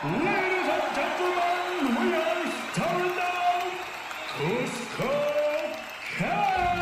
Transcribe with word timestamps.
Ladies 0.00 0.22
and 0.22 0.94
gentlemen, 0.94 1.90
we 1.98 2.14
are 2.14 2.46
starting 2.70 3.16
now 3.16 3.66
Cusco 4.38 5.10
Cast! 6.16 6.78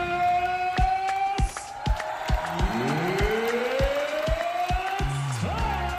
It's 5.01 5.41
time! 5.41 5.97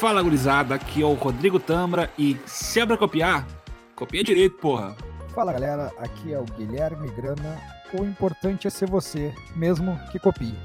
Fala 0.00 0.20
gurizada, 0.24 0.74
aqui 0.74 1.02
é 1.02 1.06
o 1.06 1.14
Rodrigo 1.14 1.60
Tambra 1.60 2.10
e 2.18 2.36
se 2.44 2.80
é 2.80 2.86
pra 2.86 2.96
copiar, 2.96 3.46
copia 3.94 4.24
direito, 4.24 4.56
porra. 4.58 4.96
Fala 5.32 5.52
galera, 5.52 5.92
aqui 5.98 6.32
é 6.32 6.38
o 6.40 6.44
Guilherme 6.44 7.12
Grana. 7.12 7.62
O 7.94 8.02
importante 8.02 8.66
é 8.66 8.70
ser 8.70 8.88
você, 8.90 9.32
mesmo 9.54 9.96
que 10.10 10.18
copie. 10.18 10.58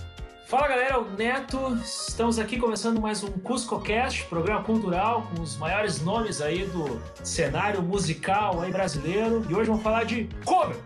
Fala 0.54 0.68
galera, 0.68 1.00
o 1.00 1.10
Neto, 1.10 1.80
estamos 1.84 2.38
aqui 2.38 2.58
começando 2.60 3.02
mais 3.02 3.24
um 3.24 3.32
CuscoCast, 3.32 4.26
programa 4.26 4.64
cultural 4.64 5.28
com 5.34 5.42
os 5.42 5.58
maiores 5.58 6.00
nomes 6.00 6.42
aí 6.42 6.68
do 6.68 7.02
cenário 7.24 7.82
musical 7.82 8.62
aí 8.62 8.72
brasileiro. 8.72 9.44
E 9.50 9.56
hoje 9.56 9.72
vamos 9.72 9.82
falar 9.82 10.04
de 10.04 10.30
cover. 10.46 10.78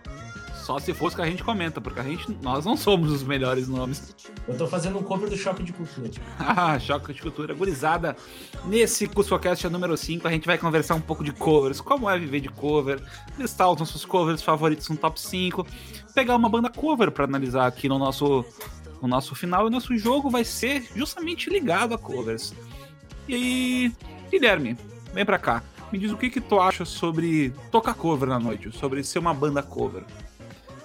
Só 0.68 0.80
se 0.80 0.94
fosse 0.94 1.16
que 1.16 1.22
a 1.22 1.26
gente 1.26 1.44
comenta, 1.44 1.82
porque 1.82 1.98
a 1.98 2.04
gente, 2.04 2.30
nós 2.42 2.66
não 2.66 2.76
somos 2.76 3.12
os 3.12 3.24
melhores 3.24 3.68
nomes. 3.70 4.14
Eu 4.48 4.58
tô 4.58 4.68
fazendo 4.68 5.00
um 5.00 5.02
cover 5.04 5.30
do 5.30 5.38
Choque 5.38 5.64
de 5.64 5.74
Cultura. 5.74 6.12
Ah, 6.40 6.80
choque 6.80 7.14
de 7.14 7.22
cultura 7.22 7.54
gurizada. 7.54 8.16
Nesse 8.66 9.08
CuscoCast 9.08 9.68
número 9.70 9.96
5, 9.96 10.28
a 10.28 10.32
gente 10.32 10.46
vai 10.46 10.58
conversar 10.58 10.96
um 10.96 11.02
pouco 11.02 11.24
de 11.24 11.32
covers, 11.32 11.80
como 11.80 12.10
é 12.10 12.18
viver 12.18 12.40
de 12.40 12.50
cover, 12.50 13.02
listar 13.38 13.72
os 13.72 13.80
nossos 13.80 14.06
covers 14.06 14.42
favoritos 14.42 14.88
no 14.90 14.98
top 14.98 15.20
5, 15.20 15.66
pegar 16.14 16.36
uma 16.36 16.50
banda 16.50 16.70
cover 16.70 17.12
pra 17.12 17.24
analisar 17.24 17.68
aqui 17.68 17.88
no 17.88 17.98
nosso, 17.98 18.44
no 19.02 19.08
nosso 19.08 19.36
final. 19.36 19.68
E 19.68 19.70
nosso 19.70 19.96
jogo 19.98 20.30
vai 20.30 20.44
ser 20.44 20.88
justamente 20.96 21.50
ligado 21.50 21.94
a 21.94 21.98
covers. 21.98 22.54
E 23.28 23.36
aí, 23.36 23.92
Guilherme, 24.32 24.78
vem 25.14 25.26
pra 25.26 25.38
cá. 25.38 25.64
Me 25.92 25.98
diz 25.98 26.12
o 26.12 26.18
que, 26.18 26.30
que 26.30 26.42
tu 26.42 26.60
acha 26.60 26.84
sobre 26.86 27.54
tocar 27.72 27.94
cover 27.94 28.28
na 28.28 28.40
noite, 28.40 28.72
sobre 28.78 29.04
ser 29.04 29.20
uma 29.20 29.34
banda 29.34 29.64
cover. 29.64 30.04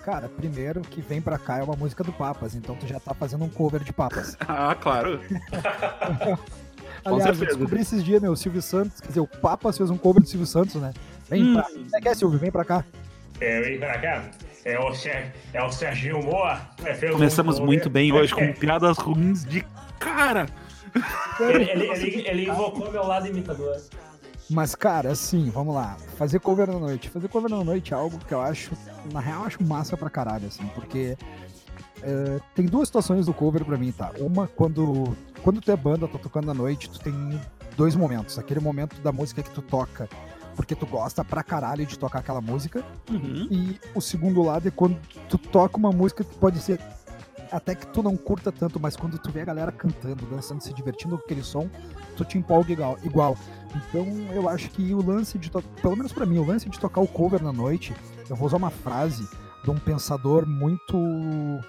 Cara, 0.05 0.29
primeiro 0.29 0.81
que 0.81 1.01
vem 1.01 1.21
pra 1.21 1.39
cá 1.39 1.59
é 1.59 1.63
uma 1.63 1.77
música 1.77 2.03
do 2.03 2.13
Papas, 2.13 2.55
então 2.57 2.75
tu 2.75 2.87
já 2.89 2.99
tá 2.99 3.15
fazendo 3.15 3.45
um 3.45 3.49
cover 3.49 3.83
de 3.85 3.93
Papas. 3.93 4.37
Ah, 4.49 4.75
claro. 4.75 5.21
Aliás, 7.05 7.41
eu 7.41 7.47
descobri 7.47 7.81
esses 7.81 8.05
dias, 8.05 8.23
meu, 8.23 8.35
Silvio 8.37 8.63
Santos, 8.63 9.01
quer 9.01 9.09
dizer, 9.09 9.21
o 9.21 9.27
Papas 9.27 9.77
fez 9.77 9.91
um 9.91 9.97
cover 9.97 10.23
do 10.23 10.29
Silvio 10.29 10.47
Santos, 10.47 10.77
né? 10.77 10.93
Vem 11.29 11.43
Hum. 11.45 11.55
pra 11.55 11.63
Você 11.65 12.01
quer, 12.01 12.15
Silvio? 12.17 12.39
Vem 12.39 12.51
pra 12.53 12.65
cá. 12.65 12.85
É, 13.41 13.61
vem 13.61 13.79
pra 13.79 13.99
cá. 13.99 14.31
É 14.65 14.79
o, 14.79 14.95
Ser, 14.95 15.33
é 15.53 15.63
o 15.63 15.73
Serginho 15.73 16.23
Moa. 16.23 16.61
É, 16.85 16.95
Começamos 17.11 17.59
muito 17.59 17.91
bem 17.91 18.13
hoje 18.13 18.33
com 18.35 18.53
piadas 18.53 18.97
ruins 18.99 19.45
de 19.45 19.65
cara. 19.99 20.47
Ele, 21.41 21.71
ele- 21.71 21.87
ele- 21.89 22.29
ele 22.29 22.49
invocou 22.51 22.91
meu 22.93 23.05
lado 23.05 23.27
imitador. 23.27 23.77
Mas, 24.51 24.75
cara, 24.75 25.11
assim, 25.13 25.51
vamos 25.51 25.75
lá. 25.75 25.97
Fazer 26.17 26.39
cover 26.39 26.69
na 26.71 26.79
noite. 26.79 27.09
Fazer 27.09 27.27
cover 27.29 27.51
na 27.51 27.65
noite 27.65 27.93
é 27.93 27.97
algo 27.97 28.19
que 28.19 28.33
eu 28.35 28.41
acho, 28.41 28.73
na 29.13 29.19
real, 29.21 29.41
eu 29.41 29.47
acho 29.47 29.63
massa 29.65 29.97
pra 29.97 30.11
caralho, 30.11 30.47
assim, 30.47 30.67
porque 30.75 31.17
é, 32.03 32.39
tem 32.55 32.67
duas 32.67 32.87
situações 32.89 33.27
do 33.27 33.33
cover 33.35 33.65
pra 33.65 33.77
mim, 33.79 33.91
tá? 33.91 34.11
Uma, 34.19 34.47
quando, 34.47 35.17
quando 35.43 35.61
tu 35.61 35.71
é 35.73 35.77
banda, 35.77 36.07
tá 36.07 36.19
tocando 36.19 36.51
à 36.51 36.55
noite, 36.55 36.91
tu 36.91 37.01
tem 37.01 37.41
dois 37.77 37.97
momentos. 37.97 38.39
Aquele 38.39 38.61
momento 38.61 39.01
da 39.01 39.11
música 39.11 39.43
que 39.43 39.51
tu 39.51 39.63
toca 39.63 40.09
porque 40.57 40.75
tu 40.75 40.87
gosta 40.87 41.25
pra 41.25 41.43
caralho 41.43 41.85
de 41.87 41.99
tocar 41.99 42.19
aquela 42.21 42.41
música. 42.41 42.85
Uhum. 43.11 43.49
E 43.51 43.81
o 43.95 44.01
segundo 44.01 44.43
lado 44.43 44.69
é 44.69 44.71
quando 44.71 44.97
tu 45.29 45.39
toca 45.39 45.77
uma 45.77 45.91
música 45.91 46.23
que 46.25 46.35
pode 46.37 46.59
ser 46.61 46.81
até 47.51 47.75
que 47.75 47.87
tu 47.87 48.03
não 48.03 48.17
curta 48.17 48.51
tanto, 48.51 48.81
mas 48.81 48.97
quando 48.97 49.19
tu 49.19 49.31
vê 49.31 49.43
a 49.43 49.45
galera 49.45 49.71
cantando, 49.71 50.25
dançando, 50.27 50.63
se 50.63 50.73
divertindo 50.73 51.19
com 51.19 51.25
aquele 51.25 51.43
som, 51.43 51.69
tu 52.17 52.25
te 52.25 52.39
empolga 52.39 52.73
igual. 52.73 52.99
igual. 53.05 53.37
Então 53.77 54.07
eu 54.35 54.49
acho 54.49 54.71
que 54.71 54.95
o 54.95 55.05
lance 55.05 55.39
de 55.39 55.51
tocar, 55.51 55.69
pelo 55.83 55.97
menos 55.97 56.13
pra 56.13 56.25
mim, 56.25 56.39
o 56.39 56.47
lance 56.47 56.69
de 56.71 56.79
tocar 56.81 57.01
o 57.03 57.07
cover 57.07 57.43
na 57.43 57.53
noite, 57.53 57.95
eu 58.29 58.37
vou 58.37 58.47
usar 58.47 58.57
uma 58.57 58.71
frase 58.71 59.29
de 59.65 59.71
um 59.71 59.79
pensador 59.79 60.47
muito, 60.47 60.97
muito 60.97 61.67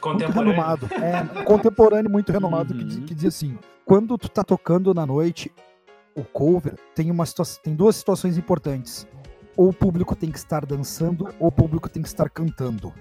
Contemporâneo. 0.00 0.52
renomado, 0.52 0.88
é, 0.94 1.42
contemporâneo 1.44 2.10
muito 2.10 2.32
renomado 2.32 2.74
que, 2.74 2.80
Uhum. 2.82 2.88
diz, 2.88 2.98
que 3.04 3.14
diz 3.14 3.24
assim: 3.26 3.58
quando 3.84 4.16
tu 4.18 4.28
tá 4.28 4.42
tocando 4.42 4.92
na 4.94 5.06
noite, 5.06 5.52
o 6.14 6.24
cover 6.24 6.74
tem 6.94 7.10
uma 7.10 7.26
situação, 7.26 7.62
tem 7.62 7.74
duas 7.74 7.96
situações 7.96 8.38
importantes. 8.38 9.06
Ou 9.56 9.68
o 9.68 9.72
público 9.72 10.16
tem 10.16 10.30
que 10.30 10.38
estar 10.38 10.66
dançando, 10.66 11.28
ou 11.38 11.48
o 11.48 11.52
público 11.52 11.88
tem 11.88 12.02
que 12.02 12.08
estar 12.08 12.28
cantando. 12.28 12.92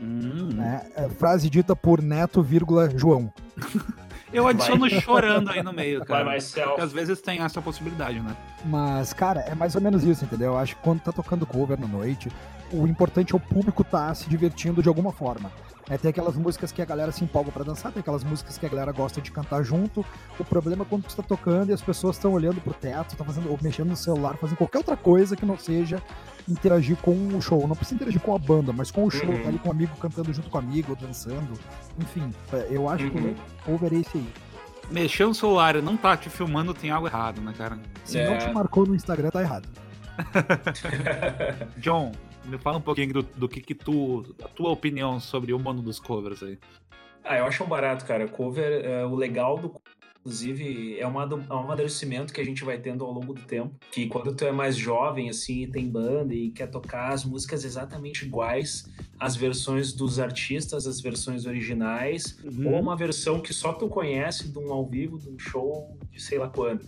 Hum. 0.00 0.50
Né? 0.54 0.86
É, 0.94 1.08
frase 1.08 1.50
dita 1.50 1.74
por 1.74 2.00
Neto, 2.00 2.42
vírgula, 2.42 2.88
João. 2.96 3.32
Eu 4.32 4.46
adiciono 4.46 4.88
chorando 4.90 5.50
aí 5.50 5.62
no 5.62 5.72
meio, 5.72 6.04
cara. 6.04 6.24
myself. 6.24 6.68
Porque 6.68 6.82
às 6.82 6.92
vezes 6.92 7.20
tem 7.20 7.40
essa 7.40 7.62
possibilidade, 7.62 8.20
né? 8.20 8.36
Mas, 8.64 9.14
cara, 9.14 9.40
é 9.40 9.54
mais 9.54 9.74
ou 9.74 9.80
menos 9.80 10.04
isso, 10.04 10.24
entendeu? 10.24 10.48
Eu 10.48 10.58
acho 10.58 10.76
que 10.76 10.82
quando 10.82 11.00
tá 11.00 11.10
tocando 11.10 11.46
cover 11.46 11.80
na 11.80 11.86
noite, 11.86 12.30
o 12.70 12.86
importante 12.86 13.32
é 13.32 13.36
o 13.36 13.40
público 13.40 13.82
tá 13.82 14.14
se 14.14 14.28
divertindo 14.28 14.82
de 14.82 14.88
alguma 14.88 15.12
forma. 15.12 15.50
É, 15.90 15.96
tem 15.96 16.10
aquelas 16.10 16.36
músicas 16.36 16.70
que 16.70 16.82
a 16.82 16.84
galera 16.84 17.10
se 17.10 17.24
empolga 17.24 17.50
pra 17.50 17.64
dançar, 17.64 17.90
tem 17.92 18.00
aquelas 18.00 18.22
músicas 18.22 18.58
que 18.58 18.66
a 18.66 18.68
galera 18.68 18.92
gosta 18.92 19.20
de 19.22 19.30
cantar 19.32 19.62
junto. 19.62 20.04
O 20.38 20.44
problema 20.44 20.82
é 20.82 20.86
quando 20.86 21.04
tu 21.04 21.16
tá 21.16 21.22
tocando 21.22 21.70
e 21.70 21.72
as 21.72 21.80
pessoas 21.80 22.16
estão 22.16 22.32
olhando 22.32 22.60
pro 22.60 22.74
teto, 22.74 23.12
estão 23.12 23.24
fazendo, 23.24 23.50
ou 23.50 23.58
mexendo 23.62 23.88
no 23.88 23.96
celular, 23.96 24.36
fazendo 24.36 24.58
qualquer 24.58 24.78
outra 24.78 24.96
coisa 24.98 25.34
que 25.34 25.46
não 25.46 25.56
seja 25.58 26.02
interagir 26.46 26.96
com 26.98 27.12
o 27.34 27.40
show. 27.40 27.66
Não 27.66 27.74
precisa 27.74 27.94
interagir 27.96 28.20
com 28.20 28.34
a 28.34 28.38
banda, 28.38 28.72
mas 28.72 28.90
com 28.90 29.04
o 29.04 29.10
show, 29.10 29.28
Uhum. 29.30 29.42
tá 29.42 29.48
ali 29.48 29.58
com 29.58 29.68
o 29.68 29.72
amigo 29.72 29.96
cantando 29.96 30.32
junto 30.32 30.50
com 30.50 30.58
o 30.58 30.60
amigo, 30.60 30.94
dançando. 30.94 31.52
Enfim, 31.98 32.32
é, 32.52 32.66
eu 32.70 32.88
acho 32.88 33.04
Uhum. 33.04 33.10
que 33.10 33.18
o 33.18 33.36
cover 33.64 33.94
é 33.94 33.96
esse 33.96 34.18
aí. 34.18 34.28
Mexer 34.90 35.26
no 35.26 35.34
celular 35.34 35.76
e 35.76 35.82
não 35.82 35.96
tá 35.96 36.16
te 36.16 36.28
filmando 36.30 36.72
tem 36.74 36.90
algo 36.90 37.06
errado, 37.06 37.40
né, 37.40 37.54
cara? 37.56 37.78
Se 38.04 38.18
É. 38.18 38.28
não 38.30 38.38
te 38.38 38.50
marcou 38.52 38.86
no 38.86 38.94
Instagram, 38.94 39.30
tá 39.30 39.40
errado. 39.42 39.68
John, 41.78 42.12
me 42.48 42.58
fala 42.58 42.78
um 42.78 42.82
pouquinho 42.82 43.12
do, 43.12 43.22
do 43.22 43.48
que 43.48 43.60
que 43.60 43.74
tu... 43.74 44.24
A 44.42 44.48
tua 44.48 44.70
opinião 44.70 45.20
sobre 45.20 45.52
o 45.52 45.58
mundo 45.58 45.82
dos 45.82 46.00
covers 46.00 46.42
aí. 46.42 46.58
Ah, 47.24 47.38
eu 47.38 47.44
acho 47.44 47.62
um 47.62 47.68
barato, 47.68 48.04
cara. 48.06 48.26
Cover, 48.26 48.84
é, 48.84 49.04
o 49.04 49.14
legal 49.14 49.58
do 49.58 49.74
inclusive, 50.20 50.98
é 50.98 51.06
um 51.06 51.18
ado- 51.18 51.42
é 51.48 51.54
um 51.54 51.60
amadurecimento 51.60 52.34
que 52.34 52.40
a 52.40 52.44
gente 52.44 52.62
vai 52.62 52.76
tendo 52.78 53.02
ao 53.04 53.10
longo 53.12 53.32
do 53.32 53.40
tempo. 53.42 53.74
Que 53.90 54.06
quando 54.08 54.34
tu 54.34 54.44
é 54.44 54.52
mais 54.52 54.76
jovem, 54.76 55.30
assim, 55.30 55.62
e 55.62 55.66
tem 55.66 55.88
banda 55.88 56.34
e 56.34 56.50
quer 56.50 56.66
tocar 56.66 57.12
as 57.14 57.24
músicas 57.24 57.64
exatamente 57.64 58.26
iguais, 58.26 58.84
as 59.18 59.36
versões 59.36 59.92
dos 59.92 60.18
artistas, 60.18 60.86
as 60.86 61.00
versões 61.00 61.46
originais, 61.46 62.38
Uhum. 62.44 62.74
ou 62.74 62.80
uma 62.80 62.94
versão 62.96 63.40
que 63.40 63.54
só 63.54 63.72
tu 63.72 63.88
conhece 63.88 64.48
de 64.48 64.58
um 64.58 64.70
ao 64.70 64.84
vivo, 64.84 65.18
de 65.18 65.30
um 65.30 65.38
show 65.38 65.96
de 66.10 66.20
sei 66.20 66.38
lá 66.38 66.48
quando. 66.48 66.84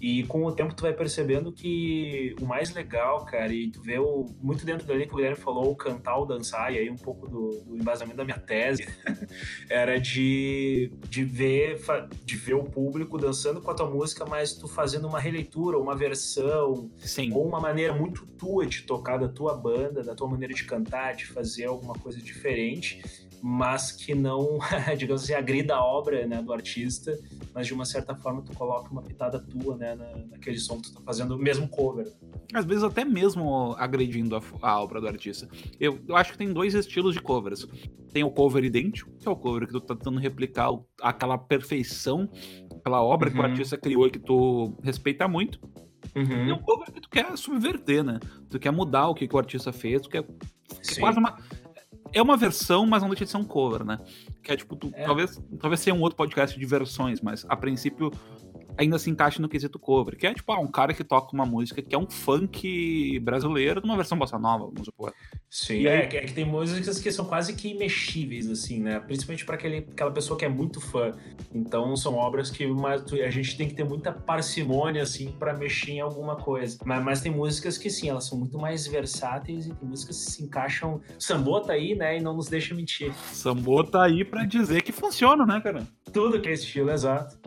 E 0.00 0.22
com 0.24 0.44
o 0.44 0.52
tempo 0.52 0.74
tu 0.74 0.82
vai 0.82 0.92
percebendo 0.92 1.50
que 1.50 2.34
o 2.40 2.46
mais 2.46 2.72
legal, 2.72 3.24
cara, 3.24 3.52
e 3.52 3.68
tu 3.70 3.82
vê 3.82 3.98
o, 3.98 4.26
muito 4.40 4.64
dentro 4.64 4.86
dali 4.86 5.06
que 5.06 5.12
o 5.12 5.16
Guilherme 5.16 5.36
falou, 5.36 5.70
o 5.70 5.76
cantar 5.76 6.16
ou 6.16 6.26
dançar, 6.26 6.72
e 6.72 6.78
aí 6.78 6.88
um 6.88 6.96
pouco 6.96 7.28
do, 7.28 7.50
do 7.66 7.76
embasamento 7.76 8.16
da 8.16 8.24
minha 8.24 8.38
tese, 8.38 8.86
era 9.68 9.98
de, 9.98 10.92
de, 11.08 11.24
ver, 11.24 11.80
de 12.24 12.36
ver 12.36 12.54
o 12.54 12.64
público 12.64 13.18
dançando 13.18 13.60
com 13.60 13.70
a 13.70 13.74
tua 13.74 13.90
música, 13.90 14.24
mas 14.24 14.52
tu 14.52 14.68
fazendo 14.68 15.08
uma 15.08 15.18
releitura, 15.18 15.78
uma 15.78 15.96
versão, 15.96 16.90
Sim. 16.98 17.32
ou 17.32 17.46
uma 17.46 17.60
maneira 17.60 17.92
muito 17.92 18.24
tua 18.38 18.66
de 18.66 18.82
tocar 18.82 19.18
da 19.18 19.28
tua 19.28 19.56
banda, 19.56 20.04
da 20.04 20.14
tua 20.14 20.28
maneira 20.28 20.54
de 20.54 20.64
cantar, 20.64 21.16
de 21.16 21.26
fazer 21.26 21.64
alguma 21.64 21.94
coisa 21.94 22.22
diferente, 22.22 23.02
mas 23.42 23.92
que 23.92 24.14
não, 24.14 24.58
digamos 24.96 25.24
assim, 25.24 25.34
agrida 25.34 25.74
a 25.74 25.84
obra 25.84 26.26
né, 26.26 26.42
do 26.42 26.52
artista, 26.52 27.18
mas 27.58 27.66
de 27.66 27.74
uma 27.74 27.84
certa 27.84 28.14
forma 28.14 28.40
tu 28.40 28.52
coloca 28.56 28.88
uma 28.88 29.02
pitada 29.02 29.40
tua 29.40 29.76
né, 29.76 29.92
na, 29.96 30.06
naquele 30.30 30.58
som 30.60 30.76
que 30.80 30.90
tu 30.90 30.94
tá 30.94 31.00
fazendo, 31.04 31.36
mesmo 31.36 31.66
cover. 31.68 32.06
Às 32.54 32.64
vezes 32.64 32.84
até 32.84 33.04
mesmo 33.04 33.72
agredindo 33.76 34.36
a, 34.36 34.42
a 34.62 34.80
obra 34.80 35.00
do 35.00 35.08
artista. 35.08 35.48
Eu, 35.80 35.98
eu 36.06 36.14
acho 36.16 36.30
que 36.30 36.38
tem 36.38 36.52
dois 36.52 36.72
estilos 36.72 37.14
de 37.14 37.20
covers. 37.20 37.66
Tem 38.12 38.22
o 38.22 38.30
cover 38.30 38.62
idêntico, 38.62 39.10
que 39.18 39.26
é 39.26 39.30
o 39.30 39.34
cover 39.34 39.66
que 39.66 39.72
tu 39.72 39.80
tá 39.80 39.96
tentando 39.96 40.20
replicar 40.20 40.70
o- 40.70 40.86
aquela 41.02 41.36
perfeição, 41.36 42.28
aquela 42.78 43.02
obra 43.02 43.28
que 43.28 43.36
o 43.36 43.40
Uhum. 43.40 43.46
artista 43.46 43.76
criou 43.76 44.06
e 44.06 44.10
que 44.12 44.20
tu 44.20 44.72
respeita 44.84 45.26
muito. 45.26 45.58
E 46.14 46.20
Uhum. 46.20 46.54
um 46.54 46.58
cover 46.62 46.92
que 46.92 47.00
tu 47.00 47.10
quer 47.10 47.36
subverter, 47.36 48.04
né? 48.04 48.20
Tu 48.48 48.60
quer 48.60 48.70
mudar 48.70 49.08
o 49.08 49.14
que, 49.16 49.26
que 49.26 49.34
o 49.34 49.38
artista 49.38 49.72
fez, 49.72 50.00
tu 50.02 50.08
quer. 50.08 50.22
que 50.22 50.94
é 50.96 51.00
quase 51.00 51.18
uma. 51.18 51.36
É 52.12 52.22
uma 52.22 52.36
versão, 52.38 52.86
mas 52.86 53.02
não 53.02 53.10
deixa 53.10 53.24
de 53.24 53.30
ser 53.32 53.36
um 53.36 53.44
cover, 53.44 53.84
né? 53.84 53.98
Que 54.42 54.52
é 54.52 54.56
tipo, 54.56 54.76
tu, 54.76 54.90
É. 54.94 55.04
talvez, 55.04 55.40
talvez 55.58 55.80
seja 55.80 55.94
um 55.96 56.00
outro 56.00 56.16
podcast 56.16 56.58
de 56.58 56.64
versões, 56.66 57.20
mas 57.20 57.44
a 57.48 57.56
princípio 57.56 58.10
ainda 58.78 58.98
se 58.98 59.10
encaixa 59.10 59.42
no 59.42 59.48
quesito 59.48 59.78
cover. 59.78 60.16
Que 60.16 60.26
é 60.26 60.32
tipo, 60.32 60.50
ah, 60.52 60.60
um 60.60 60.66
cara 60.68 60.94
que 60.94 61.04
toca 61.04 61.34
uma 61.34 61.44
música 61.44 61.82
que 61.82 61.94
é 61.94 61.98
um 61.98 62.08
funk 62.08 63.18
brasileiro 63.20 63.80
numa 63.82 63.96
versão 63.96 64.16
bossa 64.18 64.38
nova, 64.38 64.66
vamos 64.66 64.84
supor. 64.84 65.12
Sim, 65.50 65.80
E 65.80 65.86
é, 65.86 66.02
aí- 66.02 66.08
que- 66.08 66.16
é 66.16 66.20
que 66.24 66.32
tem 66.32 66.44
músicas 66.44 67.00
que 67.00 67.10
são 67.10 67.24
quase 67.24 67.54
que 67.54 67.68
imexíveis, 67.68 68.48
assim, 68.50 68.80
né? 68.80 69.00
Principalmente 69.00 69.44
para 69.44 69.56
aquela 69.56 70.10
pessoa 70.12 70.38
que 70.38 70.44
é 70.44 70.48
muito 70.48 70.80
fã. 70.80 71.12
Então 71.54 71.96
são 71.96 72.14
obras 72.14 72.50
que 72.50 72.66
uma- 72.66 72.94
a 72.94 73.30
gente 73.30 73.56
tem 73.56 73.66
que 73.68 73.74
ter 73.74 73.84
muita 73.84 74.12
parcimônia, 74.12 75.02
assim, 75.02 75.32
para 75.38 75.54
mexer 75.56 75.92
em 75.92 76.00
alguma 76.00 76.36
coisa. 76.36 76.78
Mas, 76.84 77.02
mas 77.04 77.20
tem 77.20 77.32
músicas 77.32 77.76
que, 77.78 77.90
sim, 77.90 78.08
elas 78.08 78.24
são 78.26 78.38
muito 78.38 78.58
mais 78.58 78.86
versáteis 78.86 79.66
e 79.66 79.74
tem 79.74 79.88
músicas 79.88 80.24
que 80.24 80.30
se 80.32 80.44
encaixam. 80.44 81.00
Sambô 81.18 81.60
tá 81.60 81.72
aí, 81.72 81.94
né? 81.94 82.18
E 82.18 82.20
não 82.20 82.34
nos 82.34 82.48
deixa 82.48 82.74
mentir. 82.74 83.12
Sambô 83.32 83.82
tá 83.82 84.04
aí 84.04 84.24
pra 84.24 84.44
dizer 84.44 84.82
que 84.82 84.92
funciona, 84.92 85.44
né, 85.46 85.60
cara? 85.60 85.86
Tudo 86.12 86.40
que 86.40 86.48
é 86.48 86.52
estilo, 86.52 86.90
exato. 86.90 87.38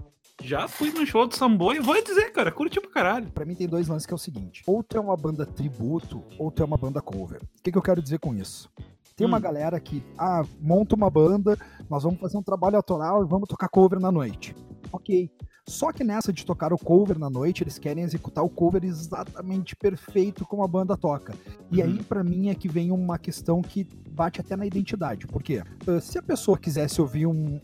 Já 0.43 0.67
fui 0.67 0.91
no 0.91 1.05
show 1.05 1.27
do 1.27 1.35
Sambo 1.35 1.73
e 1.73 1.79
vou 1.79 2.01
dizer, 2.03 2.31
cara, 2.31 2.51
curti 2.51 2.79
pra 2.81 2.89
caralho. 2.89 3.29
Pra 3.31 3.45
mim 3.45 3.55
tem 3.55 3.67
dois 3.67 3.87
lances 3.87 4.05
que 4.05 4.13
é 4.13 4.15
o 4.15 4.19
seguinte: 4.19 4.63
ou 4.65 4.83
tu 4.83 4.97
é 4.97 4.99
uma 4.99 5.15
banda 5.15 5.45
tributo, 5.45 6.23
ou 6.37 6.51
tu 6.51 6.61
é 6.61 6.65
uma 6.65 6.77
banda 6.77 7.01
cover. 7.01 7.41
O 7.43 7.61
que, 7.63 7.71
que 7.71 7.77
eu 7.77 7.81
quero 7.81 8.01
dizer 8.01 8.19
com 8.19 8.33
isso? 8.33 8.69
Tem 9.15 9.27
uma 9.27 9.37
Hum. 9.37 9.41
galera 9.41 9.79
que, 9.79 10.03
ah, 10.17 10.43
monta 10.59 10.95
uma 10.95 11.09
banda, 11.09 11.57
nós 11.89 12.03
vamos 12.03 12.19
fazer 12.19 12.37
um 12.37 12.43
trabalho 12.43 12.75
autoral 12.77 13.23
e 13.23 13.27
vamos 13.27 13.47
tocar 13.47 13.69
cover 13.69 13.99
na 13.99 14.11
noite. 14.11 14.55
Ok. 14.91 15.29
Só 15.67 15.91
que 15.91 16.03
nessa 16.03 16.33
de 16.33 16.43
tocar 16.43 16.73
o 16.73 16.77
cover 16.77 17.19
na 17.19 17.29
noite, 17.29 17.63
eles 17.63 17.77
querem 17.77 18.03
executar 18.03 18.43
o 18.43 18.49
cover 18.49 18.83
exatamente 18.83 19.75
perfeito 19.75 20.43
como 20.43 20.63
a 20.63 20.67
banda 20.67 20.97
toca. 20.97 21.35
E 21.71 21.81
aí, 21.83 22.01
pra 22.03 22.23
mim, 22.23 22.49
é 22.49 22.55
que 22.55 22.67
vem 22.67 22.91
uma 22.91 23.19
questão 23.19 23.61
que 23.61 23.87
bate 24.09 24.41
até 24.41 24.55
na 24.55 24.65
identidade. 24.65 25.27
Por 25.27 25.43
quê? 25.43 25.61
Ah, 25.87 26.01
se 26.01 26.17
a 26.17 26.21
pessoa 26.23 26.57
quisesse 26.57 26.99
ouvir 26.99 27.27
um, 27.27 27.61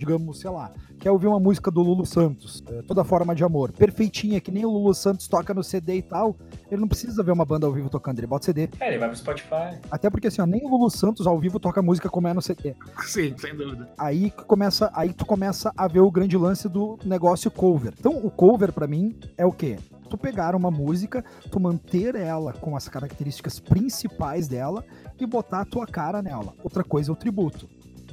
digamos, 0.00 0.40
sei 0.40 0.50
lá, 0.50 0.72
quer 0.98 1.10
ouvir 1.10 1.26
uma 1.26 1.38
música 1.38 1.70
do 1.70 1.82
Lulu 1.82 2.06
Santos, 2.06 2.64
eh, 2.66 2.82
toda 2.88 3.04
forma 3.04 3.34
de 3.34 3.44
amor, 3.44 3.70
perfeitinha, 3.70 4.40
que 4.40 4.50
nem 4.50 4.64
o 4.64 4.70
Lulu 4.70 4.94
Santos 4.94 5.28
toca 5.28 5.52
no 5.52 5.62
CD 5.62 5.96
e 5.96 6.02
tal, 6.02 6.34
ele 6.70 6.80
não 6.80 6.88
precisa 6.88 7.22
ver 7.22 7.32
uma 7.32 7.44
banda 7.44 7.66
ao 7.66 7.72
vivo 7.72 7.90
tocando, 7.90 8.18
ele 8.18 8.26
bota 8.26 8.46
CD. 8.46 8.70
É, 8.80 8.88
ele 8.88 8.98
vai 8.98 9.08
pro 9.08 9.18
Spotify. 9.18 9.78
Até 9.90 10.08
porque 10.08 10.28
assim, 10.28 10.40
ó, 10.40 10.46
nem 10.46 10.64
o 10.64 10.68
Lulu 10.70 10.88
Santos 10.88 11.26
ao 11.26 11.38
vivo 11.38 11.60
toca 11.60 11.82
música 11.82 12.08
como 12.08 12.28
é 12.28 12.32
no 12.32 12.40
CD. 12.40 12.74
Sim, 13.04 13.34
sem 13.36 13.54
dúvida. 13.54 13.90
Aí 13.98 14.30
que 14.30 14.42
começa, 14.44 14.90
aí 14.94 15.12
tu 15.12 15.26
começa 15.26 15.70
a 15.76 15.86
ver 15.86 16.00
o 16.00 16.10
grande 16.10 16.38
lance 16.38 16.66
do 16.66 16.98
negócio 17.04 17.50
cover. 17.50 17.92
Então, 17.98 18.16
o 18.24 18.30
cover 18.30 18.72
pra 18.72 18.86
mim 18.86 19.14
é 19.36 19.44
o 19.44 19.52
quê? 19.52 19.78
Tu 20.08 20.16
pegar 20.16 20.56
uma 20.56 20.70
música, 20.70 21.22
tu 21.50 21.60
manter 21.60 22.14
ela 22.14 22.54
com 22.54 22.74
as 22.74 22.88
características 22.88 23.60
principais 23.60 24.48
dela 24.48 24.82
e 25.20 25.26
botar 25.26 25.60
a 25.60 25.64
tua 25.64 25.86
cara 25.86 26.22
nela. 26.22 26.54
Outra 26.64 26.82
coisa 26.82 27.10
é 27.10 27.12
o 27.12 27.16
tributo. 27.16 27.68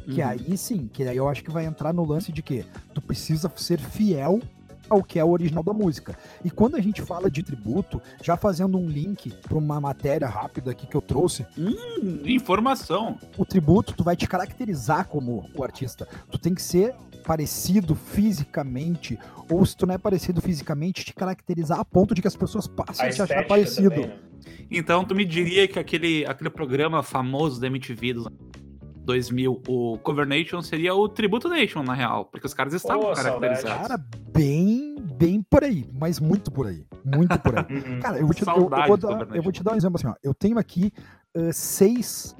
Que 0.09 0.21
Uhum. 0.21 0.27
aí 0.29 0.57
sim, 0.57 0.87
que 0.91 1.03
aí 1.03 1.17
eu 1.17 1.27
acho 1.27 1.43
que 1.43 1.51
vai 1.51 1.65
entrar 1.65 1.93
no 1.93 2.05
lance 2.05 2.31
de 2.31 2.41
que 2.41 2.65
tu 2.93 3.01
precisa 3.01 3.51
ser 3.55 3.79
fiel 3.79 4.39
ao 4.89 5.03
que 5.03 5.19
é 5.19 5.23
o 5.23 5.29
original 5.29 5.61
da 5.61 5.73
música. 5.73 6.17
E 6.45 6.49
quando 6.49 6.75
a 6.77 6.79
gente 6.79 7.01
fala 7.01 7.29
de 7.29 7.43
tributo, 7.43 8.01
já 8.23 8.37
fazendo 8.37 8.77
um 8.77 8.87
link 8.87 9.29
para 9.41 9.57
uma 9.57 9.81
matéria 9.81 10.29
rápida 10.29 10.71
aqui 10.71 10.87
que 10.87 10.95
eu 10.95 11.01
trouxe, 11.01 11.45
Hum, 11.57 12.21
informação. 12.23 13.17
o 13.37 13.45
tributo 13.45 13.93
tu 13.93 14.01
vai 14.01 14.15
te 14.15 14.25
caracterizar 14.25 15.07
como 15.09 15.49
o 15.53 15.61
artista. 15.61 16.07
Tu 16.31 16.37
tem 16.37 16.55
que 16.55 16.61
ser 16.61 16.95
parecido 17.25 17.93
fisicamente, 17.95 19.19
ou 19.51 19.65
se 19.65 19.75
tu 19.75 19.85
não 19.85 19.93
é 19.95 19.97
parecido 19.97 20.39
fisicamente, 20.41 21.03
te 21.03 21.13
caracterizar 21.13 21.79
a 21.79 21.83
ponto 21.85 22.15
de 22.15 22.21
que 22.21 22.27
as 22.29 22.35
pessoas 22.37 22.65
passem 22.67 23.05
a, 23.05 23.09
A 23.09 23.11
te 23.11 23.21
achar 23.21 23.45
parecido. 23.45 23.89
também, 23.89 24.07
né? 24.07 24.17
Então, 24.71 25.03
tu 25.03 25.13
me 25.15 25.25
diria 25.25 25.67
que 25.67 25.77
aquele, 25.79 26.25
aquele 26.25 26.49
programa 26.49 27.03
famoso 27.03 27.59
da 27.59 27.67
MTV 27.67 28.13
dos 28.13 28.27
anos 28.27 28.39
2000, 29.07 29.61
o 29.67 29.97
Cover 30.03 30.27
Nation, 30.27 30.61
seria 30.61 30.93
o 30.93 31.07
Tributo 31.07 31.47
Nation, 31.47 31.81
na 31.81 31.93
real. 31.93 32.25
Porque 32.25 32.45
os 32.45 32.53
caras 32.53 32.73
estavam 32.73 33.03
Pô, 33.07 33.13
caracterizados. 33.15 33.87
Cara, 33.87 33.97
bem, 33.97 34.97
bem 35.17 35.41
por 35.41 35.63
aí, 35.63 35.89
mas 35.97 36.19
muito 36.19 36.51
por 36.51 36.67
aí, 36.67 36.85
muito 37.05 37.39
por 37.39 37.57
aí. 37.57 37.65
Cara, 38.01 38.19
eu 38.19 38.25
vou 38.27 38.35
te, 38.35 38.43
eu- 38.45 38.53
eu 38.53 38.53
vou 38.87 38.97
dar, 38.97 39.35
eu 39.35 39.41
vou 39.41 39.51
te 39.51 39.63
dar 39.63 39.73
um 39.73 39.75
exemplo 39.77 39.95
assim, 39.97 40.07
ó. 40.07 40.13
Eu 40.21 40.33
tenho 40.33 40.59
aqui 40.59 40.91
eh, 41.33 41.51
seis, 41.53 42.35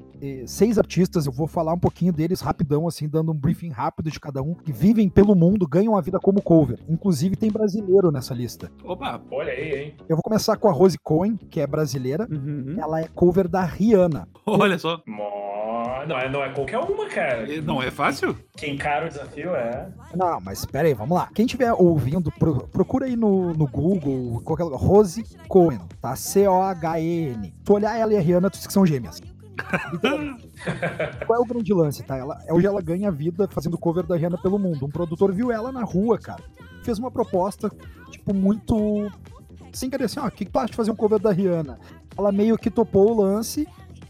seis 0.46 0.78
artistas, 0.78 1.26
eu 1.26 1.32
vou 1.32 1.46
falar 1.46 1.72
um 1.72 1.78
pouquinho 1.78 2.12
deles 2.12 2.40
rapidão, 2.40 2.86
assim, 2.86 3.08
dando 3.08 3.32
um 3.32 3.34
briefing 3.34 3.70
rápido 3.70 4.10
de 4.10 4.18
cada 4.20 4.42
um, 4.42 4.54
que 4.54 4.72
vivem 4.72 5.08
pelo 5.08 5.34
mundo, 5.34 5.66
ganham 5.66 5.96
a 5.96 6.00
vida 6.00 6.18
como 6.18 6.42
cover. 6.42 6.78
Inclusive 6.88 7.36
tem 7.36 7.50
brasileiro 7.50 8.10
nessa 8.10 8.34
lista. 8.34 8.70
Opa! 8.84 9.20
Olha 9.30 9.52
aí, 9.52 9.72
hein? 9.84 9.94
Eu 10.08 10.16
vou 10.16 10.22
começar 10.22 10.56
com 10.56 10.68
a 10.68 10.72
Rose 10.72 10.98
Cohen, 10.98 11.36
que 11.36 11.60
é 11.60 11.66
brasileira. 11.66 12.26
Uhum. 12.30 12.76
Ela 12.78 13.00
é 13.00 13.08
cover 13.14 13.48
da 13.48 13.62
Rihanna. 13.64 14.28
Olha 14.46 14.78
só. 14.78 15.00
Não, 16.06 16.16
é, 16.18 16.30
não 16.30 16.42
é 16.42 16.50
qualquer 16.52 16.78
uma, 16.78 17.06
cara. 17.08 17.46
Não 17.62 17.82
é 17.82 17.90
fácil? 17.90 18.36
Quem 18.56 18.74
encara 18.74 19.06
o 19.06 19.08
desafio 19.08 19.54
é. 19.54 19.88
Não, 20.14 20.40
mas 20.40 20.64
pera 20.64 20.88
aí, 20.88 20.94
vamos 20.94 21.16
lá. 21.16 21.28
Quem 21.34 21.44
estiver 21.44 21.72
ouvindo, 21.72 22.30
pro- 22.32 22.66
procura 22.68 23.06
aí 23.06 23.16
no, 23.16 23.52
no 23.52 23.66
Google, 23.66 24.40
qualquer 24.44 24.64
lugar, 24.64 24.78
Rose 24.78 25.24
Cohen, 25.48 25.80
tá? 26.00 26.14
C-O-H-E-N. 26.16 27.54
Tu 27.64 27.72
olhar 27.72 27.98
ela 27.98 28.12
e 28.12 28.16
a 28.16 28.20
Rihanna, 28.20 28.50
tu 28.50 28.54
diz 28.58 28.66
que 28.66 28.72
são 28.72 28.86
gêmeas. 28.86 29.20
Qual 31.26 31.38
é 31.38 31.42
o 31.42 31.46
grande 31.46 31.72
lance, 31.72 32.02
tá? 32.02 32.16
Ela, 32.16 32.38
hoje 32.50 32.66
ela 32.66 32.80
ganha 32.80 33.10
vida 33.10 33.48
fazendo 33.48 33.78
cover 33.78 34.06
da 34.06 34.16
Rihanna 34.16 34.38
pelo 34.38 34.58
mundo. 34.58 34.86
Um 34.86 34.90
produtor 34.90 35.32
viu 35.32 35.50
ela 35.50 35.72
na 35.72 35.82
rua, 35.82 36.18
cara. 36.18 36.42
Fez 36.82 36.98
uma 36.98 37.10
proposta, 37.10 37.70
tipo, 38.10 38.32
muito. 38.32 39.10
Sem 39.72 39.90
querer 39.90 40.04
assim, 40.04 40.20
ó, 40.20 40.30
que 40.30 40.44
tu 40.44 40.58
acha 40.58 40.70
de 40.70 40.76
fazer 40.76 40.90
um 40.90 40.96
cover 40.96 41.18
da 41.18 41.30
Rihanna? 41.30 41.78
Ela 42.16 42.32
meio 42.32 42.56
que 42.56 42.70
topou 42.70 43.10
o 43.10 43.22
lance. 43.22 43.66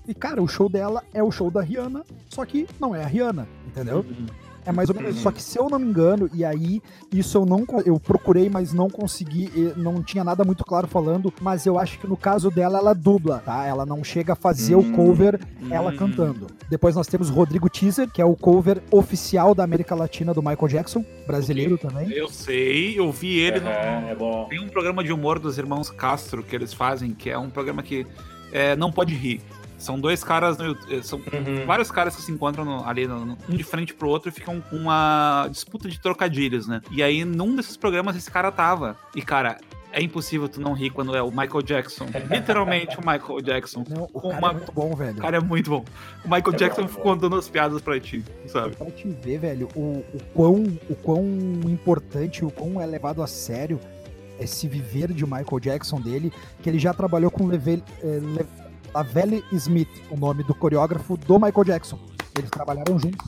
E, 0.07 0.15
cara, 0.15 0.43
o 0.43 0.49
show 0.49 0.71
dela 0.71 1.03
é 1.13 1.23
o 1.23 1.31
show 1.31 1.51
da 1.51 1.61
Rihanna, 1.61 2.03
só 2.31 2.43
que 2.47 2.67
não 2.81 2.95
é 2.95 3.05
a 3.05 3.07
Rihanna, 3.07 3.47
entendeu? 3.67 4.05
É 4.69 4.73
mais 4.73 4.89
ou 4.91 4.95
menos 4.95 5.15
isso. 5.15 5.23
Só 5.23 5.31
que 5.31 5.43
se 5.43 5.59
eu 5.59 5.69
não 5.71 5.79
me 5.79 5.87
engano, 5.87 6.29
e 6.35 6.45
aí, 6.45 6.83
isso 7.13 7.39
eu 7.39 7.47
não 7.47 7.65
eu 7.87 7.99
procurei, 7.99 8.51
mas 8.51 8.73
não 8.73 8.91
consegui, 8.91 9.51
não 9.77 10.03
tinha 10.03 10.23
nada 10.23 10.45
muito 10.45 10.65
claro 10.65 10.87
falando, 10.87 11.33
mas 11.41 11.65
eu 11.65 11.79
acho 11.79 11.99
que 11.99 12.07
no 12.07 12.17
caso 12.17 12.51
dela, 12.51 12.79
ela 12.79 12.95
dubla, 12.95 13.39
tá? 13.45 13.65
Ela 13.65 13.87
não 13.87 14.05
chega 14.05 14.35
a 14.35 14.37
fazer 14.37 14.75
o 14.75 14.81
Hum. 14.81 14.93
cover 14.93 15.41
ela 15.71 15.91
Hum. 15.91 15.97
cantando. 15.97 16.47
Depois 16.69 16.95
nós 16.95 17.07
temos 17.07 17.31
Rodrigo 17.31 17.69
Teaser, 17.71 18.11
que 18.11 18.21
é 18.21 18.25
o 18.25 18.37
cover 18.37 18.83
oficial 18.91 19.55
da 19.55 19.65
América 19.65 19.95
Latina 19.95 20.35
do 20.35 20.43
Michael 20.43 20.69
Jackson, 20.69 21.05
brasileiro 21.27 21.79
também. 21.79 22.11
Eu 22.13 22.29
sei, 22.29 22.99
eu 22.99 23.11
vi 23.11 23.39
ele 23.39 23.61
no, 23.61 23.69
Aham, 23.69 24.09
é 24.09 24.15
bom. 24.15 24.47
Tem 24.51 24.61
um 24.61 24.69
programa 24.69 25.03
de 25.03 25.13
humor 25.13 25.39
dos 25.39 25.57
irmãos 25.57 25.91
Castro 25.91 26.43
que 26.43 26.55
eles 26.55 26.73
fazem, 26.75 27.13
que 27.13 27.31
é 27.31 27.39
um 27.39 27.49
programa 27.49 27.83
que 27.83 28.07
é, 28.53 28.77
não 28.77 28.93
pode 28.93 29.15
rir. 29.15 29.41
São 29.79 29.99
dois 29.99 30.25
caras, 30.25 30.59
no 30.59 30.73
eh, 30.91 31.03
são 31.03 31.19
Uhum. 31.21 31.65
vários 31.67 31.91
caras 31.91 32.17
que 32.17 32.23
se 32.23 32.33
encontram 32.33 32.65
no- 32.65 32.85
ali, 32.85 33.07
no- 33.07 33.25
no- 33.25 33.39
um 33.49 33.55
de 33.57 33.63
frente 33.63 33.95
pro 33.95 34.09
outro 34.09 34.29
e 34.29 34.33
ficam 34.33 34.61
com 34.61 34.77
uma 34.77 35.47
disputa 35.51 35.89
de 35.89 36.01
trocadilhos, 36.01 36.67
né? 36.67 36.81
E 36.91 37.03
aí, 37.03 37.25
num 37.25 37.55
desses 37.55 37.77
programas, 37.77 38.17
esse 38.17 38.31
cara 38.31 38.51
tava. 38.51 38.97
E, 39.15 39.23
cara, 39.23 39.57
é 39.93 40.03
impossível 40.03 40.49
tu 40.49 40.61
não 40.61 40.73
rir 40.75 40.91
quando 40.91 41.15
é 41.15 41.23
o 41.23 41.31
Michael 41.31 41.63
Jackson. 41.63 42.07
Literalmente 42.29 42.97
o 42.99 43.01
Michael 43.01 43.41
Jackson. 43.41 43.85
Não, 43.89 44.03
o 44.05 44.09
Com 44.21 44.31
cara 44.31 44.39
uma- 44.39 44.51
é 44.51 44.55
muito 44.55 44.73
bom, 44.73 44.95
velho. 44.97 45.17
O 45.19 45.21
cara 45.21 45.37
é 45.37 45.41
muito 45.41 45.71
bom. 45.71 45.85
O 46.25 46.29
Michael 46.29 46.55
É 46.55 46.57
Jackson 46.57 46.83
bom, 46.83 46.89
é 46.99 47.03
contando 47.03 47.37
as 47.37 47.49
piadas 47.49 47.81
pra 47.81 47.99
ti, 48.01 48.25
sabe? 48.49 48.75
Pra 48.75 48.91
te 48.91 49.09
ver, 49.09 49.39
velho, 49.39 49.69
o, 49.77 50.05
o, 50.13 50.21
quão, 50.35 50.55
o 50.91 50.95
quão 50.97 51.25
importante, 51.67 52.45
o 52.45 52.51
quão 52.51 52.81
é 52.81 52.87
levado 52.87 53.23
a 53.23 53.27
sério 53.29 53.79
esse 54.41 54.69
viver 54.69 55.13
de 55.13 55.25
Michael 55.25 55.61
Jackson 55.61 56.01
dele, 56.01 56.33
que 56.63 56.69
ele 56.69 56.79
já 56.79 56.93
trabalhou 56.95 57.31
com 57.31 57.47
Leve, 57.47 57.83
eh, 58.03 58.21
Le, 58.23 58.47
Lavelle 58.95 59.45
Smith, 59.53 59.89
o 60.11 60.17
nome 60.17 60.43
do 60.43 60.55
coreógrafo 60.55 61.17
do 61.17 61.39
Michael 61.39 61.65
Jackson. 61.65 61.99
Eles 62.37 62.51
trabalharam 62.51 62.99
juntos. 62.99 63.27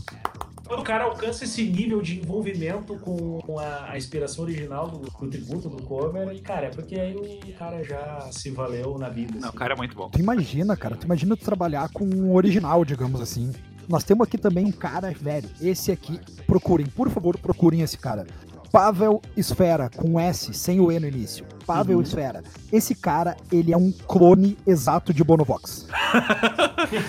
Quando 0.70 0.82
o 0.82 0.84
cara 0.84 1.02
alcança 1.02 1.42
esse 1.42 1.64
nível 1.64 2.00
de 2.00 2.20
envolvimento 2.20 2.96
com 2.98 3.58
a, 3.58 3.90
a 3.90 3.98
inspiração 3.98 4.44
original 4.44 4.88
do, 4.88 4.98
do 4.98 5.28
tributo, 5.28 5.68
do 5.68 5.82
cover, 5.82 6.32
e, 6.32 6.40
cara, 6.40 6.66
é 6.66 6.70
porque 6.70 6.94
aí 6.94 7.16
o 7.16 7.52
cara 7.58 7.82
já 7.82 8.28
se 8.30 8.50
valeu 8.50 8.96
na 8.96 9.08
vida. 9.08 9.32
Não, 9.34 9.40
o 9.40 9.44
assim. 9.48 9.56
cara 9.56 9.74
é 9.74 9.76
muito 9.76 9.96
bom. 9.96 10.08
Tu 10.10 10.20
imagina, 10.20 10.76
cara, 10.76 10.94
tu 10.94 11.06
imagina 11.06 11.36
tu 11.36 11.44
trabalhar 11.44 11.88
com 11.88 12.04
o 12.04 12.36
original, 12.36 12.84
digamos 12.84 13.20
assim. 13.20 13.52
Nós 13.88 14.04
temos 14.04 14.24
aqui 14.24 14.38
também 14.38 14.64
um 14.64 14.70
cara, 14.70 15.10
velho, 15.10 15.50
esse 15.60 15.90
aqui, 15.90 16.20
procurem, 16.46 16.86
por 16.86 17.10
favor, 17.10 17.36
procurem 17.36 17.80
esse 17.80 17.98
cara. 17.98 18.24
Pavel 18.72 19.20
Esfera, 19.36 19.90
com 19.90 20.18
S, 20.20 20.54
sem 20.54 20.78
o 20.80 20.92
E 20.92 21.00
no 21.00 21.08
início. 21.08 21.44
Pavel 21.66 21.96
Uhum. 21.96 22.02
Esfera. 22.02 22.42
Esse 22.72 22.94
cara, 22.94 23.36
ele 23.50 23.72
é 23.72 23.76
um 23.76 23.90
clone 23.92 24.56
exato 24.66 25.12
de 25.12 25.22
Bonovox. 25.24 25.86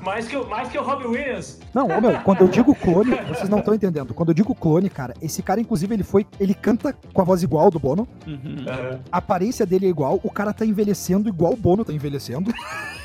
mais, 0.00 0.26
que, 0.26 0.36
o- 0.36 0.48
mais 0.48 0.68
que 0.68 0.78
o 0.78 0.82
Robbie 0.82 1.06
Williams. 1.06 1.58
Não, 1.72 1.86
ô 1.88 2.00
meu, 2.00 2.18
quando 2.20 2.42
eu 2.42 2.48
digo 2.48 2.74
clone, 2.74 3.14
vocês 3.28 3.48
não 3.48 3.58
estão 3.58 3.74
entendendo. 3.74 4.14
Quando 4.14 4.30
eu 4.30 4.34
digo 4.34 4.54
clone, 4.54 4.88
cara, 4.90 5.14
esse 5.20 5.42
cara, 5.42 5.60
inclusive, 5.60 5.94
ele 5.94 6.04
foi. 6.04 6.26
Ele 6.40 6.54
canta 6.54 6.94
com 7.12 7.20
a 7.20 7.24
voz 7.24 7.42
igual 7.42 7.70
do 7.70 7.78
Bono. 7.78 8.06
Uhum. 8.26 8.64
A 9.10 9.18
aparência 9.18 9.64
dele 9.66 9.86
é 9.86 9.90
igual. 9.90 10.20
O 10.22 10.30
cara 10.30 10.52
tá 10.52 10.64
envelhecendo 10.64 11.28
igual 11.28 11.52
o 11.52 11.56
Bono 11.56 11.84
tá 11.84 11.92
envelhecendo. 11.92 12.52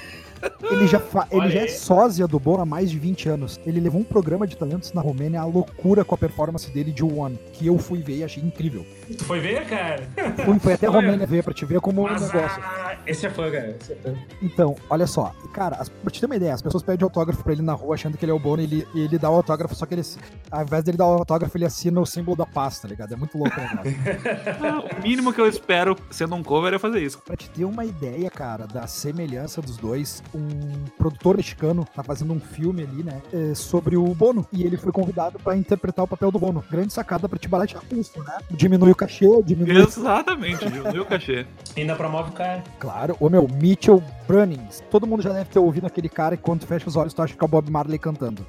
Ele 0.72 0.88
já, 0.88 1.00
fa- 1.00 1.28
ele 1.32 1.50
já 1.50 1.62
é 1.62 1.68
sósia 1.68 2.28
do 2.28 2.40
Bono 2.40 2.62
há 2.62 2.66
mais 2.66 2.90
de 2.92 3.00
20 3.00 3.30
anos. 3.30 3.60
Ele 3.66 3.80
levou 3.80 4.02
um 4.02 4.04
programa 4.04 4.46
de 4.46 4.56
talentos 4.56 4.94
na 4.94 5.02
Romênia, 5.02 5.42
a 5.42 5.46
loucura 5.46 6.06
com 6.06 6.16
a 6.16 6.18
performance 6.18 6.70
dele 6.72 6.92
de 6.92 7.04
One, 7.04 7.38
que 7.54 7.66
eu 7.68 7.78
fui 7.78 8.00
ver 8.02 8.18
e 8.18 8.24
achei 8.24 8.44
incrível. 8.44 8.86
Tu 9.18 9.24
foi 9.26 9.40
ver, 9.40 9.66
cara? 9.68 10.08
Fui, 10.46 10.60
foi 10.60 10.74
até 10.74 10.88
a. 10.88 10.90
Romênia 11.00 11.26
ver 11.26 11.44
pra 11.44 11.54
te 11.54 11.66
ver 11.66 11.80
como 11.80 12.02
o 12.02 12.04
Mas, 12.04 12.22
negócio. 12.22 12.62
ah, 12.64 12.96
esse 13.08 13.26
é 13.26 13.30
fã, 13.30 13.50
cara. 13.50 13.76
Esse 13.80 13.94
é 13.94 13.96
fã. 13.96 14.14
Então, 14.42 14.76
olha 14.90 15.08
só, 15.08 15.34
cara, 15.54 15.78
as, 15.78 15.90
pra 15.90 16.12
te 16.12 16.20
ter 16.20 16.26
uma 16.26 16.36
ideia, 16.36 16.54
as 16.54 16.62
pessoas 16.62 16.84
pedem 16.84 17.04
autógrafo 17.04 17.44
pra 17.44 17.54
ele 17.54 17.62
na 17.62 17.74
rua 17.74 17.96
achando 17.96 18.18
que 18.18 18.26
ele 18.26 18.32
é 18.32 18.36
o 18.36 18.40
Bono 18.40 18.62
e 18.62 18.66
ele, 18.66 18.88
e 18.94 19.02
ele 19.02 19.18
dá 19.18 19.30
o 19.30 19.36
autógrafo, 19.36 19.74
só 19.76 19.86
que 19.86 19.94
ele, 19.96 20.04
ao 20.52 20.62
invés 20.64 20.84
dele 20.84 20.98
dar 20.98 21.06
o 21.08 21.14
autógrafo, 21.14 21.58
ele 21.58 21.66
assina 21.66 22.00
o 22.00 22.06
símbolo 22.06 22.38
da 22.38 22.46
pasta, 22.46 22.84
tá 22.84 22.88
ligado? 22.88 23.14
É 23.14 23.18
muito 23.18 23.38
louco 23.38 23.56
o. 23.60 23.60
Ah, 24.62 24.80
o 24.80 25.02
mínimo 25.02 25.32
que 25.34 25.40
eu 25.40 25.48
espero 25.48 25.96
sendo 26.12 26.36
um 26.36 26.44
cover 26.44 26.74
é 26.74 26.80
fazer 26.80 27.02
isso. 27.02 27.20
Pra 27.20 27.36
te 27.36 27.50
ter 27.50 27.64
uma 27.66 27.86
ideia, 27.86 28.30
cara, 28.30 28.68
da 28.68 28.86
semelhança 28.88 29.62
dos 29.62 29.78
dois, 29.78 30.22
um 30.36 30.50
produtor 30.98 31.38
mexicano 31.38 31.86
tá 31.96 32.04
fazendo 32.04 32.34
um 32.34 32.40
filme 32.40 32.84
ali, 32.84 33.04
né, 33.04 33.22
é, 33.34 33.56
sobre 33.56 33.96
o 33.98 34.04
Bono. 34.14 34.46
E 34.52 34.64
ele 34.64 34.78
foi 34.78 34.92
convidado 34.92 35.40
pra 35.40 35.56
interpretar 35.56 36.04
o 36.06 36.08
papel 36.08 36.32
do 36.32 36.40
Bono. 36.40 36.64
Grande 36.70 36.94
sacada 36.94 37.28
pra 37.30 37.40
te 37.40 37.48
baratear 37.48 37.82
custo, 37.90 38.22
né? 38.24 38.38
Diminui 38.52 38.92
o 38.92 38.96
cachê, 39.00 39.26
diminui. 39.44 39.82
Exatamente, 39.82 40.66
diminuiu 40.66 41.04
o 41.04 41.06
cachê. 41.06 41.46
Ainda 41.76 41.96
promove 41.96 42.32
o 42.32 42.34
cara. 42.34 42.64
Claro, 42.80 43.16
o 43.20 43.30
meu, 43.30 43.48
Mitchell 43.48 44.04
Brunnings. 44.28 44.84
Todo 44.92 45.08
mundo 45.08 45.24
já 45.24 45.32
deve 45.32 45.50
ter 45.50 45.60
ouvido 45.60 45.88
aquele 45.88 46.10
cara 46.10 46.36
que 46.36 46.44
quando 46.44 46.62
tu 46.62 46.68
fecha 46.68 46.88
os 46.88 46.96
olhos 46.96 47.14
tu 47.14 47.22
acha 47.22 47.36
que 47.36 47.44
é 47.44 47.46
o 47.46 47.48
Bob 47.48 47.70
Marley 47.72 47.98
cantando. 47.98 48.46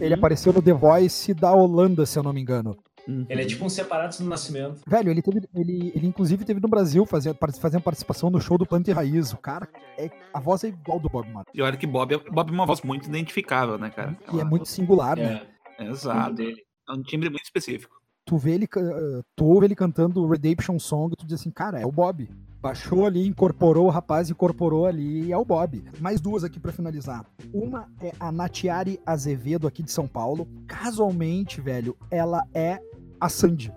Ele 0.00 0.14
apareceu 0.14 0.52
no 0.52 0.62
The 0.62 0.72
Voice 0.72 1.34
da 1.34 1.52
Holanda, 1.52 2.06
se 2.06 2.18
eu 2.18 2.22
não 2.22 2.32
me 2.32 2.40
engano. 2.40 2.76
Uhum. 3.08 3.26
Ele 3.28 3.42
é 3.42 3.44
tipo 3.44 3.64
um 3.64 3.68
separados 3.68 4.20
no 4.20 4.28
nascimento. 4.28 4.80
Velho, 4.86 5.10
ele 5.10 5.22
teve. 5.22 5.40
Ele, 5.54 5.92
ele 5.94 6.06
inclusive 6.06 6.44
teve 6.44 6.60
no 6.60 6.68
Brasil 6.68 7.04
fazendo, 7.06 7.36
fazendo 7.60 7.82
participação 7.82 8.30
no 8.30 8.40
show 8.40 8.56
do 8.56 8.66
Planta 8.66 8.90
e 8.90 8.94
Raiz. 8.94 9.32
O 9.32 9.38
cara, 9.38 9.68
é, 9.98 10.10
a 10.32 10.38
voz 10.38 10.62
é 10.62 10.68
igual 10.68 11.00
do 11.00 11.08
Bob 11.08 11.26
Marley. 11.26 11.50
E 11.54 11.62
olha 11.62 11.76
que 11.76 11.86
Bob 11.86 12.14
é, 12.14 12.18
Bob 12.18 12.50
é 12.50 12.52
uma 12.52 12.66
voz 12.66 12.82
muito 12.82 13.08
identificável, 13.08 13.78
né, 13.78 13.90
cara? 13.90 14.16
E 14.32 14.40
é 14.40 14.44
muito 14.44 14.68
singular, 14.68 15.16
né? 15.16 15.42
É, 15.78 15.84
o 15.84 15.90
Exato. 15.90 16.42
É 16.42 16.92
um 16.92 17.02
timbre 17.02 17.30
muito 17.30 17.44
específico. 17.44 17.99
Tu 18.30 18.36
vê 18.36 18.52
ele, 18.52 18.68
eh, 18.76 19.22
tu 19.34 19.44
ouve 19.44 19.66
ele 19.66 19.74
cantando 19.74 20.24
Redemption 20.24 20.78
Song, 20.78 21.16
tu 21.16 21.26
diz 21.26 21.40
assim, 21.40 21.50
cara, 21.50 21.80
é 21.80 21.84
o 21.84 21.90
Bob. 21.90 22.30
Baixou 22.62 23.04
ali, 23.04 23.26
incorporou 23.26 23.86
o 23.86 23.90
rapaz, 23.90 24.30
incorporou 24.30 24.86
ali 24.86 25.24
e 25.24 25.32
é 25.32 25.36
o 25.36 25.44
Bob. 25.44 25.82
Mais 25.98 26.20
duas 26.20 26.44
aqui 26.44 26.60
pra 26.60 26.70
finalizar. 26.70 27.26
Uma 27.52 27.88
é 28.00 28.12
a 28.20 28.30
Natiari 28.30 29.00
Azevedo, 29.04 29.66
aqui 29.66 29.82
de 29.82 29.90
São 29.90 30.06
Paulo. 30.06 30.46
Casualmente, 30.68 31.60
velho, 31.60 31.96
ela 32.08 32.44
é 32.54 32.78
a 33.20 33.28
Sandy. 33.28 33.72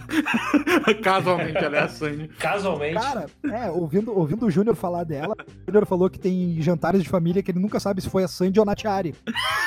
Casualmente, 1.02 1.56
ela 1.56 1.76
é 1.76 1.80
a 1.80 1.88
Sandy. 1.88 2.28
Casualmente. 2.38 2.94
Cara, 2.94 3.26
é, 3.44 3.70
ouvindo, 3.70 4.16
ouvindo 4.16 4.46
o 4.46 4.50
Júnior 4.50 4.74
falar 4.76 5.04
dela, 5.04 5.34
o 5.38 5.66
Júnior 5.66 5.86
falou 5.86 6.08
que 6.10 6.18
tem 6.18 6.60
jantares 6.60 7.02
de 7.02 7.08
família 7.08 7.42
que 7.42 7.50
ele 7.50 7.58
nunca 7.58 7.80
sabe 7.80 8.00
se 8.00 8.08
foi 8.08 8.24
a 8.24 8.28
Sandy 8.28 8.58
ou 8.58 8.62
a 8.62 8.66
Natiari. 8.66 9.14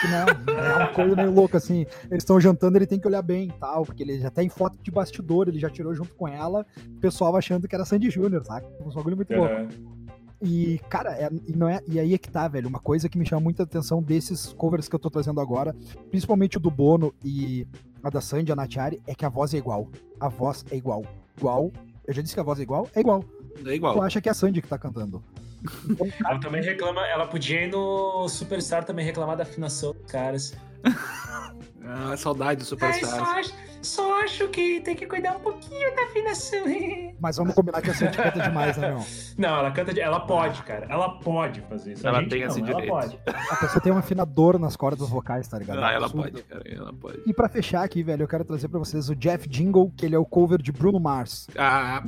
Que, 0.01 0.07
né, 0.07 0.25
é 0.47 0.75
uma 0.75 0.87
coisa 0.87 1.15
meio 1.15 1.31
louca, 1.31 1.57
assim. 1.57 1.85
Eles 2.09 2.23
estão 2.23 2.39
jantando, 2.39 2.77
ele 2.77 2.87
tem 2.87 2.99
que 2.99 3.07
olhar 3.07 3.21
bem 3.21 3.47
e 3.47 3.59
tal, 3.59 3.85
porque 3.85 4.03
ele 4.03 4.19
já 4.19 4.29
tem 4.29 4.49
foto 4.49 4.77
de 4.81 4.91
bastidor, 4.91 5.47
ele 5.47 5.59
já 5.59 5.69
tirou 5.69 5.93
junto 5.93 6.13
com 6.15 6.27
ela, 6.27 6.65
o 6.87 6.99
pessoal 6.99 7.35
achando 7.35 7.67
que 7.67 7.75
era 7.75 7.85
Sandy 7.85 8.09
Júnior, 8.09 8.43
saca? 8.45 8.67
Um 8.79 8.89
bagulho 8.89 9.15
muito 9.15 9.33
louco. 9.33 9.55
E, 10.41 10.79
cara, 10.89 11.11
é- 11.13 11.29
e, 11.47 11.53
não 11.55 11.69
é, 11.69 11.79
e 11.87 11.99
aí 11.99 12.13
é 12.13 12.17
que 12.17 12.29
tá, 12.31 12.47
velho. 12.47 12.67
Uma 12.67 12.79
coisa 12.79 13.07
que 13.07 13.17
me 13.17 13.25
chama 13.25 13.41
muita 13.41 13.63
atenção 13.63 14.01
desses 14.01 14.51
covers 14.53 14.87
que 14.89 14.95
eu 14.95 14.99
tô 14.99 15.09
trazendo 15.09 15.39
agora, 15.39 15.75
principalmente 16.09 16.57
o 16.57 16.59
do 16.59 16.71
Bono 16.71 17.13
e 17.23 17.67
a 18.03 18.09
da 18.09 18.21
Sandy, 18.21 18.51
a 18.51 18.55
Natiari, 18.55 18.99
é 19.05 19.13
que 19.13 19.23
a 19.25 19.29
voz 19.29 19.53
é 19.53 19.57
igual. 19.57 19.87
A 20.19 20.27
voz 20.27 20.65
é 20.71 20.75
igual. 20.75 21.05
Igual. 21.37 21.71
Eu 22.07 22.13
já 22.13 22.21
disse 22.21 22.33
que 22.33 22.39
a 22.39 22.43
voz 22.43 22.59
é 22.59 22.63
igual? 22.63 22.89
É 22.95 22.99
igual. 22.99 23.23
É 23.59 23.63
Tu 23.63 23.71
igual. 23.73 24.01
acha 24.01 24.19
que 24.19 24.27
é 24.29 24.31
a 24.31 24.35
Sandy 24.35 24.61
que 24.61 24.67
tá 24.67 24.77
cantando. 24.77 25.23
Então, 25.87 26.07
Ela 26.27 26.39
também 26.39 26.63
reclama, 26.63 27.05
ela 27.05 27.27
podia 27.27 27.63
ir 27.65 27.71
no 27.71 28.27
Superstar 28.27 28.83
também 28.83 29.05
reclamar 29.05 29.37
da 29.37 29.43
afinação 29.43 29.93
dos 29.93 30.11
caras. 30.11 30.53
Ah, 31.83 32.15
saudade 32.15 32.59
do 32.59 32.65
Superstar. 32.65 33.21
acho, 33.37 33.53
só 33.81 34.21
acho 34.23 34.47
que 34.49 34.79
tem 34.81 34.95
que 34.95 35.05
cuidar 35.07 35.35
um 35.37 35.39
pouquinho 35.39 35.95
da 35.95 36.03
afinação. 36.03 36.59
mas 37.19 37.37
vamos 37.37 37.53
combinar 37.55 37.81
que 37.81 37.89
a 37.89 37.93
Sandy 37.93 38.15
canta 38.17 38.39
demais, 38.39 38.77
né, 38.77 38.89
meu? 38.93 39.03
Não, 39.37 39.57
ela 39.59 39.71
canta, 39.71 39.93
de- 39.93 39.99
ela 40.01 40.19
pode, 40.21 40.61
cara. 40.63 40.85
Ela 40.89 41.09
pode 41.19 41.61
fazer 41.61 41.93
isso. 41.93 42.05
A 42.05 42.09
Ela 42.11 42.19
gente 42.21 42.29
tem 42.29 42.41
não, 42.41 42.47
esse 42.47 42.59
ela 42.59 42.67
direito. 42.69 42.89
pode. 42.89 43.19
A 43.49 43.55
pessoa 43.57 43.81
tem 43.81 43.91
um 43.91 43.97
afinador 43.97 44.57
nas 44.59 44.75
cordas 44.75 45.09
vocais, 45.09 45.47
tá 45.47 45.57
ligado? 45.59 45.79
Ah, 45.83 45.91
ela 45.91 46.05
Absurdo. 46.05 46.31
pode, 46.31 46.43
cara. 46.43 46.63
Ela 46.65 46.93
pode. 46.93 47.21
E 47.25 47.33
pra 47.33 47.49
fechar 47.49 47.83
aqui, 47.83 48.03
velho, 48.03 48.23
eu 48.23 48.27
quero 48.27 48.43
trazer 48.45 48.67
pra 48.67 48.79
vocês 48.79 49.09
o 49.09 49.15
Jeff 49.15 49.47
Jingle, 49.49 49.91
que 49.95 50.05
ele 50.05 50.15
é 50.15 50.19
o 50.19 50.25
cover 50.25 50.61
de 50.61 50.71
Bruno 50.71 50.99
Mars. 50.99 51.47
Ah, 51.57 52.01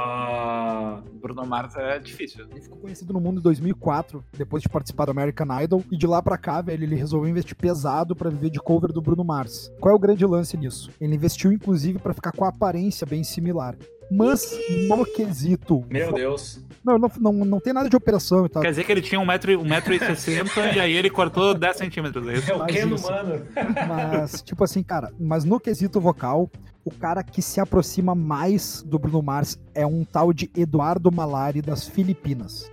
Bah. 0.00 1.02
Bruno 1.20 1.44
Mars 1.46 1.74
é 1.76 1.98
difícil. 1.98 2.46
Ele 2.50 2.60
ficou 2.60 2.78
conhecido 2.78 3.12
no 3.12 3.20
mundo 3.20 3.38
em 3.40 3.42
2004, 3.42 4.24
depois 4.36 4.62
de 4.62 4.68
participar 4.68 5.04
do 5.06 5.10
American 5.10 5.46
Idol, 5.62 5.84
e 5.90 5.96
de 5.96 6.06
lá 6.06 6.22
pra 6.22 6.38
cá, 6.38 6.60
velho, 6.62 6.82
ele 6.84 6.96
resolveu 6.96 7.28
investir 7.28 7.56
pesado 7.56 8.14
pra 8.16 8.30
viver 8.30 8.50
de 8.50 8.58
cover 8.60 8.92
do 8.92 9.00
Bruno 9.02 9.24
Mars. 9.24 9.70
Qual 9.80 9.92
é 9.92 9.96
o 9.96 9.98
grande 9.98 10.24
lance 10.24 10.56
nisso? 10.56 10.69
Ele 11.00 11.14
investiu 11.14 11.52
inclusive 11.52 11.98
pra 11.98 12.14
ficar 12.14 12.32
com 12.32 12.44
a 12.44 12.48
aparência 12.48 13.06
bem 13.06 13.24
similar. 13.24 13.76
Mas 14.10 14.58
no 14.88 15.04
quesito. 15.06 15.84
Meu 15.88 16.12
Deus. 16.12 16.60
Não, 16.84 16.98
não, 16.98 17.10
não, 17.20 17.32
não 17.32 17.60
tem 17.60 17.72
nada 17.72 17.88
de 17.88 17.94
operação 17.94 18.46
e 18.46 18.48
tal. 18.48 18.62
Quer 18.62 18.70
dizer 18.70 18.84
que 18.84 18.90
ele 18.90 19.02
tinha 19.02 19.20
1,60m 19.20 19.58
um 19.58 19.64
metro 19.64 19.94
e, 19.94 19.98
sessenta, 19.98 20.66
e 20.74 20.80
aí 20.80 20.92
ele 20.92 21.10
cortou 21.10 21.54
10 21.54 21.76
centímetros. 21.76 22.26
É 22.26 22.34
isso? 22.34 22.50
É 22.50 22.56
o 22.56 22.94
isso. 22.94 23.06
humano. 23.06 23.46
Mas, 23.86 24.42
tipo 24.42 24.64
assim, 24.64 24.82
cara, 24.82 25.12
mas 25.20 25.44
no 25.44 25.60
quesito 25.60 26.00
vocal, 26.00 26.50
o 26.84 26.90
cara 26.90 27.22
que 27.22 27.42
se 27.42 27.60
aproxima 27.60 28.14
mais 28.14 28.82
do 28.82 28.98
Bruno 28.98 29.22
Mars 29.22 29.60
é 29.74 29.86
um 29.86 30.04
tal 30.04 30.32
de 30.32 30.50
Eduardo 30.56 31.12
Malari 31.12 31.62
das 31.62 31.86
Filipinas. 31.86 32.70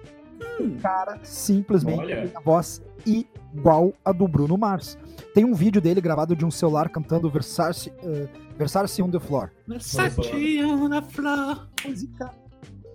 O 0.59 0.71
cara 0.81 1.19
simplesmente 1.21 1.99
Olha. 1.99 2.21
tem 2.23 2.31
a 2.33 2.39
voz 2.39 2.81
igual 3.05 3.93
a 4.03 4.11
do 4.11 4.27
Bruno 4.27 4.57
Mars. 4.57 4.97
Tem 5.37 5.45
um 5.45 5.53
vídeo 5.53 5.79
dele 5.79 6.01
gravado 6.01 6.35
de 6.35 6.43
um 6.43 6.49
celular 6.49 6.89
cantando 6.89 7.29
Versace, 7.29 7.91
uh, 8.01 8.27
Versace 8.57 9.03
on 9.03 9.11
the 9.11 9.19
Floor. 9.19 9.51
Versace 9.67 10.63
on 10.63 10.89
the 10.89 11.01
floor. 11.03 11.69
Música 11.85 12.33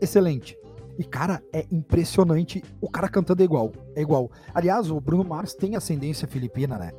excelente. 0.02 0.58
E, 0.98 1.04
cara, 1.04 1.40
é 1.52 1.64
impressionante. 1.70 2.62
O 2.80 2.90
cara 2.90 3.08
cantando 3.08 3.42
é 3.42 3.44
igual. 3.44 3.72
É 3.94 4.02
igual. 4.02 4.30
Aliás, 4.52 4.90
o 4.90 5.00
Bruno 5.00 5.24
Mars 5.24 5.54
tem 5.54 5.76
ascendência 5.76 6.28
filipina, 6.28 6.76
né? 6.76 6.92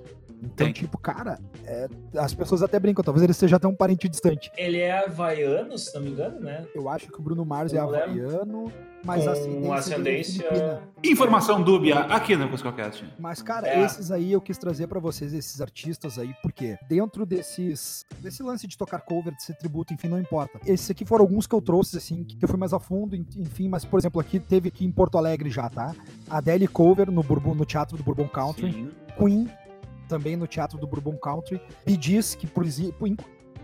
Então, 0.43 0.65
Tem. 0.67 0.73
tipo, 0.73 0.97
cara, 0.97 1.39
é, 1.65 1.87
as 2.17 2.33
pessoas 2.33 2.61
até 2.61 2.79
brincam, 2.79 3.03
talvez 3.03 3.23
ele 3.23 3.33
seja 3.33 3.55
até 3.55 3.67
um 3.67 3.75
parente 3.75 4.09
distante. 4.09 4.51
Ele 4.57 4.77
é 4.77 5.05
havaiano, 5.05 5.77
se 5.77 5.93
não 5.95 6.01
me 6.01 6.11
engano, 6.11 6.39
né? 6.39 6.65
Eu 6.75 6.89
acho 6.89 7.07
que 7.07 7.17
o 7.19 7.21
Bruno 7.21 7.45
Mars 7.45 7.73
é 7.73 7.77
Eu 7.77 7.83
havaiano, 7.83 8.71
mas 9.05 9.23
Com 9.25 9.73
ascendência, 9.73 10.43
é 10.43 10.47
ascendência. 10.49 10.79
Informação 11.03 11.61
dúbia 11.61 11.99
aqui 11.99 12.35
no 12.35 12.49
Cuscocast. 12.49 13.05
Mas, 13.19 13.41
cara, 13.41 13.67
É. 13.67 13.83
esses 13.83 14.11
aí 14.11 14.31
eu 14.31 14.41
quis 14.41 14.57
trazer 14.57 14.87
pra 14.87 14.99
vocês, 14.99 15.33
esses 15.33 15.59
artistas 15.61 16.19
aí, 16.19 16.33
porque 16.41 16.77
dentro 16.89 17.25
desses. 17.25 18.05
desse 18.19 18.41
lance 18.43 18.67
de 18.67 18.77
tocar 18.77 18.99
cover, 19.01 19.33
de 19.35 19.43
ser 19.43 19.55
tributo, 19.55 19.93
enfim, 19.93 20.07
não 20.07 20.19
importa. 20.19 20.59
Esses 20.65 20.89
aqui 20.91 21.05
foram 21.05 21.23
alguns 21.23 21.47
que 21.47 21.55
eu 21.55 21.61
trouxe, 21.61 21.97
assim, 21.97 22.23
que 22.23 22.37
eu 22.43 22.47
fui 22.49 22.57
mais 22.57 22.73
a 22.73 22.79
fundo, 22.79 23.15
en- 23.15 23.25
enfim, 23.37 23.67
mas, 23.69 23.83
por 23.85 23.99
exemplo, 23.99 24.19
aqui 24.19 24.39
teve 24.39 24.67
aqui 24.69 24.85
em 24.85 24.91
Porto 24.91 25.17
Alegre 25.17 25.49
já, 25.49 25.69
tá? 25.69 25.93
A 26.29 26.37
Adele 26.37 26.67
Cover 26.67 27.09
no, 27.11 27.21
Bourbon, 27.23 27.53
no 27.55 27.65
Teatro 27.65 27.97
do 27.97 28.03
Bourbon 28.03 28.27
Country. 28.27 28.71
Sim. 28.71 28.91
Queen, 29.17 29.47
também 30.13 30.35
no 30.35 30.45
Teatro 30.45 30.77
do 30.77 30.85
Bourbon 30.85 31.17
Country. 31.17 31.59
Bee 31.83 31.97
Gees, 31.99 32.35
que 32.35 32.45
por 32.45 32.63
exemplo, 32.63 33.15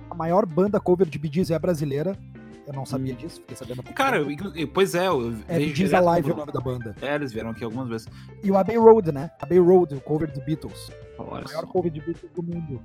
a 0.10 0.16
maior 0.16 0.46
banda 0.48 0.80
cover 0.80 1.08
de 1.08 1.20
Bee 1.20 1.32
Gees 1.32 1.52
é 1.52 1.60
brasileira. 1.60 2.18
Eu 2.66 2.74
não 2.74 2.86
sabia 2.86 3.14
disso, 3.16 3.42
fiquei 3.42 3.56
sabendo 3.56 3.82
Cara, 3.94 4.18
eu- 4.18 4.68
pois 4.68 4.94
é, 4.96 5.08
eu 5.08 5.34
É 5.48 5.58
Bee 5.58 5.74
Gees 5.76 5.94
Alive 5.94 6.30
é 6.32 6.34
o 6.34 6.38
nome 6.38 6.52
da 6.52 6.60
banda. 6.60 6.96
É, 7.02 7.16
eles 7.16 7.32
vieram 7.32 7.52
aqui 7.52 7.64
algumas 7.64 7.88
vezes. 7.88 8.08
E 8.44 8.50
o 8.52 8.58
Abbey 8.58 8.78
Road, 8.78 9.12
né? 9.12 9.30
Abbey 9.40 9.60
Road, 9.60 9.94
o 9.96 10.02
cover 10.02 10.32
do 10.32 10.42
Beatles. 10.42 10.92
Olha 11.18 11.44
O 11.46 11.48
só. 11.48 11.56
maior 11.56 11.68
cover 11.68 11.92
de 11.92 12.00
Beatles 12.00 12.32
do 12.34 12.42
mundo. 12.44 12.82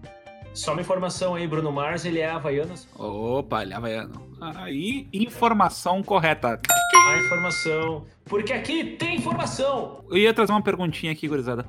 Só 0.54 0.72
uma 0.72 0.80
informação 0.80 1.34
aí, 1.34 1.48
Bruno 1.48 1.72
Mars, 1.72 2.04
ele 2.04 2.20
é 2.20 2.30
havaiano. 2.30 2.74
Opa, 2.96 3.62
ele 3.62 3.72
é 3.72 3.76
havaiano. 3.76 4.22
Aí, 4.40 5.08
informação 5.12 6.00
correta. 6.00 6.60
A 7.08 7.18
informação. 7.18 8.06
Porque 8.24 8.52
aqui 8.52 8.84
tem 8.96 9.16
informação. 9.16 10.04
Eu 10.08 10.16
ia 10.16 10.32
trazer 10.32 10.52
uma 10.52 10.62
perguntinha 10.62 11.10
aqui, 11.10 11.26
gurizada. 11.26 11.66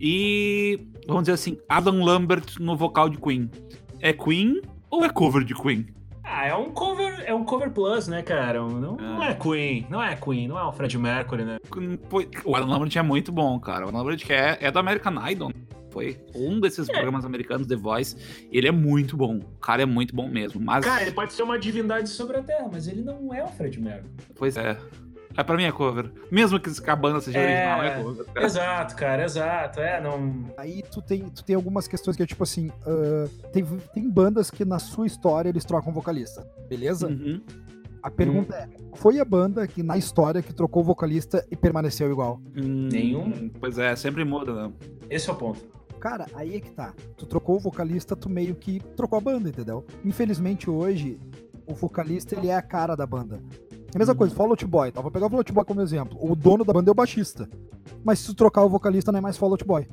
E, 0.00 0.86
vamos 1.06 1.24
dizer 1.24 1.32
assim, 1.32 1.58
Adam 1.68 2.04
Lambert 2.04 2.60
no 2.60 2.76
vocal 2.76 3.08
de 3.08 3.18
Queen. 3.18 3.50
É 4.00 4.12
Queen 4.12 4.62
ou 4.88 5.04
é 5.04 5.10
cover 5.10 5.42
de 5.42 5.54
Queen? 5.54 5.86
Ah, 6.30 6.46
é 6.46 6.54
um 6.54 6.70
cover, 6.70 7.24
é 7.26 7.34
um 7.34 7.42
cover 7.42 7.70
plus, 7.70 8.06
né, 8.06 8.22
cara? 8.22 8.60
Não, 8.60 8.96
não 8.96 9.22
é 9.22 9.34
Queen, 9.34 9.86
não 9.88 10.02
é 10.02 10.14
Queen, 10.14 10.46
não 10.46 10.58
é 10.58 10.64
o 10.64 10.72
Fred 10.72 10.96
Mercury, 10.98 11.44
né? 11.44 11.58
O 12.44 12.54
Adam 12.54 12.68
Lambert 12.68 12.96
é 12.96 13.02
muito 13.02 13.32
bom, 13.32 13.58
cara. 13.58 13.86
O 13.86 13.88
Adam 13.88 14.02
Lambert 14.02 14.24
é, 14.30 14.58
é 14.60 14.70
do 14.70 14.78
American 14.78 15.14
Idol. 15.28 15.50
Foi 15.90 16.20
um 16.34 16.60
desses 16.60 16.86
programas 16.86 17.24
americanos, 17.24 17.66
The 17.66 17.76
Voice. 17.76 18.14
Ele 18.52 18.68
é 18.68 18.70
muito 18.70 19.16
bom. 19.16 19.38
O 19.38 19.58
cara 19.58 19.82
é 19.82 19.86
muito 19.86 20.14
bom 20.14 20.28
mesmo. 20.28 20.60
Mas, 20.60 20.84
Cara, 20.84 21.02
ele 21.02 21.12
pode 21.12 21.32
ser 21.32 21.42
uma 21.42 21.58
divindade 21.58 22.10
sobre 22.10 22.36
a 22.36 22.42
Terra, 22.42 22.68
mas 22.70 22.86
ele 22.86 23.02
não 23.02 23.32
é 23.32 23.42
o 23.42 23.48
Fred 23.48 23.80
Mercury. 23.80 24.10
pois 24.36 24.56
é. 24.56 24.76
É 25.38 25.44
pra 25.44 25.56
mim 25.56 25.62
é 25.62 25.70
cover. 25.70 26.10
Mesmo 26.32 26.58
que 26.58 26.68
a 26.90 26.96
banda 26.96 27.20
seja 27.20 27.38
É. 27.38 27.44
original, 27.44 27.84
é 27.84 28.02
cover. 28.02 28.24
cara. 28.26 28.44
Exato, 28.46 28.96
cara, 28.96 29.24
exato. 29.24 29.80
É, 29.80 30.00
não. 30.00 30.44
Aí 30.56 30.82
tu 30.90 31.00
tem, 31.00 31.28
tu 31.28 31.44
tem 31.44 31.54
algumas 31.54 31.86
questões 31.86 32.16
que 32.16 32.22
é 32.24 32.26
tipo 32.26 32.42
assim: 32.42 32.72
ah, 32.84 33.28
tem, 33.52 33.64
tem 33.94 34.10
bandas 34.10 34.50
que 34.50 34.64
na 34.64 34.80
sua 34.80 35.06
história 35.06 35.48
eles 35.48 35.64
trocam 35.64 35.92
vocalista, 35.92 36.44
beleza? 36.68 37.06
Uhum. 37.06 37.40
A 38.02 38.10
pergunta 38.10 38.54
é: 38.56 38.68
foi 38.96 39.20
a 39.20 39.24
banda 39.24 39.64
que 39.68 39.80
na 39.80 39.96
história 39.96 40.42
que 40.42 40.52
trocou 40.52 40.82
o 40.82 40.86
vocalista 40.86 41.46
e 41.48 41.54
permaneceu 41.56 42.10
igual? 42.10 42.40
Hum, 42.56 42.88
Nenhum. 42.90 43.48
Pois 43.60 43.78
é, 43.78 43.94
sempre 43.94 44.24
muda, 44.24 44.52
né? 44.52 44.72
Esse 45.08 45.30
é 45.30 45.32
o 45.32 45.36
ponto. 45.36 45.60
Cara, 46.00 46.26
aí 46.34 46.56
é 46.56 46.60
que 46.60 46.70
tá. 46.72 46.92
Tu 47.16 47.26
trocou 47.26 47.56
o 47.56 47.60
vocalista, 47.60 48.16
tu 48.16 48.28
meio 48.28 48.56
que 48.56 48.80
trocou 48.96 49.16
a 49.16 49.20
banda, 49.20 49.48
entendeu? 49.48 49.84
Infelizmente 50.04 50.68
hoje, 50.68 51.16
o 51.64 51.74
vocalista 51.74 52.34
ele 52.36 52.48
é 52.48 52.56
a 52.56 52.62
cara 52.62 52.96
da 52.96 53.06
banda. 53.06 53.40
É 53.92 53.96
a 53.96 53.98
mesma 53.98 54.14
coisa, 54.14 54.34
Fall 54.34 54.50
Out 54.50 54.66
Boy, 54.66 54.92
tá? 54.92 55.00
Vou 55.00 55.10
pegar 55.10 55.26
o 55.26 55.30
Fall 55.30 55.38
Out 55.40 55.52
Boy 55.52 55.64
como 55.64 55.80
exemplo. 55.80 56.18
O 56.20 56.34
dono 56.36 56.64
da 56.64 56.72
banda 56.72 56.90
é 56.90 56.92
o 56.92 56.94
baixista. 56.94 57.48
Mas 58.04 58.18
se 58.18 58.26
tu 58.26 58.34
trocar 58.34 58.62
o 58.64 58.68
vocalista, 58.68 59.10
não 59.10 59.18
é 59.18 59.22
mais 59.22 59.36
Fall 59.36 59.50
Out 59.50 59.64
Boy. 59.64 59.86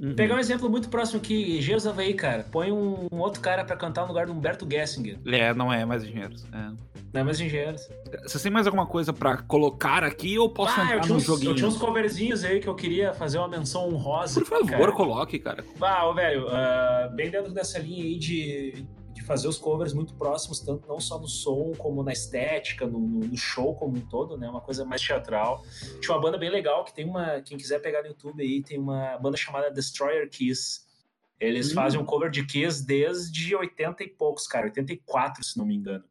Uhum. 0.00 0.14
Pegar 0.16 0.34
um 0.34 0.38
exemplo 0.38 0.68
muito 0.68 0.88
próximo 0.88 1.20
aqui, 1.20 1.58
Engenheiros 1.58 1.86
Havaí, 1.86 2.12
cara. 2.14 2.44
Põe 2.50 2.72
um, 2.72 3.06
um 3.12 3.18
outro 3.18 3.40
cara 3.40 3.64
pra 3.64 3.76
cantar 3.76 4.02
no 4.02 4.08
lugar 4.08 4.26
do 4.26 4.32
Humberto 4.32 4.66
Gessinger. 4.68 5.18
É, 5.26 5.54
não 5.54 5.72
é 5.72 5.84
mais 5.84 6.02
engenheiros. 6.02 6.44
É. 6.52 6.92
Não 7.12 7.20
é 7.20 7.24
mais 7.24 7.38
Engenheiros. 7.38 7.82
Vocês 8.26 8.42
têm 8.42 8.50
mais 8.50 8.66
alguma 8.66 8.86
coisa 8.86 9.12
pra 9.12 9.36
colocar 9.36 10.02
aqui 10.02 10.38
ou 10.38 10.48
posso 10.48 10.72
Ah, 10.80 10.84
eu 10.84 10.84
entrar 10.86 11.00
tinha, 11.02 11.12
no 11.12 11.16
uns, 11.18 11.28
eu 11.28 11.34
joguinho? 11.34 11.54
tinha 11.54 11.68
uns 11.68 11.76
coverzinhos 11.76 12.42
aí 12.42 12.58
que 12.58 12.66
eu 12.66 12.74
queria 12.74 13.12
fazer 13.12 13.36
uma 13.36 13.48
menção 13.48 13.86
honrosa. 13.86 14.40
Por 14.40 14.48
favor, 14.48 14.66
cara. 14.66 14.92
coloque, 14.92 15.38
cara. 15.38 15.62
Ah, 15.78 16.08
ô, 16.08 16.14
velho, 16.14 16.48
ah, 16.48 17.10
bem 17.14 17.30
dentro 17.30 17.52
dessa 17.52 17.78
linha 17.78 18.02
aí 18.02 18.18
de, 18.18 18.86
de 19.22 19.26
fazer 19.26 19.46
os 19.48 19.56
covers 19.56 19.92
muito 19.94 20.14
próximos, 20.14 20.58
tanto 20.60 20.86
não 20.88 20.98
só 21.00 21.18
no 21.18 21.28
som, 21.28 21.72
como 21.78 22.02
na 22.02 22.12
estética, 22.12 22.86
no, 22.86 22.98
no- 22.98 23.36
show 23.36 23.74
como 23.74 23.96
um 23.96 24.00
todo, 24.00 24.36
né? 24.36 24.48
Uma 24.48 24.60
coisa 24.60 24.84
mais 24.84 25.00
teatral. 25.00 25.64
Tinha 26.00 26.14
uma 26.14 26.20
banda 26.20 26.36
bem 26.36 26.50
legal 26.50 26.84
que 26.84 26.92
tem 26.92 27.04
uma. 27.04 27.40
Quem 27.40 27.56
quiser 27.56 27.78
pegar 27.80 28.02
no 28.02 28.08
YouTube 28.08 28.42
aí, 28.42 28.62
tem 28.62 28.78
uma 28.78 29.16
banda 29.18 29.36
chamada 29.36 29.70
Destroyer 29.70 30.28
Kiss. 30.28 30.82
Eles 31.40 31.70
Hum. 31.70 31.74
fazem 31.74 32.00
um 32.00 32.04
cover 32.04 32.30
de 32.30 32.44
Kiss 32.44 32.84
desde 32.84 33.54
80 33.54 34.02
e 34.04 34.08
poucos, 34.08 34.46
cara, 34.46 34.66
84, 34.66 35.42
se 35.44 35.56
não 35.56 35.64
me 35.64 35.74
engano. 35.74 36.04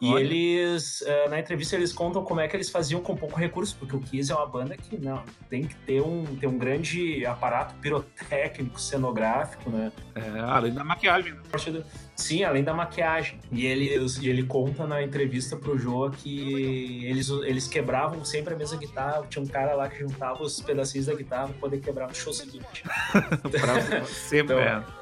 E 0.00 0.08
Olha. 0.08 0.22
eles, 0.22 1.02
eh, 1.02 1.28
na 1.28 1.38
entrevista, 1.38 1.76
eles 1.76 1.92
contam 1.92 2.24
como 2.24 2.40
é 2.40 2.48
que 2.48 2.56
eles 2.56 2.70
faziam 2.70 3.02
com 3.02 3.14
pouco 3.14 3.38
recurso, 3.38 3.76
porque 3.78 3.94
o 3.94 4.00
Kiss 4.00 4.32
é 4.32 4.34
uma 4.34 4.46
banda 4.46 4.74
que 4.74 4.96
não 4.96 5.22
tem 5.50 5.64
que 5.64 5.74
ter 5.74 6.00
um, 6.00 6.24
ter 6.36 6.46
um 6.46 6.56
grande 6.56 7.24
aparato 7.26 7.74
pirotécnico, 7.76 8.80
cenográfico, 8.80 9.68
né? 9.68 9.92
É, 10.14 10.40
além 10.40 10.72
da 10.72 10.82
maquiagem. 10.82 11.34
né? 11.34 11.40
Sim, 12.16 12.44
além 12.44 12.64
da 12.64 12.72
maquiagem. 12.72 13.38
E 13.52 13.66
ele, 13.66 13.90
e 14.22 14.28
ele 14.28 14.42
conta 14.44 14.86
na 14.86 15.02
entrevista 15.02 15.56
pro 15.56 15.78
Joa 15.78 16.10
que 16.10 17.04
eles, 17.04 17.28
eles 17.28 17.68
quebravam 17.68 18.24
sempre 18.24 18.54
a 18.54 18.56
mesma 18.56 18.78
guitarra. 18.78 19.26
Tinha 19.28 19.42
um 19.42 19.46
cara 19.46 19.74
lá 19.74 19.88
que 19.88 19.98
juntava 19.98 20.42
os 20.42 20.60
pedacinhos 20.60 21.06
da 21.06 21.14
guitarra 21.14 21.48
pra 21.48 21.56
poder 21.58 21.80
quebrar 21.80 22.08
no 22.08 22.14
show 22.14 22.32
seguinte. 22.32 22.84
Pra 23.50 24.04
sempre. 24.04 24.54
Então, 24.54 24.58
é. 24.58 24.99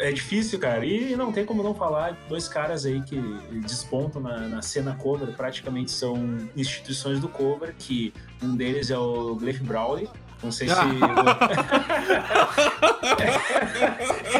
É 0.00 0.10
difícil, 0.10 0.58
cara. 0.58 0.84
E 0.84 1.14
não 1.14 1.30
tem 1.30 1.44
como 1.44 1.62
não 1.62 1.74
falar. 1.74 2.16
Dois 2.26 2.48
caras 2.48 2.86
aí 2.86 3.02
que 3.02 3.20
despontam 3.60 4.22
na, 4.22 4.48
na 4.48 4.62
cena 4.62 4.94
cover, 4.94 5.28
praticamente 5.36 5.90
são 5.90 6.38
instituições 6.56 7.20
do 7.20 7.28
cover, 7.28 7.74
que 7.78 8.14
um 8.42 8.56
deles 8.56 8.90
é 8.90 8.96
o 8.96 9.34
Gleif 9.34 9.62
Brawley. 9.62 10.08
Não 10.42 10.50
sei 10.50 10.68
se. 10.68 10.74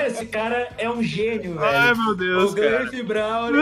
Esse 0.07 0.25
cara 0.27 0.71
é 0.79 0.89
um 0.89 1.03
gênio, 1.03 1.59
velho. 1.59 1.77
Ai, 1.77 1.95
meu 1.95 2.17
Deus, 2.17 2.53
o. 2.53 2.55
Gleif 2.55 3.03
Brawley 3.03 3.61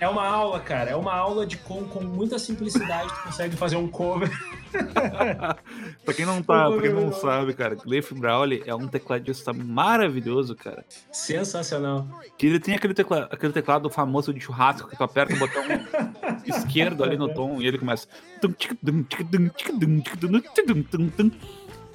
é 0.00 0.08
uma 0.08 0.26
aula, 0.26 0.58
cara. 0.58 0.90
É 0.90 0.96
uma 0.96 1.14
aula 1.14 1.46
de 1.46 1.56
como, 1.58 1.86
com 1.86 2.02
muita 2.02 2.40
simplicidade, 2.40 3.08
tu 3.08 3.22
consegue 3.22 3.54
fazer 3.56 3.76
um 3.76 3.86
cover. 3.86 4.28
pra 6.04 6.14
quem 6.14 6.26
não 6.26 6.42
tá, 6.42 6.70
pra 6.70 6.80
quem 6.80 6.92
não 6.92 7.12
sabe, 7.12 7.54
cara, 7.54 7.76
Cliff 7.76 8.14
Brawley 8.14 8.62
é 8.66 8.74
um 8.74 8.86
tecladista 8.86 9.52
maravilhoso, 9.52 10.54
cara. 10.54 10.84
Sensacional. 11.12 12.06
Que 12.36 12.46
ele 12.46 12.60
tem 12.60 12.74
aquele, 12.74 12.94
tecla, 12.94 13.28
aquele 13.30 13.52
teclado 13.52 13.88
famoso 13.90 14.32
de 14.32 14.40
churrasco 14.40 14.88
que 14.88 14.96
tu 14.96 15.04
aperta 15.04 15.34
o 15.34 15.38
botão 15.38 15.62
esquerdo 16.46 17.04
ali 17.04 17.16
no 17.16 17.32
tom 17.32 17.60
e 17.60 17.66
ele 17.66 17.78
começa. 17.78 18.06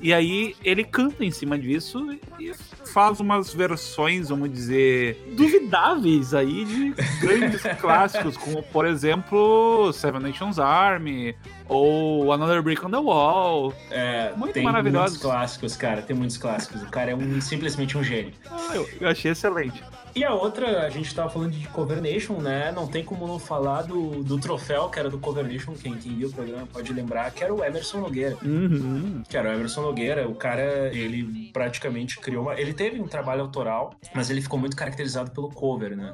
E 0.04 0.14
aí 0.14 0.54
ele 0.66 0.84
canta 0.84 1.24
em 1.24 1.32
cima 1.32 1.58
disso 1.58 2.12
e 2.38 2.54
faz 2.94 3.22
umas 3.22 3.54
versões, 3.54 4.28
vamos 4.28 4.52
dizer, 4.52 5.18
duvidáveis 5.34 6.34
aí 6.34 6.66
de 6.66 6.94
grandes 7.22 7.62
clássicos, 7.80 8.36
como 8.36 8.62
por 8.62 8.86
exemplo 8.86 9.94
Seven 9.94 10.22
Nations 10.22 10.60
Army 10.60 11.34
ou 11.68 12.32
Another 12.32 12.62
Brick 12.62 12.86
on 12.86 12.92
the 12.92 12.98
Wall. 12.98 13.74
É, 13.90 14.34
Muito 14.36 14.54
tem 14.54 14.64
maravilhosos. 14.64 15.12
muitos 15.12 15.22
clássicos, 15.22 15.76
cara. 15.76 16.02
Tem 16.02 16.16
muitos 16.16 16.38
clássicos. 16.38 16.82
O 16.82 16.90
cara 16.90 17.12
é 17.12 17.16
um, 17.16 17.42
simplesmente 17.42 17.98
um 17.98 18.04
gênio. 18.04 18.34
Ah, 18.50 18.72
eu, 18.76 18.88
eu 19.00 19.10
achei 19.10 19.32
excelente. 19.32 19.84
E 20.16 20.24
a 20.24 20.32
outra, 20.32 20.86
a 20.86 20.90
gente 20.90 21.14
tava 21.14 21.30
falando 21.30 21.52
de 21.52 21.68
Cover 21.70 22.00
Nation, 22.00 22.36
né? 22.36 22.72
Não 22.72 22.86
tem 22.86 23.04
como 23.04 23.26
não 23.26 23.40
falar 23.40 23.82
do, 23.82 24.24
do 24.24 24.38
troféu 24.38 24.88
que 24.88 25.00
era 25.00 25.10
do 25.10 25.18
Cover 25.18 25.44
Nation. 25.44 25.74
Quem, 25.74 25.96
quem 25.96 26.16
viu 26.16 26.30
o 26.30 26.32
programa 26.32 26.68
pode 26.72 26.94
lembrar, 26.94 27.32
que 27.32 27.44
era 27.44 27.52
o 27.54 27.64
Emerson 27.64 28.00
Nogueira. 28.00 28.38
Uhum. 28.44 29.24
Que 29.28 29.36
era 29.36 29.50
o 29.50 29.54
Emerson 29.54 29.82
Nogueira, 29.82 30.28
o 30.28 30.36
cara, 30.36 30.96
ele 30.96 31.50
praticamente 31.52 32.20
criou 32.20 32.44
uma. 32.44 32.60
Ele 32.60 32.74
teve 32.74 33.02
um 33.02 33.08
trabalho 33.08 33.42
autoral, 33.42 33.96
mas 34.14 34.30
ele 34.30 34.42
ficou 34.42 34.60
muito 34.60 34.76
caracterizado 34.76 35.32
pelo 35.32 35.50
cover, 35.50 35.98
né? 35.98 36.14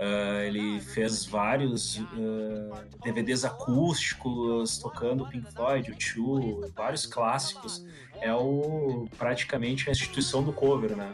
Ah, 0.00 0.44
ele 0.44 0.80
fez 0.80 1.24
vários 1.24 2.00
ah, 2.72 2.82
DVDs 3.04 3.44
acústicos 3.44 4.78
tocando 4.78 5.26
Pink 5.28 5.52
Floyd, 5.52 5.90
o 5.90 5.94
Chu, 6.00 6.70
vários 6.74 7.06
clássicos. 7.06 7.84
É 8.20 8.32
o 8.32 9.06
praticamente 9.18 9.88
a 9.88 9.92
instituição 9.92 10.42
do 10.42 10.52
cover, 10.52 10.96
né? 10.96 11.10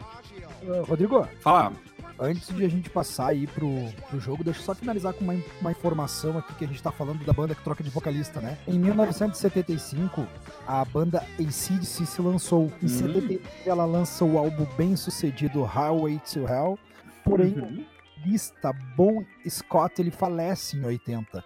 Uh, 0.63 0.83
Rodrigo, 0.83 1.27
Fala. 1.41 1.73
antes 2.19 2.55
de 2.55 2.63
a 2.63 2.69
gente 2.69 2.89
passar 2.89 3.29
aí 3.29 3.47
pro, 3.47 3.67
pro 4.07 4.19
jogo, 4.19 4.43
deixa 4.43 4.59
eu 4.59 4.63
só 4.63 4.75
finalizar 4.75 5.11
com 5.13 5.23
uma, 5.23 5.35
uma 5.59 5.71
informação 5.71 6.37
aqui 6.37 6.53
que 6.53 6.63
a 6.63 6.67
gente 6.67 6.81
tá 6.81 6.91
falando 6.91 7.25
da 7.25 7.33
banda 7.33 7.55
que 7.55 7.63
troca 7.63 7.83
de 7.83 7.89
vocalista, 7.89 8.39
né? 8.39 8.57
Em 8.67 8.77
1975, 8.79 10.25
a 10.67 10.85
banda 10.85 11.25
ACDC 11.39 12.05
se 12.05 12.21
lançou. 12.21 12.71
Em 12.81 12.85
Hum. 12.85 12.89
79, 12.89 13.41
ela 13.65 13.83
lança 13.85 14.23
o 14.23 14.37
álbum 14.37 14.65
bem 14.77 14.95
sucedido 14.95 15.63
Highway 15.63 16.19
to 16.31 16.47
Hell. 16.47 16.77
Porém, 17.23 17.53
Uhum. 17.55 17.85
O 18.25 18.27
lista 18.29 18.71
Bon 18.95 19.23
Scott 19.47 20.01
ele 20.01 20.11
falece 20.11 20.77
em 20.77 20.83
80. 20.85 21.43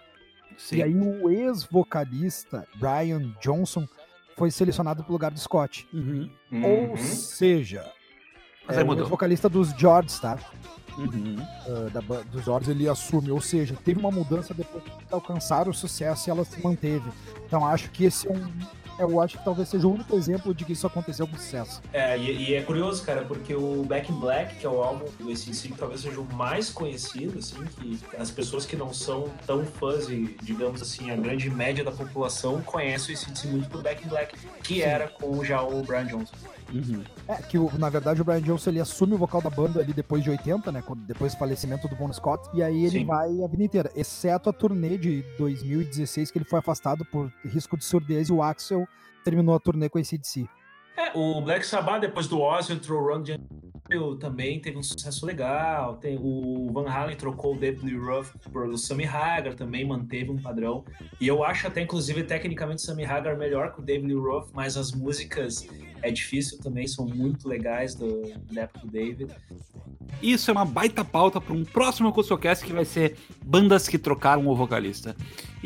Sim. 0.58 0.76
E 0.76 0.82
aí 0.82 0.94
o 0.94 1.28
ex-vocalista 1.30 2.66
Brian 2.76 3.34
Johnson 3.40 3.86
foi 4.36 4.50
selecionado 4.50 5.02
pro 5.02 5.12
lugar 5.12 5.30
do 5.30 5.38
Scott. 5.38 5.86
Uhum. 5.92 6.30
Ou 6.64 6.90
Uhum. 6.90 6.96
seja, 6.96 7.90
Mas 8.66 8.78
é 8.78 8.82
o 8.82 8.86
mudou. 8.86 9.04
ex-vocalista 9.04 9.48
dos 9.48 9.70
George, 9.70 10.20
tá? 10.20 10.38
Uhum. 10.98 11.36
Uh, 11.66 11.90
da, 11.90 12.00
dos 12.22 12.44
George 12.44 12.70
ele 12.70 12.88
assume, 12.88 13.30
ou 13.30 13.40
seja, 13.40 13.76
teve 13.84 14.00
uma 14.00 14.10
mudança 14.10 14.54
depois 14.54 14.82
que 14.82 14.90
alcançaram 15.10 15.70
o 15.70 15.74
sucesso 15.74 16.28
e 16.28 16.30
ela 16.30 16.44
se 16.44 16.58
manteve. 16.62 17.10
Então 17.46 17.66
acho 17.66 17.90
que 17.90 18.04
esse 18.04 18.26
é 18.26 18.32
um. 18.32 18.50
Eu 18.98 19.20
acho 19.20 19.38
que 19.38 19.44
talvez 19.44 19.68
seja 19.68 19.86
o 19.86 19.92
único 19.92 20.16
exemplo 20.16 20.54
de 20.54 20.64
que 20.64 20.72
isso 20.72 20.86
aconteceu 20.86 21.26
com 21.26 21.36
sucesso. 21.36 21.82
É, 21.92 22.16
e, 22.18 22.50
e 22.50 22.54
é 22.54 22.62
curioso, 22.62 23.02
cara, 23.04 23.22
porque 23.24 23.54
o 23.54 23.84
Back 23.84 24.10
in 24.10 24.18
Black, 24.18 24.56
que 24.56 24.66
é 24.66 24.68
o 24.68 24.82
álbum 24.82 25.04
do 25.18 25.26
que 25.36 25.72
talvez 25.78 26.00
seja 26.00 26.20
o 26.20 26.34
mais 26.34 26.70
conhecido, 26.70 27.38
assim, 27.38 27.64
que 27.78 27.98
as 28.18 28.30
pessoas 28.30 28.64
que 28.64 28.76
não 28.76 28.92
são 28.92 29.28
tão 29.46 29.64
fãs 29.64 30.08
e, 30.08 30.36
digamos 30.42 30.80
assim, 30.80 31.10
a 31.10 31.16
grande 31.16 31.50
média 31.50 31.84
da 31.84 31.92
população 31.92 32.62
conhece 32.62 33.12
o 33.12 33.14
ACDC 33.14 33.48
muito 33.48 33.68
por 33.68 33.82
Back 33.82 34.04
in 34.04 34.08
Black, 34.08 34.36
que 34.62 34.82
era 34.82 35.08
com 35.08 35.44
já 35.44 35.62
o 35.62 35.82
Brian 35.82 36.06
Johnson. 36.06 36.34
Uhum. 36.72 37.04
É, 37.28 37.34
que 37.36 37.56
o- 37.58 37.70
na 37.78 37.88
verdade 37.88 38.20
o 38.20 38.24
Brian 38.24 38.40
Johnson 38.42 38.70
ele 38.70 38.80
assume 38.80 39.14
o 39.14 39.18
vocal 39.18 39.40
da 39.40 39.48
banda 39.48 39.78
ali 39.80 39.92
depois 39.92 40.24
de 40.24 40.30
80, 40.30 40.72
né? 40.72 40.82
quando- 40.84 40.98
Depois 41.06 41.32
do 41.32 41.38
falecimento 41.38 41.86
do 41.86 41.94
Bon 41.94 42.12
Scott. 42.12 42.48
E 42.52 42.60
aí 42.62 42.84
ele 42.84 42.98
Sim. 43.00 43.04
vai 43.06 43.28
a 43.42 43.46
vida 43.46 43.62
inteira, 43.62 43.92
exceto 43.94 44.50
a 44.50 44.52
turnê 44.52 44.98
de 44.98 45.22
2016, 45.38 46.30
que 46.32 46.38
ele 46.38 46.44
foi 46.44 46.58
afastado 46.58 47.04
por 47.04 47.32
risco 47.44 47.76
de 47.76 47.84
surdez 47.84 48.28
e 48.28 48.32
o 48.32 48.42
Axel 48.42 48.85
terminou 49.26 49.56
a 49.56 49.60
turnê 49.60 49.88
com 49.88 49.98
esse 49.98 50.14
ACDC. 50.14 50.48
É, 50.96 51.10
o 51.14 51.42
Black 51.42 51.66
Sabbath, 51.66 52.00
depois 52.00 52.26
do 52.26 52.40
Ozzy, 52.40 52.72
entrou 52.72 53.02
o 53.02 53.06
Ron 53.06 53.22
Gentile, 53.22 54.18
também 54.18 54.60
teve 54.60 54.78
um 54.78 54.82
sucesso 54.82 55.26
legal. 55.26 55.96
Tem, 55.96 56.16
o 56.18 56.70
Van 56.72 56.88
Halen 56.88 57.16
trocou 57.16 57.54
o 57.54 57.58
David 57.58 57.84
Lee 57.84 57.98
Roth 57.98 58.28
por 58.50 58.66
o 58.66 58.78
Sammy 58.78 59.04
Hagar, 59.04 59.54
também 59.54 59.84
manteve 59.84 60.30
um 60.30 60.40
padrão. 60.40 60.84
E 61.20 61.26
eu 61.26 61.44
acho 61.44 61.66
até, 61.66 61.82
inclusive, 61.82 62.22
tecnicamente 62.22 62.82
o 62.82 62.86
Sammy 62.86 63.04
Hagar 63.04 63.36
melhor 63.36 63.74
que 63.74 63.80
o 63.80 63.82
David 63.82 64.06
Lee 64.06 64.22
Roth, 64.22 64.48
mas 64.54 64.76
as 64.76 64.92
músicas 64.92 65.68
é 66.02 66.10
difícil 66.10 66.58
também, 66.60 66.86
são 66.86 67.04
muito 67.04 67.46
legais 67.46 67.94
do, 67.94 68.22
da 68.50 68.62
época 68.62 68.86
do 68.86 68.90
David. 68.90 69.26
Isso 70.22 70.50
é 70.50 70.52
uma 70.52 70.64
baita 70.64 71.04
pauta 71.04 71.40
para 71.40 71.52
um 71.52 71.64
próximo 71.64 72.12
CuscoCast 72.12 72.64
que 72.64 72.72
vai 72.72 72.84
ser 72.84 73.16
bandas 73.44 73.86
que 73.86 73.98
trocaram 73.98 74.46
o 74.46 74.56
vocalista. 74.56 75.14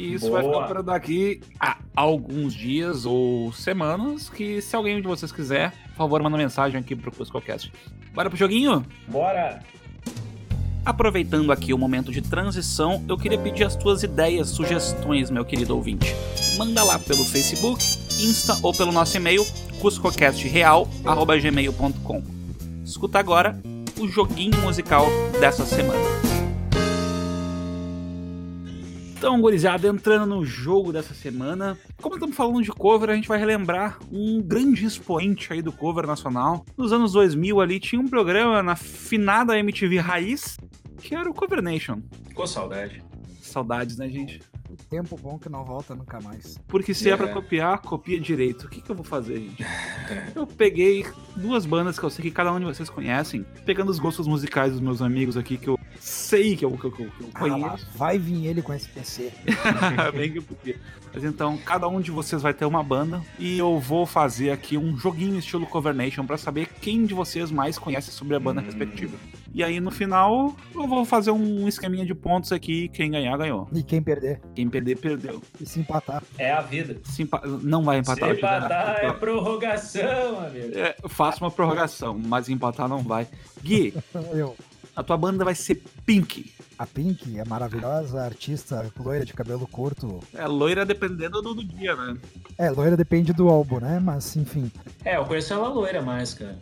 E 0.00 0.14
isso 0.14 0.30
vai 0.30 0.42
Boa. 0.42 0.54
ficar 0.54 0.66
para 0.66 0.82
daqui 0.82 1.42
a 1.60 1.76
alguns 1.94 2.54
dias 2.54 3.04
ou 3.04 3.52
semanas, 3.52 4.30
que 4.30 4.62
se 4.62 4.74
alguém 4.74 4.96
de 4.96 5.06
vocês 5.06 5.30
quiser, 5.30 5.72
por 5.88 5.96
favor, 5.96 6.22
manda 6.22 6.38
mensagem 6.38 6.80
aqui 6.80 6.96
pro 6.96 7.12
CuscoCast. 7.12 7.70
Bora 8.14 8.30
pro 8.30 8.38
joguinho? 8.38 8.82
Bora! 9.06 9.60
Aproveitando 10.86 11.52
aqui 11.52 11.74
o 11.74 11.78
momento 11.78 12.10
de 12.10 12.22
transição, 12.22 13.04
eu 13.06 13.18
queria 13.18 13.38
pedir 13.38 13.64
as 13.64 13.76
tuas 13.76 14.02
ideias, 14.02 14.48
sugestões, 14.48 15.30
meu 15.30 15.44
querido 15.44 15.76
ouvinte. 15.76 16.16
Manda 16.56 16.82
lá 16.82 16.98
pelo 16.98 17.22
Facebook, 17.22 17.84
Insta 18.18 18.56
ou 18.62 18.72
pelo 18.72 18.90
nosso 18.90 19.14
e-mail, 19.18 19.44
cuscocastreal.gmail.com. 19.80 22.22
Escuta 22.82 23.18
agora 23.18 23.60
o 23.98 24.08
joguinho 24.08 24.58
musical 24.62 25.04
dessa 25.38 25.66
semana. 25.66 26.29
Então, 29.20 29.38
gurizada, 29.38 29.86
entrando 29.86 30.24
no 30.24 30.46
jogo 30.46 30.94
dessa 30.94 31.12
semana, 31.12 31.76
como 32.00 32.14
estamos 32.14 32.34
falando 32.34 32.62
de 32.62 32.70
cover, 32.70 33.10
a 33.10 33.14
gente 33.14 33.28
vai 33.28 33.38
relembrar 33.38 33.98
um 34.10 34.40
grande 34.40 34.86
expoente 34.86 35.52
aí 35.52 35.60
do 35.60 35.70
cover 35.70 36.06
nacional. 36.06 36.64
Nos 36.74 36.90
anos 36.90 37.12
2000 37.12 37.60
ali 37.60 37.78
tinha 37.78 38.00
um 38.00 38.08
programa 38.08 38.62
na 38.62 38.74
finada 38.74 39.58
MTV 39.58 39.98
Raiz, 39.98 40.56
que 41.02 41.14
era 41.14 41.28
o 41.28 41.34
Cover 41.34 41.60
Nation. 41.60 41.98
Ficou 42.28 42.46
saudade. 42.46 43.04
Saudades, 43.42 43.98
né, 43.98 44.08
gente? 44.08 44.40
Tempo 44.88 45.16
bom 45.16 45.38
que 45.38 45.48
não 45.48 45.64
volta 45.64 45.94
nunca 45.94 46.20
mais. 46.20 46.58
Porque 46.68 46.92
se 46.94 47.08
é, 47.08 47.12
É. 47.12 47.16
pra 47.16 47.28
copiar, 47.28 47.78
copia 47.80 48.18
direito. 48.20 48.64
O 48.66 48.68
que, 48.68 48.80
que 48.80 48.90
eu 48.90 48.94
vou 48.96 49.04
fazer, 49.04 49.38
gente? 49.38 49.64
Eu 50.34 50.46
peguei 50.46 51.06
duas 51.36 51.64
bandas 51.66 51.98
que 51.98 52.04
eu 52.04 52.10
sei 52.10 52.22
que 52.24 52.30
cada 52.30 52.52
um 52.52 52.58
de 52.58 52.64
vocês 52.64 52.88
conhecem, 52.90 53.44
pegando 53.64 53.90
os 53.90 53.98
gostos 53.98 54.26
musicais 54.26 54.72
dos 54.72 54.80
meus 54.80 55.00
amigos 55.02 55.36
aqui, 55.36 55.56
que 55.56 55.68
eu 55.68 55.78
sei 55.98 56.56
que 56.56 56.64
eu, 56.64 56.70
que 56.72 56.84
eu, 56.86 56.90
que 56.92 57.02
eu 57.02 57.10
Ah, 57.34 57.46
lá, 57.46 57.68
conheço. 57.68 57.86
vai 57.96 58.18
vir 58.18 58.46
ele 58.46 58.62
com 58.62 58.72
esse 58.72 58.88
PC. 58.88 59.32
Bem 60.16 60.32
que 60.32 60.40
porque. 60.40 60.76
Mas 61.12 61.24
então, 61.24 61.58
cada 61.58 61.88
um 61.88 62.00
de 62.00 62.10
vocês 62.10 62.40
vai 62.40 62.54
ter 62.54 62.64
uma 62.64 62.82
banda 62.82 63.20
e 63.38 63.58
eu 63.58 63.78
vou 63.80 64.06
fazer 64.06 64.50
aqui 64.50 64.76
um 64.78 64.96
joguinho 64.96 65.36
estilo 65.38 65.66
Cover 65.66 65.92
Nation 65.94 66.24
pra 66.24 66.38
saber 66.38 66.68
quem 66.80 67.04
de 67.04 67.14
vocês 67.14 67.50
mais 67.50 67.78
conhece 67.78 68.10
sobre 68.12 68.36
a 68.36 68.40
banda 68.40 68.60
Hum. 68.60 68.64
respectiva. 68.64 69.16
E 69.52 69.64
aí 69.64 69.80
no 69.80 69.90
final 69.90 70.54
eu 70.74 70.86
vou 70.86 71.04
fazer 71.04 71.30
um 71.32 71.66
esqueminha 71.66 72.06
de 72.06 72.14
pontos 72.14 72.52
aqui. 72.52 72.88
Quem 72.88 73.10
ganhar, 73.10 73.36
ganhou. 73.36 73.68
E 73.72 73.82
quem 73.82 74.00
perder? 74.00 74.40
Quem 74.54 74.68
perder, 74.68 74.96
perdeu. 74.98 75.42
E 75.60 75.66
se 75.66 75.80
empatar? 75.80 76.22
É 76.38 76.52
a 76.52 76.60
vida. 76.60 76.96
Se 77.04 77.22
empa- 77.22 77.42
Não 77.62 77.82
vai 77.82 77.98
empatar. 77.98 78.30
Se 78.30 78.36
empatar 78.36 79.04
é 79.04 79.12
prorrogação, 79.12 80.40
amigo. 80.46 80.78
É, 80.78 80.96
faça 81.08 81.42
uma 81.44 81.50
prorrogação, 81.50 82.18
mas 82.18 82.48
empatar 82.48 82.88
não 82.88 82.98
vai. 83.02 83.26
Gui, 83.62 83.92
Eu. 84.32 84.56
a 84.94 85.02
tua 85.02 85.16
banda 85.16 85.44
vai 85.44 85.54
ser 85.54 85.82
Pink. 86.06 86.52
A 86.78 86.86
Pink 86.86 87.38
é 87.38 87.44
maravilhosa, 87.44 88.22
artista 88.22 88.90
loira 88.98 89.24
de 89.24 89.34
cabelo 89.34 89.66
curto. 89.66 90.20
É 90.32 90.46
loira 90.46 90.86
dependendo 90.86 91.42
do, 91.42 91.54
do 91.54 91.62
dia, 91.64 91.94
né? 91.94 92.16
É, 92.56 92.70
loira 92.70 92.96
depende 92.96 93.32
do 93.34 93.48
álbum, 93.48 93.80
né? 93.80 94.00
Mas, 94.02 94.34
enfim. 94.36 94.70
É, 95.04 95.16
eu 95.18 95.24
conheço 95.26 95.52
ela 95.52 95.68
loira 95.68 96.00
mais, 96.00 96.32
cara. 96.32 96.58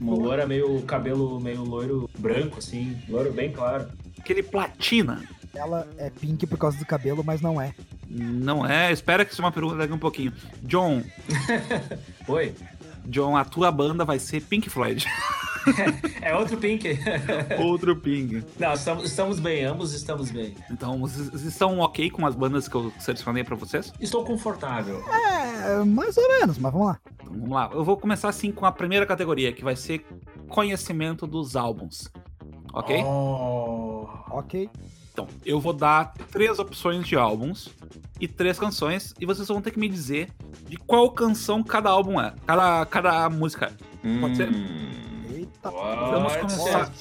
Uma 0.00 0.14
loira 0.14 0.46
meio 0.46 0.80
cabelo 0.82 1.40
meio 1.40 1.62
loiro 1.62 2.08
branco, 2.18 2.58
assim. 2.58 2.96
Loiro 3.08 3.32
bem 3.32 3.52
claro. 3.52 3.88
Aquele 4.18 4.42
platina. 4.42 5.22
Ela 5.54 5.88
é 5.96 6.10
pink 6.10 6.46
por 6.46 6.58
causa 6.58 6.78
do 6.78 6.86
cabelo, 6.86 7.24
mas 7.24 7.40
não 7.40 7.60
é. 7.60 7.74
Não 8.08 8.64
é? 8.66 8.92
Espera 8.92 9.24
que 9.24 9.32
isso 9.32 9.42
é 9.42 9.44
uma 9.44 9.52
pergunta 9.52 9.76
daqui 9.76 9.92
um 9.92 9.98
pouquinho. 9.98 10.32
John, 10.62 11.02
Oi. 12.28 12.54
John, 13.06 13.36
a 13.36 13.44
tua 13.44 13.72
banda 13.72 14.04
vai 14.04 14.18
ser 14.18 14.42
Pink 14.42 14.68
Floyd. 14.68 15.06
É 16.22 16.34
outro 16.34 16.56
Pink. 16.56 16.98
Outro 17.58 17.96
Pink. 17.96 18.44
Não, 18.58 18.72
estamos, 18.72 19.04
estamos 19.04 19.40
bem, 19.40 19.64
ambos 19.64 19.94
estamos 19.94 20.30
bem. 20.30 20.54
Então, 20.70 20.98
vocês 20.98 21.42
estão 21.44 21.78
ok 21.78 22.10
com 22.10 22.26
as 22.26 22.34
bandas 22.34 22.68
que 22.68 22.74
eu 22.74 22.92
selecionei 22.98 23.44
pra 23.44 23.56
vocês? 23.56 23.92
Estou 24.00 24.24
confortável. 24.24 25.02
É, 25.08 25.84
mais 25.84 26.16
ou 26.16 26.28
menos, 26.28 26.58
mas 26.58 26.72
vamos 26.72 26.88
lá. 26.88 27.00
Então, 27.14 27.32
vamos 27.32 27.50
lá. 27.50 27.70
Eu 27.72 27.84
vou 27.84 27.96
começar 27.96 28.28
assim 28.28 28.50
com 28.50 28.66
a 28.66 28.72
primeira 28.72 29.06
categoria, 29.06 29.52
que 29.52 29.64
vai 29.64 29.76
ser 29.76 30.04
conhecimento 30.48 31.26
dos 31.26 31.56
álbuns. 31.56 32.10
Ok? 32.72 33.02
Oh. 33.04 34.06
Ok. 34.30 34.68
Então, 35.12 35.26
eu 35.44 35.58
vou 35.58 35.72
dar 35.72 36.14
três 36.30 36.58
opções 36.58 37.06
de 37.06 37.16
álbuns 37.16 37.68
e 38.20 38.28
três 38.28 38.58
canções, 38.58 39.14
e 39.20 39.26
vocês 39.26 39.48
vão 39.48 39.60
ter 39.60 39.70
que 39.70 39.78
me 39.78 39.88
dizer 39.88 40.28
de 40.68 40.76
qual 40.76 41.10
canção 41.10 41.62
cada 41.62 41.90
álbum 41.90 42.20
é. 42.20 42.34
Cada, 42.46 42.86
cada 42.86 43.30
música 43.30 43.72
é. 44.04 44.20
Pode 44.20 44.36
ser? 44.36 44.48
Eita. 45.58 45.70
Vamos 45.70 46.36
começar. 46.36 46.92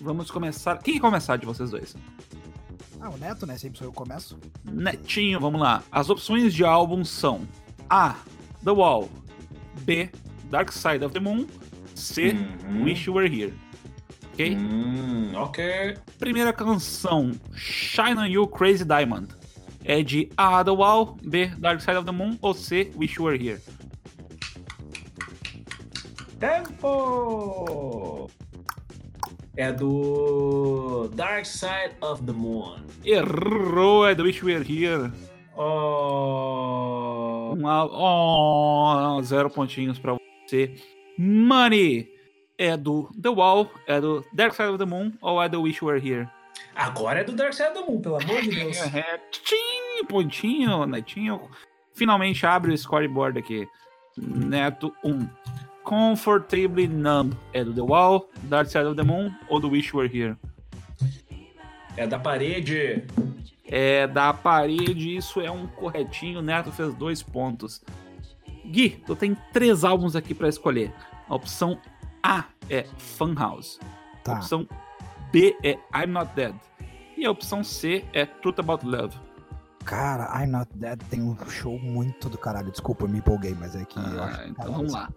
Vamos 0.00 0.30
começar. 0.30 0.78
Quem 0.78 0.94
quer 0.94 1.00
começar 1.00 1.36
de 1.36 1.46
vocês 1.46 1.70
dois? 1.70 1.96
Ah, 3.00 3.08
o 3.08 3.16
Neto, 3.16 3.46
né? 3.46 3.56
Sempre 3.56 3.78
sou 3.78 3.86
eu 3.86 3.92
que 3.92 3.96
começo. 3.96 4.38
Netinho, 4.64 5.40
vamos 5.40 5.60
lá. 5.60 5.82
As 5.90 6.10
opções 6.10 6.52
de 6.52 6.64
álbum 6.64 7.04
são 7.04 7.46
A. 7.88 8.16
The 8.64 8.70
Wall. 8.70 9.08
B. 9.82 10.10
Dark 10.50 10.72
Side 10.72 11.04
of 11.04 11.14
the 11.14 11.20
Moon. 11.20 11.46
C. 11.94 12.32
Uhum. 12.32 12.84
Wish 12.84 13.06
You 13.06 13.14
Were 13.14 13.28
Here. 13.28 13.54
Ok? 14.32 14.56
Hum, 14.56 15.32
ok. 15.34 15.96
Primeira 16.18 16.52
canção, 16.52 17.32
Shine 17.52 18.18
on 18.18 18.26
You 18.26 18.46
Crazy 18.48 18.84
Diamond. 18.84 19.28
É 19.84 20.02
de 20.02 20.30
A. 20.36 20.64
The 20.64 20.70
Wall, 20.70 21.16
B. 21.22 21.46
Dark 21.58 21.80
Side 21.80 21.96
of 21.96 22.06
the 22.06 22.12
Moon 22.12 22.36
ou 22.42 22.54
C. 22.54 22.90
Wish 22.96 23.16
You 23.16 23.26
Were 23.26 23.38
Here. 23.38 23.60
Tempo! 26.40 28.30
É 29.58 29.70
do 29.70 31.10
Dark 31.14 31.44
Side 31.44 31.96
of 32.00 32.24
the 32.24 32.32
Moon. 32.32 32.78
Errou, 33.04 34.08
é 34.08 34.14
do 34.14 34.22
Wish 34.22 34.42
Were 34.42 34.64
Here. 34.64 35.12
Oh. 35.54 37.54
Um 37.54 37.66
oh, 37.66 39.22
zero 39.22 39.50
pontinhos 39.50 39.98
pra 39.98 40.16
você. 40.48 40.74
Money 41.18 42.08
é 42.56 42.74
do 42.74 43.10
The 43.20 43.28
Wall, 43.28 43.70
é 43.86 44.00
do 44.00 44.24
Dark 44.32 44.54
Side 44.54 44.70
of 44.70 44.78
the 44.78 44.86
Moon 44.86 45.12
ou 45.20 45.42
é 45.42 45.48
do 45.48 45.60
Wish 45.60 45.84
Were 45.84 46.00
Here? 46.00 46.26
Agora 46.74 47.20
é 47.20 47.24
do 47.24 47.32
Dark 47.32 47.52
Side 47.52 47.68
of 47.68 47.80
the 47.80 47.86
Moon, 47.86 48.00
pelo 48.00 48.16
amor 48.16 48.40
de 48.40 48.48
Deus. 48.48 48.78
É, 48.96 49.18
tchim, 49.30 50.06
pontinho, 50.08 50.86
Netinho. 50.86 51.50
Finalmente 51.92 52.46
abre 52.46 52.72
o 52.72 52.78
scoreboard 52.78 53.38
aqui. 53.38 53.68
Neto 54.16 54.90
1. 55.04 55.39
Comfortably 55.84 56.86
Numb 56.88 57.34
é 57.52 57.64
do 57.64 57.72
The 57.72 57.80
Wall, 57.80 58.28
Dark 58.44 58.68
Side 58.68 58.84
of 58.86 58.96
the 58.96 59.02
Moon 59.02 59.30
ou 59.48 59.58
do 59.60 59.70
Wish 59.70 59.94
Were 59.96 60.08
Here? 60.08 60.36
É 61.96 62.06
da 62.06 62.18
parede. 62.18 63.04
É 63.66 64.06
da 64.06 64.32
parede, 64.32 65.16
isso 65.16 65.40
é 65.40 65.50
um 65.50 65.66
corretinho. 65.66 66.42
Neto 66.42 66.70
fez 66.72 66.94
dois 66.94 67.22
pontos. 67.22 67.82
Gui, 68.66 69.02
tu 69.06 69.16
tem 69.16 69.36
três 69.52 69.84
álbuns 69.84 70.14
aqui 70.14 70.34
pra 70.34 70.48
escolher. 70.48 70.92
A 71.28 71.34
opção 71.34 71.78
A 72.22 72.44
é 72.68 72.84
Funhouse. 72.98 73.78
A 73.82 74.00
Tá. 74.22 74.34
opção 74.34 74.68
B 75.32 75.56
é 75.64 75.78
I'm 75.94 76.08
Not 76.12 76.30
Dead. 76.34 76.54
E 77.16 77.24
a 77.24 77.30
opção 77.30 77.64
C 77.64 78.04
é 78.12 78.24
Truth 78.26 78.58
About 78.60 78.84
Love. 78.86 79.16
Cara, 79.84 80.28
I'm 80.42 80.48
Not 80.50 80.70
Dead 80.74 81.00
tem 81.08 81.22
um 81.22 81.36
show 81.48 81.78
muito 81.78 82.28
do 82.28 82.36
caralho. 82.36 82.70
Desculpa, 82.70 83.04
eu 83.04 83.08
me 83.08 83.18
empolguei, 83.18 83.54
mas 83.58 83.74
é 83.74 83.84
que 83.84 83.98
eu 83.98 84.22
acho 84.22 84.40
Ah, 84.40 84.44
que 84.44 84.50
então 84.50 84.72
vamos 84.72 84.92
lá. 84.92 85.08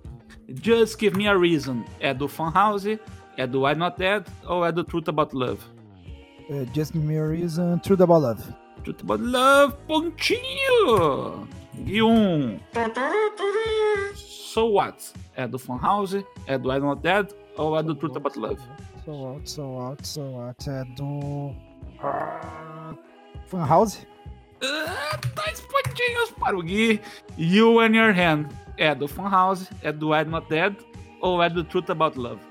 Just 0.49 0.99
Give 0.99 1.15
Me 1.15 1.27
a 1.27 1.37
Reason 1.37 1.83
é 1.99 2.13
do 2.13 2.27
Funhouse, 2.27 2.99
é 3.37 3.47
do 3.47 3.67
I'm 3.67 3.75
Not 3.75 3.97
Dead 3.97 4.25
ou 4.47 4.65
é 4.65 4.71
do 4.71 4.83
Truth 4.83 5.09
About 5.09 5.35
Love? 5.35 5.61
É, 6.49 6.65
Just 6.73 6.93
Give 6.93 7.05
Me 7.05 7.17
a 7.17 7.25
Reason, 7.25 7.77
True 7.79 7.97
the 7.97 8.05
Love. 8.05 8.43
Truth 8.83 9.01
About 9.03 9.23
Love, 9.23 9.75
pontinho! 9.87 11.47
E 11.85 12.01
um. 12.03 12.59
So 14.15 14.73
What? 14.73 15.13
É 15.35 15.47
do 15.47 15.57
Funhouse, 15.57 16.25
é 16.45 16.57
do 16.57 16.71
I'm 16.71 16.81
Not 16.81 17.01
Dead 17.01 17.33
ou 17.57 17.77
é 17.77 17.83
do 17.83 17.95
Truth 17.95 18.17
About 18.17 18.37
Love? 18.37 18.61
So 19.05 19.11
Out, 19.11 19.49
So 19.49 19.61
Out, 19.61 20.07
So 20.07 20.21
Out 20.21 20.69
é 20.69 20.83
do... 20.95 21.55
Ah, 21.99 22.93
Funhouse? 23.47 24.05
Ah, 24.61 25.19
dois 25.35 25.61
pontinhos 25.61 26.31
para 26.39 26.57
o 26.57 26.61
Gui. 26.61 27.01
You 27.37 27.79
and 27.79 27.95
Your 27.95 28.13
Hand 28.13 28.47
é 28.77 28.93
do 28.93 29.07
Funhouse, 29.07 29.69
é 29.81 29.91
do 29.91 30.15
I'm 30.15 30.25
Not 30.25 30.47
Dead 30.49 30.75
ou 31.21 31.41
é 31.41 31.49
do 31.49 31.63
Truth 31.63 31.89
About 31.89 32.17
Love? 32.17 32.41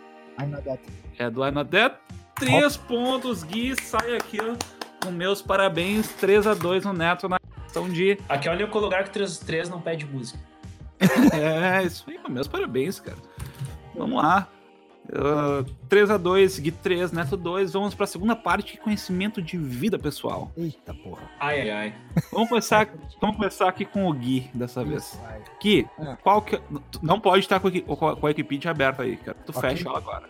I'm 0.40 0.46
Not 0.46 0.62
Dead. 0.62 0.80
É 1.18 1.30
do 1.30 1.44
I'm 1.44 1.52
Not 1.52 1.70
Dead. 1.70 1.92
Três 2.36 2.76
pontos, 2.76 3.42
Gui, 3.42 3.74
sai 3.80 4.16
aqui, 4.16 4.38
ó. 4.40 4.56
Com 5.04 5.10
meus 5.10 5.42
parabéns, 5.42 6.08
3 6.14 6.46
a 6.46 6.54
2 6.54 6.84
no 6.84 6.92
Neto 6.92 7.28
na 7.28 7.38
questão 7.64 7.88
de. 7.88 8.18
Aqui 8.28 8.48
é 8.48 8.52
o 8.52 8.54
único 8.54 8.78
lugar 8.78 9.04
que 9.04 9.10
3 9.10 9.38
3 9.38 9.68
não 9.68 9.80
pede 9.80 10.06
música. 10.06 10.38
É, 11.34 11.82
isso 11.82 12.04
aí, 12.08 12.18
meus 12.28 12.46
parabéns, 12.46 13.00
cara. 13.00 13.18
Vamos 13.94 14.22
lá. 14.22 14.48
Uh, 15.08 15.64
3 15.88 16.10
a 16.10 16.16
2 16.16 16.58
Gui 16.60 16.70
3, 16.70 17.10
Neto 17.12 17.36
2. 17.36 17.72
Vamos 17.72 17.94
pra 17.94 18.06
segunda 18.06 18.34
parte, 18.36 18.78
conhecimento 18.78 19.42
de 19.42 19.58
vida 19.58 19.98
pessoal. 19.98 20.50
Eita 20.56 20.94
porra. 20.94 21.22
Ai, 21.40 21.62
ai, 21.62 21.70
ai. 21.70 21.94
Vamos 22.32 22.48
começar, 22.48 22.88
vamos 23.20 23.36
começar 23.36 23.68
aqui 23.68 23.84
com 23.84 24.08
o 24.08 24.12
Gui 24.14 24.48
dessa 24.54 24.84
vez. 24.84 25.18
Vai. 25.22 25.40
Gui, 25.60 25.86
É. 25.98 26.16
qual 26.22 26.40
que. 26.40 26.58
Não 27.02 27.18
pode 27.20 27.40
estar 27.40 27.58
com 27.60 27.68
a, 27.68 27.96
com 27.96 28.08
a- 28.08 28.12
a 28.12 28.26
Wikipedia 28.26 28.70
aberta 28.70 29.02
aí, 29.02 29.16
cara. 29.16 29.36
Tu 29.44 29.50
Ok. 29.50 29.60
fecha 29.70 29.88
ela 29.88 29.98
agora. 29.98 30.28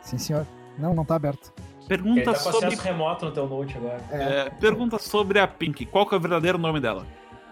Sim, 0.00 0.18
senhor. 0.18 0.46
Não, 0.78 0.94
não 0.94 1.04
tá 1.04 1.14
aberto. 1.16 1.52
Ele 1.80 1.88
Pergunta 1.88 2.32
tá 2.32 2.32
com 2.32 2.50
sobre. 2.52 2.74
remoto 2.76 3.26
no 3.26 3.30
teu 3.32 3.46
note 3.46 3.76
agora. 3.76 4.00
é, 4.10 4.48
pergunta 4.58 4.98
sobre 4.98 5.38
a 5.38 5.46
Pink. 5.46 5.84
Qual 5.86 6.06
que 6.06 6.14
é 6.14 6.18
o 6.18 6.20
verdadeiro 6.20 6.56
nome 6.58 6.80
dela? 6.80 7.06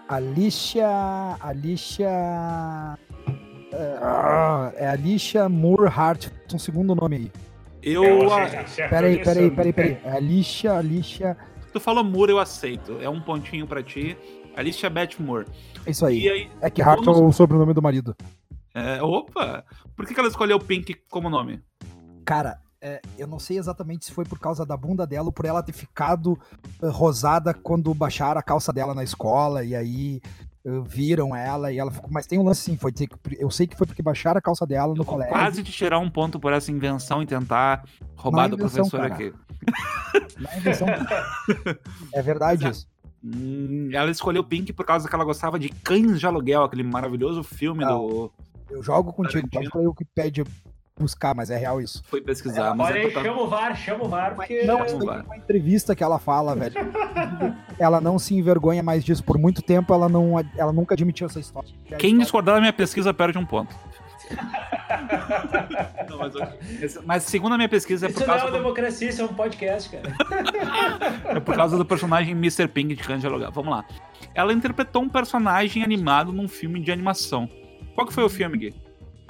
Alicia. 0.09 0.87
Alicia. 1.39 2.09
É, 3.73 4.83
é 4.85 4.87
Alicia 4.87 5.49
Moore 5.49 5.87
Hart. 5.87 6.27
Um 6.53 6.59
segundo 6.59 6.95
nome 6.95 7.15
aí. 7.15 7.31
Eu. 7.81 8.03
É, 8.03 8.63
Peraí, 8.87 9.23
peraí, 9.23 9.51
peraí, 9.51 9.73
peraí. 9.73 9.97
É 10.03 10.11
Alicia, 10.11 10.73
Alicia. 10.73 11.37
Tu 11.71 11.79
falou 11.79 12.03
Moore, 12.03 12.31
eu 12.31 12.39
aceito. 12.39 12.97
É 13.01 13.09
um 13.09 13.19
pontinho 13.19 13.65
pra 13.67 13.81
ti. 13.81 14.15
Alicia 14.55 14.89
Beth 14.89 15.15
Moore. 15.19 15.47
É 15.85 15.91
isso 15.91 16.05
aí. 16.05 16.29
aí. 16.29 16.51
É 16.61 16.69
que 16.69 16.81
Hart 16.81 17.05
é 17.05 17.09
o 17.09 17.31
sobrenome 17.31 17.73
do 17.73 17.81
marido. 17.81 18.15
é, 18.73 19.01
opa! 19.01 19.65
Por 19.95 20.05
que, 20.05 20.13
que 20.13 20.19
ela 20.19 20.29
escolheu 20.29 20.59
Pink 20.59 20.95
como 21.09 21.29
nome? 21.29 21.59
Cara, 22.23 22.59
é, 22.79 23.01
eu 23.17 23.27
não 23.27 23.39
sei 23.39 23.57
exatamente 23.57 24.05
se 24.05 24.11
foi 24.11 24.25
por 24.25 24.39
causa 24.39 24.65
da 24.65 24.77
bunda 24.77 25.07
dela 25.07 25.27
ou 25.27 25.31
por 25.31 25.45
ela 25.45 25.63
ter 25.63 25.73
ficado 25.73 26.37
eh, 26.81 26.87
rosada 26.89 27.53
quando 27.53 27.93
baixaram 27.93 28.39
a 28.39 28.43
calça 28.43 28.73
dela 28.73 28.93
na 28.93 29.03
escola 29.03 29.63
e 29.63 29.75
aí 29.75 30.21
viram 30.85 31.35
ela 31.35 31.71
e 31.71 31.77
ela 31.77 31.91
ficou. 31.91 32.09
Mas 32.11 32.25
tem 32.25 32.39
um 32.39 32.43
lance 32.43 32.61
sim, 32.61 32.77
foi 32.77 32.91
dizer 32.91 33.07
que 33.07 33.17
eu 33.37 33.49
sei 33.51 33.67
que 33.67 33.75
foi 33.75 33.85
porque 33.85 34.01
baixaram 34.01 34.37
a 34.37 34.41
calça 34.41 34.65
dela 34.65 34.93
no 34.93 35.01
Eu 35.01 35.05
colégio. 35.05 35.33
quase 35.33 35.63
te 35.63 35.71
tirar 35.71 35.99
um 35.99 36.09
ponto 36.09 36.39
por 36.39 36.53
essa 36.53 36.71
invenção 36.71 37.21
e 37.21 37.25
tentar 37.25 37.83
roubar 38.15 38.47
invenção, 38.47 38.57
professora 38.89 39.09
cara. 39.09 39.13
aqui. 39.13 39.33
É 40.53 40.57
invenção. 40.57 40.87
é 42.13 42.21
verdade 42.21 42.69
isso. 42.69 42.87
Hum, 43.23 43.89
ela 43.93 44.11
escolheu 44.11 44.43
Pink 44.43 44.73
por 44.73 44.85
causa 44.85 45.07
que 45.07 45.15
ela 45.15 45.23
gostava 45.23 45.57
de 45.57 45.69
Cães 45.69 46.19
de 46.19 46.25
Aluguel, 46.25 46.63
aquele 46.63 46.83
maravilhoso 46.83 47.43
filme 47.43 47.83
Não. 47.83 48.07
do. 48.07 48.31
Eu 48.69 48.81
jogo 48.81 49.13
contigo, 49.13 49.47
pode 49.49 49.69
pra 49.69 49.81
eu 49.81 49.93
que 49.93 50.03
pede 50.05 50.43
buscar, 50.99 51.33
mas 51.35 51.49
é 51.49 51.57
real 51.57 51.81
isso. 51.81 52.03
Foi 52.05 52.21
pesquisar, 52.21 52.73
mas 52.75 52.87
Olha 52.87 52.99
é 52.99 53.05
aí, 53.05 53.11
causa- 53.11 53.29
chama 53.29 53.41
o 53.41 53.47
VAR, 53.47 53.75
chama 53.75 54.03
o 54.05 54.07
VAR, 54.07 54.35
porque. 54.35 54.63
Não, 54.63 54.85
tem 54.85 54.99
lá. 55.01 55.23
uma 55.25 55.37
entrevista 55.37 55.95
que 55.95 56.03
ela 56.03 56.19
fala, 56.19 56.55
velho. 56.55 56.75
ela 57.79 57.99
não 57.99 58.19
se 58.19 58.35
envergonha 58.35 58.83
mais 58.83 59.03
disso. 59.03 59.23
Por 59.23 59.37
muito 59.37 59.61
tempo 59.61 59.93
ela, 59.93 60.07
não, 60.07 60.33
ela 60.55 60.71
nunca 60.71 60.93
admitiu 60.93 61.27
essa 61.27 61.39
história. 61.39 61.69
Quem 61.97 62.17
discordar 62.17 62.55
da 62.55 62.61
minha 62.61 62.73
pesquisa 62.73 63.13
perde 63.13 63.37
um 63.37 63.45
ponto. 63.45 63.75
Não, 66.09 66.17
mas, 66.17 66.33
eu- 66.35 67.03
mas 67.03 67.23
segundo 67.23 67.53
a 67.53 67.57
minha 67.57 67.67
pesquisa, 67.69 68.05
é 68.05 68.09
por, 68.09 68.17
Isso 68.21 68.27
não 68.27 68.33
é 68.35 68.37
causa 68.37 68.45
uma 68.45 68.51
do, 68.51 68.57
democracia, 68.63 69.09
isso 69.09 69.21
é 69.21 69.25
um 69.25 69.33
podcast, 69.33 69.89
cara. 69.89 70.03
é 71.35 71.39
por 71.39 71.55
causa 71.55 71.77
do 71.77 71.85
personagem 71.85 72.31
Mr. 72.33 72.67
Pink 72.67 72.95
de 72.95 73.03
Cândido 73.03 73.27
Aluguel. 73.27 73.51
Vamos 73.51 73.71
lá. 73.71 73.85
Ela 74.33 74.53
interpretou 74.53 75.01
um 75.01 75.09
personagem 75.09 75.83
animado 75.83 76.31
num 76.31 76.47
filme 76.47 76.79
de 76.79 76.91
animação. 76.91 77.49
Qual 77.95 78.07
que 78.07 78.13
foi 78.13 78.23
o 78.23 78.29
filme, 78.29 78.57
Gui? 78.57 78.73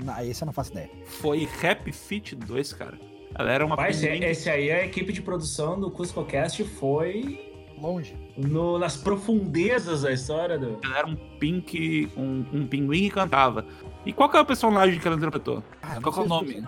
Não, 0.04 0.20
esse 0.24 0.44
eu 0.44 0.46
não 0.46 0.54
faço 0.54 0.72
ideia. 0.72 0.90
Foi 1.06 1.48
Happy 1.64 1.92
Feet 1.92 2.34
2, 2.36 2.74
cara. 2.74 2.98
Ela 3.36 3.52
era 3.52 3.66
uma 3.66 3.90
esse, 3.90 4.06
pinguim- 4.08 4.26
esse 4.26 4.50
aí, 4.50 4.72
a 4.72 4.86
equipe 4.86 5.12
de 5.12 5.22
produção 5.22 5.80
do 5.80 5.90
CuscoCast 5.90 6.64
foi 6.66 7.52
Longe. 7.82 8.16
no- 8.38 8.78
nas 8.78 8.96
profundezas 8.96 10.02
da 10.04 10.12
história 10.12 10.58
do. 10.60 10.78
Ela 10.84 10.98
era 11.00 11.08
um 11.08 11.16
pink, 11.40 12.12
um, 12.16 12.46
um 12.54 12.68
pinguim 12.68 13.02
que 13.04 13.10
cantava. 13.12 13.66
E 14.06 14.14
qual 14.14 14.30
que 14.30 14.38
é 14.38 14.40
o 14.42 14.46
personagem 14.46 15.00
que 15.00 15.08
ela 15.08 15.18
interpretou? 15.18 15.64
Ah, 15.82 16.00
Qual 16.02 16.14
que 16.14 16.20
é 16.20 16.24
o 16.24 16.28
nome? 16.28 16.64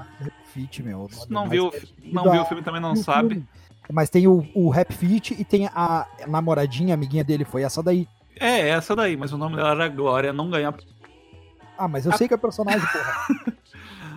Fit, 0.53 0.81
meu. 0.81 1.09
Não 1.29 1.41
Mas 1.43 1.51
viu, 1.51 1.71
não 2.11 2.31
viu 2.31 2.41
o 2.41 2.45
filme 2.45 2.63
também 2.63 2.81
não 2.81 2.91
no 2.91 2.95
sabe. 2.97 3.29
filme. 3.35 3.47
Mas 3.91 4.09
tem 4.09 4.25
o, 4.25 4.43
o 4.55 4.69
Rap 4.69 4.91
Fit 4.93 5.35
e 5.39 5.43
tem 5.43 5.67
a 5.67 6.07
namoradinha, 6.27 6.95
amiguinha 6.95 7.23
dele, 7.23 7.45
foi 7.45 7.61
essa 7.61 7.83
daí. 7.83 8.07
É, 8.39 8.69
essa 8.69 8.95
daí, 8.95 9.15
mas 9.15 9.31
o 9.31 9.37
nome 9.37 9.55
dela 9.55 9.69
era 9.71 9.87
Glória, 9.87 10.33
não 10.33 10.49
ganha. 10.49 10.73
Ah, 11.77 11.88
mas 11.88 12.05
eu 12.05 12.13
sei 12.13 12.27
que 12.27 12.33
é 12.33 12.38
personagem, 12.38 12.88
porra. 12.88 13.55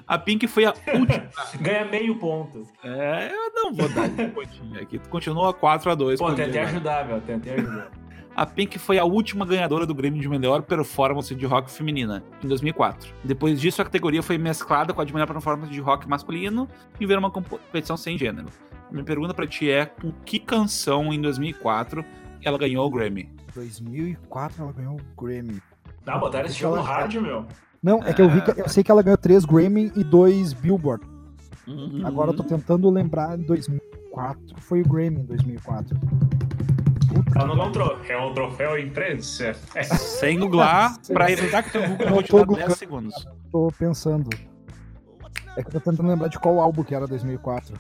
A 0.07 0.19
Pink 0.19 0.47
foi 0.47 0.65
a 0.65 0.73
última. 0.95 1.29
Ganha 1.61 1.85
meio 1.85 2.19
ponto. 2.19 2.63
É, 2.83 3.31
eu 3.31 3.53
não 3.55 3.75
vou 3.75 3.87
dar 3.91 4.05
um 4.05 4.31
pontinho 4.31 4.81
aqui. 4.81 4.99
Continua 5.11 5.53
4x2. 5.53 6.17
Pô, 6.17 6.33
tentei 6.33 6.63
ajudar, 6.63 7.03
velho. 7.03 7.21
Tentei 7.21 7.53
ajudar. 7.53 7.91
A 8.35 8.47
Pink 8.47 8.79
foi 8.79 8.99
a 8.99 9.05
última 9.05 9.45
ganhadora 9.45 9.85
do 9.85 9.95
Grêmio 9.95 10.19
de 10.23 10.29
Melhor 10.29 10.63
Performance 10.63 11.35
de 11.35 11.45
Rock 11.45 11.71
Feminina, 11.71 12.23
em 12.43 12.49
2004. 12.49 13.13
Depois 13.23 13.61
disso, 13.61 13.83
a 13.83 13.85
categoria 13.85 14.23
foi 14.23 14.39
mesclada 14.39 14.95
com 14.95 15.01
a 15.01 15.05
de 15.05 15.13
melhor 15.13 15.27
performance 15.27 15.71
de 15.71 15.81
rock 15.81 16.09
masculino 16.09 16.69
e 16.99 17.05
virou 17.05 17.19
uma 17.19 17.31
competição 17.31 17.97
sem 17.97 18.17
gênero. 18.17 18.47
Minha 18.91 19.05
pergunta 19.05 19.35
pra 19.35 19.47
ti 19.47 19.71
é: 19.71 19.87
com 19.87 20.11
que 20.25 20.39
canção 20.39 21.13
em 21.13 21.21
2004 21.21 22.03
ela 22.43 22.57
ganhou 22.57 22.87
o 22.87 22.91
Grammy? 22.91 23.29
2004 23.55 24.63
ela 24.63 24.73
ganhou 24.73 24.95
o 24.95 25.21
Grammy. 25.21 25.61
Ah, 26.09 26.19
botaram 26.19 26.47
esse 26.47 26.59
jogo 26.59 26.77
no 26.77 26.83
rádio, 26.83 27.21
meu. 27.23 27.45
Não, 27.83 28.03
é 28.03 28.13
que 28.13 28.21
eu 28.23 28.29
vi 28.29 28.41
que 28.43 28.61
eu 28.61 28.69
sei 28.69 28.83
que 28.83 28.91
ela 28.91 29.03
ganhou 29.03 29.17
três 29.19 29.45
Grammy 29.45 29.93
e 29.95 30.03
dois 30.03 30.53
Billboard. 30.53 31.07
Uhum. 31.67 32.03
Agora 32.05 32.31
eu 32.31 32.37
tô 32.37 32.43
tentando 32.43 32.89
lembrar 32.91 33.39
em 33.39 33.43
2004. 33.43 34.41
Foi 34.61 34.81
o 34.81 34.89
Grammy 34.89 35.21
em 35.21 35.25
2004. 35.27 35.97
Ela 37.37 37.47
não 37.47 37.55
ganhou 37.55 37.69
um 37.69 37.73
troféu. 37.73 38.19
É 38.19 38.27
um 38.27 38.35
troféu 38.35 38.79
imprensa. 38.79 39.55
É. 39.75 39.83
Sem 39.97 40.39
googlar, 40.41 40.97
pra 41.13 41.31
evitar 41.31 41.63
que 41.63 41.77
o 41.79 41.83
Google 41.89 42.07
Não 42.07 42.15
vou 42.15 42.23
te 42.23 42.31
tô 42.31 42.39
dar 42.39 42.45
googlando. 42.47 42.69
10 42.69 42.79
segundos. 42.79 43.29
Tô 43.53 43.69
pensando. 43.79 44.29
É 45.57 45.63
que 45.63 45.69
eu 45.69 45.81
tô 45.81 45.91
tentando 45.91 46.09
lembrar 46.09 46.29
de 46.29 46.39
qual 46.39 46.59
álbum 46.61 46.83
que 46.83 46.95
era 46.95 47.07
2004. 47.07 47.77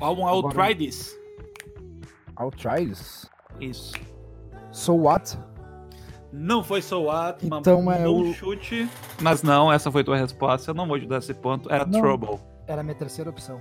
O 0.00 0.04
álbum 0.04 0.28
é 0.28 0.32
o 0.32 0.38
Agora- 0.40 0.54
Try 0.66 0.74
This. 0.74 1.16
Outriders? 2.36 3.28
Isso. 3.60 3.94
So 4.72 4.94
What? 4.94 5.36
Não 6.32 6.62
foi 6.62 6.80
So 6.80 7.02
What, 7.04 7.44
mas 7.46 7.60
Então 7.60 7.90
é 7.90 8.04
bom 8.04 8.20
o- 8.22 8.32
chute. 8.34 8.88
Mas 9.20 9.42
não, 9.42 9.72
essa 9.72 9.90
foi 9.90 10.04
tua 10.04 10.16
resposta. 10.16 10.70
Eu 10.70 10.74
não 10.74 10.86
vou 10.86 10.98
te 10.98 11.06
dar 11.06 11.18
esse 11.18 11.34
ponto. 11.34 11.70
Era 11.72 11.84
Não. 11.84 12.00
Trouble. 12.00 12.38
Era 12.66 12.80
a 12.80 12.84
minha 12.84 12.94
terceira 12.94 13.30
opção. 13.30 13.60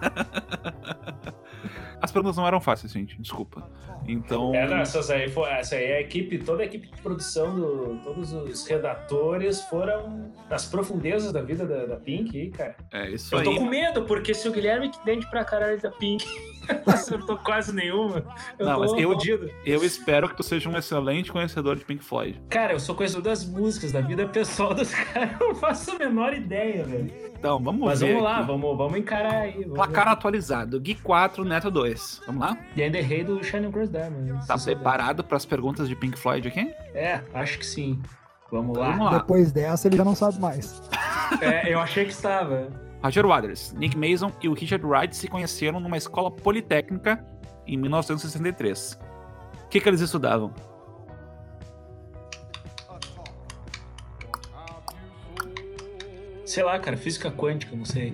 As 2.00 2.10
perguntas 2.12 2.36
não 2.36 2.46
eram 2.46 2.60
fáceis, 2.60 2.92
gente. 2.92 3.20
Desculpa. 3.20 3.68
Então. 4.06 4.54
É, 4.54 4.66
não, 4.68 4.78
essas 4.78 5.10
aí, 5.10 5.28
foi, 5.28 5.48
essa 5.50 5.74
aí 5.74 5.84
é 5.84 5.96
a 5.96 6.00
equipe, 6.00 6.38
toda 6.38 6.62
a 6.62 6.66
equipe 6.66 6.86
de 6.88 7.02
produção, 7.02 7.54
do, 7.54 7.98
todos 8.04 8.32
os 8.32 8.66
redatores 8.66 9.60
foram 9.62 10.32
nas 10.48 10.64
profundezas 10.66 11.32
da 11.32 11.42
vida 11.42 11.66
da, 11.66 11.84
da 11.86 11.96
Pink 11.96 12.50
cara. 12.50 12.76
É 12.92 13.10
isso 13.10 13.34
Eu 13.34 13.42
tô 13.42 13.50
aí. 13.50 13.56
com 13.58 13.64
medo, 13.66 14.04
porque 14.04 14.32
se 14.32 14.48
o 14.48 14.52
Guilherme 14.52 14.88
que 14.90 15.04
dente 15.04 15.28
pra 15.28 15.44
caralho 15.44 15.80
da 15.80 15.90
Pink 15.90 16.24
não 16.86 16.94
acertou 16.94 17.36
quase 17.38 17.74
nenhuma, 17.74 18.24
eu 18.58 18.66
Não, 18.66 18.74
tô 18.74 18.80
mas 18.80 18.92
eu- 19.02 19.10
fodido. 19.12 19.50
Eu 19.66 19.84
espero 19.84 20.28
que 20.28 20.36
tu 20.36 20.42
seja 20.42 20.68
um 20.70 20.76
excelente 20.76 21.30
conhecedor 21.32 21.76
de 21.76 21.84
Pink 21.84 22.02
Floyd. 22.04 22.40
Cara, 22.48 22.72
eu 22.72 22.80
sou 22.80 22.94
conhecedor 22.94 23.24
das 23.24 23.44
músicas, 23.44 23.90
da 23.92 24.00
vida 24.00 24.26
pessoal 24.28 24.72
dos 24.72 24.92
caras, 24.94 25.38
eu 25.40 25.48
não 25.48 25.54
faço 25.56 25.90
a 25.90 25.98
menor 25.98 26.32
ideia, 26.32 26.84
velho. 26.84 27.27
Então, 27.38 27.62
vamos 27.62 27.80
Mas 27.86 28.00
ver. 28.00 28.08
vamos 28.08 28.22
lá, 28.24 28.38
aqui. 28.38 28.46
vamos, 28.46 28.76
vamos 28.76 28.98
encarar 28.98 29.34
aí. 29.42 29.60
Vamos 29.62 29.74
Placar 29.74 30.08
atualizado. 30.08 30.80
Gui 30.80 30.94
4, 30.96 31.44
Neto 31.44 31.70
2. 31.70 32.22
Vamos 32.26 32.40
lá? 32.40 32.54
ver. 32.54 32.60
E 32.76 32.82
ainda 32.82 32.98
errei 32.98 33.22
do 33.22 33.42
Shining 33.44 33.70
Cross 33.70 33.90
Diamond. 33.90 34.46
Tá 34.46 34.58
se 34.58 34.64
souber. 34.64 34.76
preparado 34.76 35.22
para 35.22 35.36
as 35.36 35.46
perguntas 35.46 35.88
de 35.88 35.94
Pink 35.94 36.18
Floyd 36.18 36.48
aqui? 36.48 36.72
É, 36.94 37.20
acho 37.34 37.58
que 37.58 37.64
sim. 37.66 38.00
Vamos 38.50 38.70
Então, 38.70 38.82
lá. 38.82 38.90
vamos 38.90 39.12
lá. 39.12 39.18
Depois 39.18 39.52
dessa, 39.52 39.86
ele 39.88 39.96
já 39.96 40.04
não 40.04 40.14
sabe 40.14 40.38
mais. 40.40 40.82
É, 41.42 41.70
eu 41.74 41.78
achei 41.78 42.06
que 42.06 42.10
estava. 42.10 42.68
Roger 43.04 43.26
Waters, 43.26 43.74
Nick 43.74 43.94
Mason 43.98 44.32
e 44.42 44.48
o 44.48 44.54
Richard 44.54 44.82
Wright 44.84 45.14
se 45.14 45.28
conheceram 45.28 45.78
numa 45.78 45.98
escola 45.98 46.30
politécnica 46.30 47.22
em 47.66 47.76
1963. 47.76 48.98
O 49.64 49.68
que, 49.68 49.78
que 49.78 49.86
eles 49.88 50.00
estudavam? 50.00 50.50
Sei 56.58 56.64
lá, 56.64 56.76
cara, 56.76 56.96
física 56.96 57.30
quântica, 57.30 57.76
não 57.76 57.84
sei. 57.84 58.12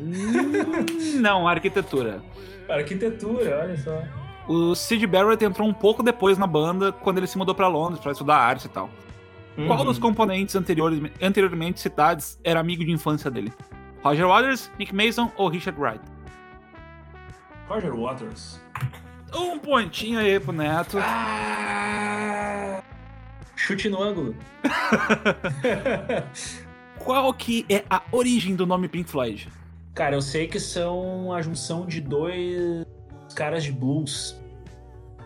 Não, 1.18 1.48
arquitetura. 1.48 2.20
Arquitetura, 2.68 3.60
olha 3.62 3.78
só. 3.78 4.02
O 4.46 4.74
Sid 4.74 5.06
Barrett 5.06 5.42
entrou 5.42 5.66
um 5.66 5.72
pouco 5.72 6.02
depois 6.02 6.36
na 6.36 6.46
banda, 6.46 6.92
quando 6.92 7.16
ele 7.16 7.26
se 7.26 7.38
mudou 7.38 7.54
para 7.54 7.68
Londres 7.68 8.00
para 8.00 8.12
estudar 8.12 8.36
arte 8.36 8.66
e 8.66 8.68
tal. 8.68 8.90
Qual 9.66 9.78
Uhum. 9.78 9.86
dos 9.86 9.98
componentes 9.98 10.54
anteriores, 10.56 11.00
anteriormente 11.22 11.80
citados 11.80 12.38
era 12.44 12.60
amigo 12.60 12.84
de 12.84 12.90
infância 12.90 13.30
dele? 13.30 13.50
Roger 14.02 14.26
Waters, 14.26 14.70
Nick 14.78 14.94
Mason 14.94 15.32
ou 15.38 15.48
Richard 15.48 15.80
Wright? 15.80 16.04
Roger 17.66 17.96
Waters. 17.96 18.60
Um 19.34 19.58
pontinho 19.58 20.18
aí 20.18 20.38
pro 20.38 20.52
Neto. 20.52 20.98
Ah! 21.00 22.82
Chute 23.56 23.88
no 23.88 24.02
ângulo. 24.02 24.34
Qual 27.04 27.32
que 27.34 27.66
é 27.68 27.84
a 27.90 28.02
origem 28.10 28.56
do 28.56 28.66
nome 28.66 28.88
Pink 28.88 29.10
Floyd? 29.10 29.48
Cara, 29.94 30.16
eu 30.16 30.22
sei 30.22 30.46
que 30.48 30.58
são 30.58 31.32
a 31.32 31.40
junção 31.42 31.86
de 31.86 32.00
dois 32.00 32.84
caras 33.34 33.62
de 33.62 33.70
blues. 33.72 34.40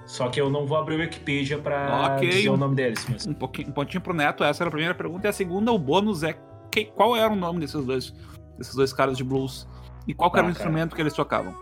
Só 0.06 0.28
que 0.28 0.40
eu 0.40 0.50
não 0.50 0.66
vou 0.66 0.76
abrir 0.78 0.96
o 0.96 1.00
Wikipedia 1.00 1.58
pra 1.58 2.14
Ok. 2.16 2.28
dizer 2.28 2.48
o 2.48 2.56
nome 2.56 2.74
deles. 2.74 3.06
Mas... 3.08 3.26
Um, 3.26 3.34
pouquinho, 3.34 3.68
um 3.68 3.72
pontinho 3.72 4.00
pro 4.00 4.14
Neto, 4.14 4.42
essa 4.42 4.62
era 4.62 4.68
a 4.68 4.70
primeira 4.70 4.94
pergunta. 4.94 5.26
E 5.26 5.30
a 5.30 5.32
segunda, 5.32 5.70
o 5.70 5.78
bônus 5.78 6.22
é 6.22 6.34
que- 6.70 6.86
qual 6.86 7.14
era 7.14 7.32
o 7.32 7.36
nome 7.36 7.60
desses 7.60 7.84
dois, 7.84 8.14
desses 8.56 8.74
dois 8.74 8.92
caras 8.92 9.16
de 9.16 9.22
blues? 9.24 9.68
E 10.06 10.14
qual 10.14 10.30
era 10.30 10.38
Ah, 10.38 10.40
o 10.40 10.44
cara. 10.46 10.50
instrumento 10.52 10.96
que 10.96 11.02
eles 11.02 11.12
tocavam? 11.12 11.54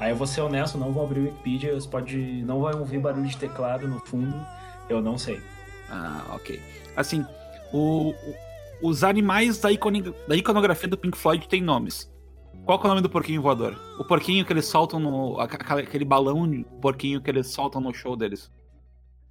Aí 0.00 0.10
eu 0.10 0.16
vou 0.16 0.26
ser 0.26 0.40
honesto, 0.42 0.76
não 0.76 0.92
vou 0.92 1.04
abrir 1.04 1.20
o 1.20 1.24
Wikipedia. 1.24 1.74
Você 1.74 1.88
pode. 1.88 2.16
Não 2.42 2.60
vai 2.60 2.74
ouvir 2.74 2.98
barulho 2.98 3.26
de 3.26 3.36
teclado 3.36 3.86
no 3.88 4.00
fundo. 4.00 4.34
Eu 4.88 5.00
não 5.00 5.16
sei. 5.16 5.40
Ah, 5.90 6.22
ok. 6.34 6.60
Assim, 6.96 7.24
o- 7.72 8.12
os 8.82 9.02
animais 9.04 9.58
da, 9.58 9.70
iconi- 9.72 10.14
da 10.26 10.36
iconografia 10.36 10.88
do 10.88 10.96
Pink 10.98 11.16
Floyd 11.16 11.48
têm 11.48 11.62
nomes. 11.62 12.12
Qual 12.64 12.78
que 12.78 12.84
é 12.86 12.88
o 12.88 12.90
nome 12.90 13.00
do 13.02 13.08
porquinho 13.08 13.40
voador? 13.40 13.74
O 13.98 14.04
porquinho 14.04 14.44
que 14.44 14.52
eles 14.52 14.66
soltam 14.66 15.00
no. 15.00 15.40
Aquele 15.40 16.04
balão 16.04 16.48
de 16.48 16.64
porquinho 16.82 17.20
que 17.20 17.30
eles 17.30 17.46
soltam 17.46 17.80
no 17.80 17.94
show 17.94 18.14
deles. 18.16 18.50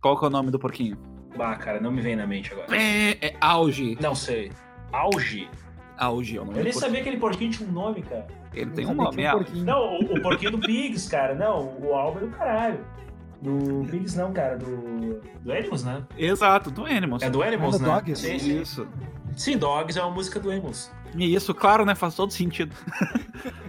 Qual 0.02 0.18
que 0.18 0.26
é 0.26 0.28
o 0.28 0.32
nome 0.32 0.50
do 0.50 0.58
porquinho? 0.58 0.98
Bah, 1.38 1.56
cara, 1.56 1.80
não 1.80 1.92
me 1.92 2.02
vem 2.02 2.16
na 2.16 2.26
mente 2.26 2.52
agora. 2.52 2.76
É, 2.76 3.12
é 3.28 3.38
auge. 3.40 3.96
Não 4.02 4.16
sei. 4.16 4.52
Auge? 4.92 5.48
Auge 5.98 6.38
é 6.38 6.42
o 6.42 6.46
nome 6.46 6.58
Eu 6.60 6.64
nem 6.64 6.74
porquinho. 6.74 6.82
sabia 6.82 7.04
que 7.04 7.10
aquele 7.10 7.20
porquinho 7.22 7.52
tinha 7.52 7.70
um 7.70 7.72
nome, 7.72 8.02
cara. 8.02 8.28
Ele 8.54 8.72
tem 8.72 8.88
um 8.88 8.94
nome, 8.96 9.22
é 9.24 9.36
um. 9.36 9.44
Não, 9.64 10.00
o, 10.00 10.18
o 10.18 10.22
porquinho 10.22 10.52
do 10.52 10.60
Pigs, 10.60 11.08
cara. 11.08 11.36
Não, 11.36 11.78
o 11.80 11.94
álbum 11.94 12.20
é 12.20 12.22
do 12.22 12.30
caralho. 12.30 12.84
Do 13.41 13.86
Pigs 13.89 14.15
não, 14.15 14.34
cara. 14.34 14.58
Do. 14.58 15.21
Do 15.41 15.52
Animals, 15.52 15.84
né? 15.84 16.04
Exato, 16.17 16.71
do 16.71 16.86
Animals. 16.86 17.21
É 17.23 17.30
do 17.30 17.43
Animals, 17.43 17.76
É 17.76 17.80
do 17.80 17.86
né? 17.86 17.93
Dogs? 17.95 18.21
Sim, 18.21 18.39
sim. 18.39 18.62
Isso. 18.62 18.88
Sim, 19.36 19.58
Dogs 19.58 19.97
é 19.97 20.02
uma 20.02 20.12
música 20.12 20.39
do 20.39 20.50
Animals. 20.50 20.91
E 21.15 21.34
isso, 21.34 21.54
claro, 21.54 21.86
né? 21.86 21.95
Faz 21.95 22.15
todo 22.15 22.32
sentido. 22.34 22.76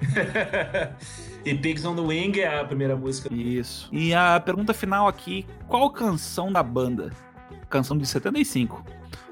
e 1.44 1.54
Pigs 1.54 1.84
on 1.84 1.94
the 1.94 2.02
Wing 2.02 2.40
é 2.40 2.60
a 2.60 2.64
primeira 2.64 2.96
música. 2.96 3.32
Isso. 3.32 3.88
E 3.92 4.14
a 4.14 4.40
pergunta 4.40 4.72
final 4.74 5.06
aqui: 5.06 5.46
qual 5.66 5.90
canção 5.90 6.50
da 6.52 6.62
banda, 6.62 7.10
canção 7.68 7.96
de 7.96 8.06
75, 8.06 8.84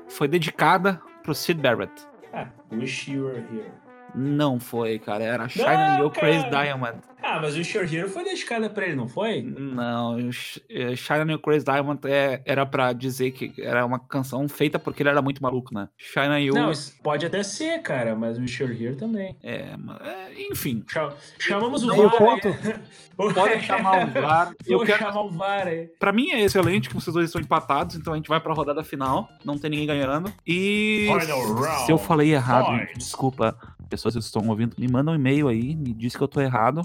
foi 0.09 0.29
dedicada 0.29 1.01
pro 1.23 1.35
Sid 1.35 1.61
Barrett? 1.61 1.93
Ah, 2.33 2.47
Wish 2.73 3.11
You 3.11 3.27
Were 3.27 3.39
Here. 3.53 3.71
Não 4.15 4.59
foi, 4.61 4.99
cara. 4.99 5.25
Era 5.25 5.49
Shining 5.49 5.67
Não, 5.67 5.99
Your 5.99 6.11
Crazy. 6.11 6.49
Diamond. 6.49 6.99
Ah, 7.29 7.41
mas 7.43 7.57
o 7.57 7.61
Hero 7.61 8.09
foi 8.09 8.23
dedicada 8.23 8.71
pra 8.71 8.87
ele, 8.87 8.95
não 8.95 9.09
foi? 9.09 9.43
Não, 9.43 10.17
Shine 10.31 11.21
on 11.27 11.31
Your 11.33 11.41
Crazy 11.41 11.65
Diamond 11.65 12.01
é, 12.05 12.41
era 12.45 12.65
pra 12.65 12.93
dizer 12.93 13.33
que 13.33 13.61
era 13.61 13.85
uma 13.85 13.99
canção 13.99 14.49
feita 14.49 14.79
porque 14.79 15.03
ele 15.03 15.09
era 15.11 15.21
muito 15.21 15.43
maluco, 15.43 15.75
né? 15.75 15.89
Shine 15.97 16.39
You. 16.47 16.55
Não, 16.55 16.71
pode 17.03 17.27
até 17.27 17.43
ser, 17.43 17.83
cara, 17.83 18.15
mas 18.15 18.39
o 18.39 18.43
Hero 18.45 18.97
também. 18.97 19.37
é, 19.43 19.75
é, 20.05 20.51
enfim, 20.51 20.85
Cha- 20.89 21.13
Chamamos 21.39 21.83
o 21.83 21.89
VAR. 21.95 22.17
ponto. 22.17 22.49
aí. 22.49 23.35
podem 23.35 23.61
chamar 23.61 24.07
o 24.07 24.11
VAR. 24.13 24.53
Eu 24.67 24.79
Vou 24.79 24.87
quero, 24.87 24.99
chamar 25.01 25.21
o 25.23 25.31
VAR 25.31 25.67
aí. 25.67 25.89
Pra 25.99 26.13
mim 26.13 26.31
é 26.31 26.41
excelente 26.43 26.89
que 26.89 26.95
vocês 26.95 27.13
dois 27.13 27.27
estão 27.27 27.41
empatados, 27.41 27.97
então 27.97 28.13
a 28.13 28.17
gente 28.17 28.29
vai 28.29 28.39
pra 28.41 28.55
rodada 28.55 28.85
final, 28.85 29.29
não 29.45 29.59
tem 29.59 29.71
ninguém 29.71 29.87
ganhando. 29.87 30.33
E 30.47 31.09
Final 31.21 31.55
round. 31.55 31.87
se 31.87 31.91
eu 31.93 31.99
falei 31.99 32.33
errado, 32.33 32.87
desculpa, 32.97 33.57
pessoas 33.91 34.15
que 34.15 34.21
estão 34.21 34.47
ouvindo, 34.49 34.77
me 34.79 34.87
mandam 34.89 35.13
um 35.13 35.17
e-mail 35.17 35.49
aí, 35.49 35.75
me 35.75 35.93
diz 35.93 36.15
que 36.15 36.23
eu 36.23 36.29
tô 36.29 36.41
errado 36.41 36.83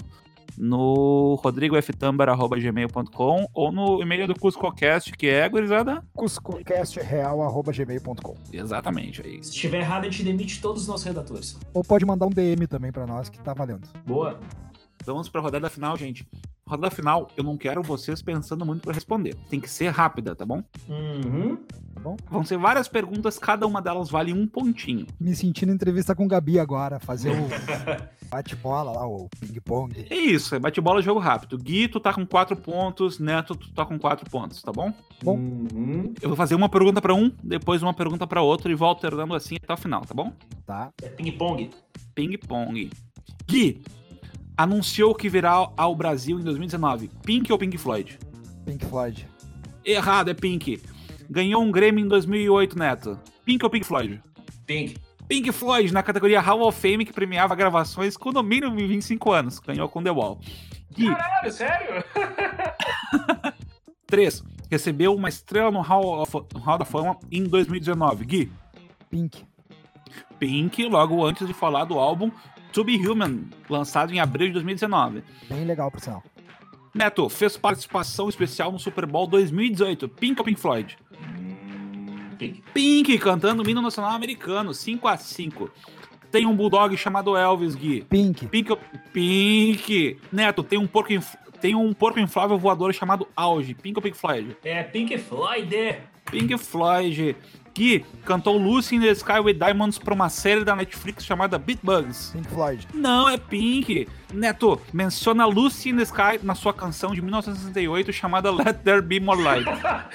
no 0.58 1.36
rodrigoftambar.gmail.com 1.42 3.48
ou 3.54 3.72
no 3.72 4.02
e-mail 4.02 4.26
do 4.26 4.38
CuscoCast, 4.38 5.12
que 5.12 5.28
é, 5.28 5.48
gurizada? 5.48 6.04
cuscocastreal.gmail.com 6.14 8.36
Exatamente, 8.52 9.22
aí. 9.22 9.42
Se 9.42 9.48
estiver 9.50 9.80
errado, 9.80 10.02
a 10.02 10.10
gente 10.10 10.24
demite 10.24 10.60
todos 10.60 10.82
os 10.82 10.88
nossos 10.88 11.06
redatores. 11.06 11.58
Ou 11.72 11.82
pode 11.82 12.04
mandar 12.04 12.26
um 12.26 12.30
DM 12.30 12.66
também 12.66 12.92
pra 12.92 13.06
nós, 13.06 13.28
que 13.28 13.38
tá 13.38 13.54
valendo. 13.54 13.88
Boa. 14.06 14.38
Vamos 15.04 15.28
pra 15.28 15.40
rodada 15.40 15.68
final, 15.68 15.96
gente. 15.96 16.24
Rodada 16.66 16.94
final, 16.94 17.28
eu 17.36 17.42
não 17.42 17.56
quero 17.56 17.82
vocês 17.82 18.22
pensando 18.22 18.64
muito 18.64 18.82
pra 18.82 18.92
responder. 18.92 19.34
Tem 19.50 19.60
que 19.60 19.68
ser 19.68 19.88
rápida, 19.88 20.34
tá 20.34 20.46
bom? 20.46 20.62
Uhum. 20.88 21.58
Vão 22.30 22.44
ser 22.44 22.58
várias 22.58 22.88
perguntas, 22.88 23.38
cada 23.38 23.66
uma 23.66 23.80
delas 23.80 24.10
vale 24.10 24.32
um 24.32 24.46
pontinho. 24.46 25.06
Me 25.20 25.34
sentindo 25.34 25.70
em 25.70 25.74
entrevista 25.74 26.14
com 26.14 26.24
o 26.24 26.28
Gabi 26.28 26.58
agora, 26.58 26.98
fazer 26.98 27.30
o 27.30 27.48
bate-bola 28.28 28.92
lá, 28.92 29.06
o 29.06 29.28
ping-pong. 29.38 30.06
É 30.10 30.16
isso, 30.16 30.54
é 30.54 30.58
bate-bola 30.58 31.02
jogo 31.02 31.20
rápido. 31.20 31.58
Gui, 31.58 31.86
tu 31.86 32.00
tá 32.00 32.12
com 32.12 32.26
quatro 32.26 32.56
pontos, 32.56 33.18
Neto, 33.18 33.54
tu 33.54 33.72
tá 33.72 33.84
com 33.84 33.98
quatro 33.98 34.28
pontos, 34.28 34.60
tá 34.62 34.72
bom? 34.72 34.92
Bom. 35.22 35.36
Uhum. 35.36 36.14
Eu 36.20 36.30
vou 36.30 36.36
fazer 36.36 36.54
uma 36.54 36.68
pergunta 36.68 37.00
pra 37.00 37.14
um, 37.14 37.30
depois 37.42 37.82
uma 37.82 37.94
pergunta 37.94 38.26
pra 38.26 38.42
outro 38.42 38.70
e 38.70 38.74
vou 38.74 38.88
alternando 38.88 39.34
assim 39.34 39.56
até 39.62 39.72
o 39.72 39.76
final, 39.76 40.02
tá 40.02 40.14
bom? 40.14 40.32
Tá? 40.66 40.90
É 41.02 41.08
ping-pong. 41.08 41.70
Ping-pong. 42.14 42.90
Gui, 43.46 43.82
anunciou 44.56 45.14
que 45.14 45.28
virá 45.28 45.68
ao 45.76 45.94
Brasil 45.94 46.38
em 46.38 46.42
2019. 46.42 47.10
Pink 47.24 47.52
ou 47.52 47.58
Pink 47.58 47.78
Floyd? 47.78 48.18
Pink 48.64 48.84
Floyd. 48.86 49.28
Errado, 49.84 50.30
é 50.30 50.34
Pink. 50.34 50.80
Ganhou 51.28 51.62
um 51.62 51.70
Grammy 51.70 52.02
em 52.02 52.08
2008, 52.08 52.78
Neto. 52.78 53.18
Pink 53.44 53.64
ou 53.64 53.70
Pink 53.70 53.86
Floyd? 53.86 54.22
Pink. 54.66 54.96
Pink 55.28 55.50
Floyd 55.52 55.92
na 55.92 56.02
categoria 56.02 56.40
Hall 56.40 56.60
of 56.62 56.78
Fame 56.78 57.04
que 57.04 57.12
premiava 57.12 57.54
gravações 57.54 58.16
com 58.16 58.32
no 58.32 58.42
mínimo 58.42 58.76
25 58.76 59.32
anos. 59.32 59.58
Ganhou 59.58 59.88
com 59.88 60.02
The 60.02 60.10
Wall. 60.10 60.38
Gui, 60.94 61.06
Caralho, 61.06 61.52
sério? 61.52 62.04
3. 64.06 64.44
Recebeu 64.70 65.14
uma 65.14 65.28
estrela 65.28 65.70
no 65.70 65.80
Hall, 65.80 66.22
of, 66.22 66.36
no 66.52 66.60
Hall 66.60 66.78
da 66.78 66.84
Fama 66.84 67.18
em 67.30 67.44
2019. 67.44 68.24
Gui, 68.26 68.52
Pink. 69.08 69.44
Pink, 70.38 70.84
logo 70.86 71.24
antes 71.24 71.46
de 71.46 71.54
falar 71.54 71.84
do 71.84 71.98
álbum 71.98 72.30
To 72.72 72.84
Be 72.84 72.96
Human, 73.06 73.44
lançado 73.68 74.12
em 74.12 74.20
abril 74.20 74.48
de 74.48 74.54
2019. 74.54 75.22
Bem 75.48 75.64
legal, 75.64 75.90
por 75.90 76.00
sinal. 76.00 76.22
Neto, 76.94 77.28
fez 77.28 77.56
participação 77.56 78.28
especial 78.28 78.70
no 78.72 78.78
Super 78.78 79.06
Bowl 79.06 79.26
2018. 79.26 80.08
Pink 80.08 80.40
ou 80.40 80.44
Pink 80.44 80.60
Floyd? 80.60 80.96
Pink. 82.38 82.62
Pink, 82.74 83.18
cantando 83.18 83.62
o 83.62 83.68
hino 83.68 83.80
nacional 83.80 84.12
americano, 84.12 84.74
5 84.74 85.06
a 85.08 85.16
5 85.16 85.70
Tem 86.30 86.44
um 86.46 86.54
bulldog 86.56 86.96
chamado 86.96 87.36
Elvis, 87.36 87.74
Gui. 87.74 88.02
Pink. 88.04 88.46
Pink, 88.46 88.76
Pink. 89.12 90.18
Neto, 90.32 90.62
tem 90.62 90.78
um 90.78 90.86
porco, 90.86 91.12
inf- 91.12 91.36
tem 91.60 91.74
um 91.74 91.92
porco 91.92 92.18
inflável 92.18 92.58
voador 92.58 92.92
chamado 92.92 93.28
Auge. 93.36 93.74
Pink 93.74 93.96
ou 93.98 94.02
Pink 94.02 94.16
Floyd? 94.16 94.56
É 94.64 94.82
Pink 94.82 95.16
Floyd. 95.18 95.98
Pink 96.30 96.58
Floyd. 96.58 97.36
Gui 97.74 98.04
cantou 98.24 98.58
Lucy 98.58 98.96
in 98.96 99.00
the 99.00 99.14
Sky 99.14 99.38
with 99.40 99.54
Diamonds 99.54 99.98
pra 99.98 100.14
uma 100.14 100.28
série 100.28 100.64
da 100.64 100.76
Netflix 100.76 101.24
chamada 101.24 101.58
Beat 101.58 101.80
Bugs. 101.82 102.30
Pink 102.32 102.48
Floyd. 102.48 102.88
Não, 102.92 103.28
é 103.28 103.38
Pink. 103.38 104.08
Neto, 104.32 104.80
menciona 104.92 105.44
Lucy 105.46 105.90
in 105.90 105.96
the 105.96 106.02
Sky 106.02 106.38
na 106.42 106.54
sua 106.54 106.72
canção 106.72 107.14
de 107.14 107.20
1968 107.20 108.12
chamada 108.12 108.50
Let 108.50 108.78
There 108.84 109.02
Be 109.02 109.20
More 109.20 109.42
Light. 109.42 109.66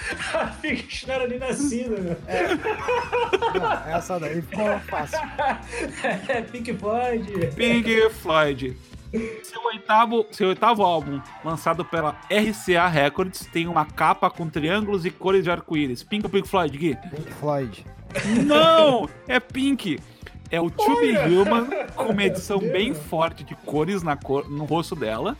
Pink 0.61 1.07
não 1.07 1.13
era 1.13 1.27
nem 1.27 1.39
nascido, 1.39 2.01
meu. 2.01 2.17
Não, 3.59 3.95
essa 3.95 4.19
daí 4.19 4.41
ficou 4.41 4.79
fácil. 4.81 5.19
É 6.27 6.41
Pink 6.41 6.73
Floyd. 6.73 7.47
Pink 7.55 8.09
Floyd. 8.09 8.77
Seu 9.43 9.63
oitavo, 9.65 10.25
seu 10.31 10.49
oitavo 10.49 10.83
álbum, 10.83 11.21
lançado 11.43 11.85
pela 11.85 12.15
RCA 12.29 12.87
Records, 12.87 13.45
tem 13.51 13.67
uma 13.67 13.85
capa 13.85 14.29
com 14.29 14.49
triângulos 14.49 15.05
e 15.05 15.11
cores 15.11 15.43
de 15.43 15.51
arco-íris. 15.51 16.03
Pink 16.03 16.25
ou 16.25 16.29
Pink 16.29 16.47
Floyd, 16.47 16.77
Gui? 16.77 16.95
Pink 16.95 17.33
Floyd. 17.35 17.85
Não! 18.45 19.07
É 19.27 19.39
Pink! 19.39 19.99
É 20.49 20.59
o 20.61 20.69
To 20.69 20.95
Be 20.99 21.17
Human, 21.17 21.67
com 21.95 22.05
uma 22.05 22.23
edição 22.23 22.59
bem 22.59 22.93
forte 22.93 23.43
de 23.43 23.53
cores 23.55 24.01
na 24.03 24.15
cor, 24.15 24.49
no 24.49 24.63
rosto 24.65 24.95
dela. 24.95 25.35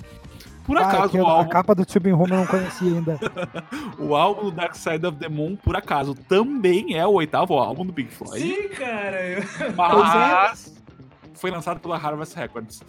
Por 0.66 0.78
Ah, 0.78 0.82
acaso, 0.90 1.10
que 1.12 1.18
o 1.18 1.26
a 1.26 1.32
álbum, 1.32 1.50
capa 1.50 1.74
do 1.74 1.86
Tube 1.86 2.12
Home 2.12 2.32
eu 2.32 2.38
não 2.40 2.46
conhecia 2.46 2.92
ainda. 2.92 3.18
o 3.98 4.14
álbum 4.18 4.52
Dark 4.52 4.76
Side 4.76 5.06
of 5.06 5.18
the 5.18 5.30
Moon, 5.30 5.56
por 5.56 5.78
acaso, 5.78 6.14
também 6.14 6.98
é 6.98 7.08
o 7.08 7.12
oitavo 7.14 7.54
álbum 7.58 7.86
do 7.86 7.94
Pink 7.94 8.12
Floyd. 8.14 8.42
Sim, 8.42 8.68
cara. 8.70 9.26
eu- 9.30 9.44
Mas 9.78 10.77
foi 11.38 11.52
lançado 11.52 11.80
pela 11.80 11.96
Harvest 11.98 12.36
Records. 12.36 12.82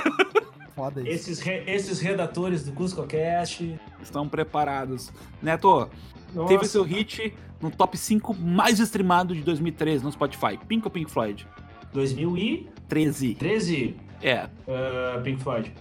Foda 0.74 1.00
isso. 1.02 1.10
Esses, 1.10 1.40
re- 1.40 1.64
esses 1.66 2.00
redatores 2.00 2.64
do 2.64 2.72
CuscoCast. 2.72 3.78
Estão 4.02 4.28
preparados. 4.28 5.12
Neto, 5.42 5.88
Nossa. 6.34 6.48
teve 6.48 6.64
seu 6.66 6.82
hit 6.82 7.34
no 7.60 7.70
top 7.70 7.98
5 7.98 8.34
mais 8.34 8.78
streamado 8.78 9.34
de 9.34 9.42
2013 9.42 10.04
no 10.04 10.12
Spotify. 10.12 10.58
Pink 10.68 10.84
ou 10.86 10.90
Pink 10.90 11.10
Floyd? 11.10 11.46
2013. 11.92 13.34
13. 13.34 13.96
É. 14.22 14.48
ah, 14.68 15.20
Pink 15.22 15.42
Floyd. 15.42 15.72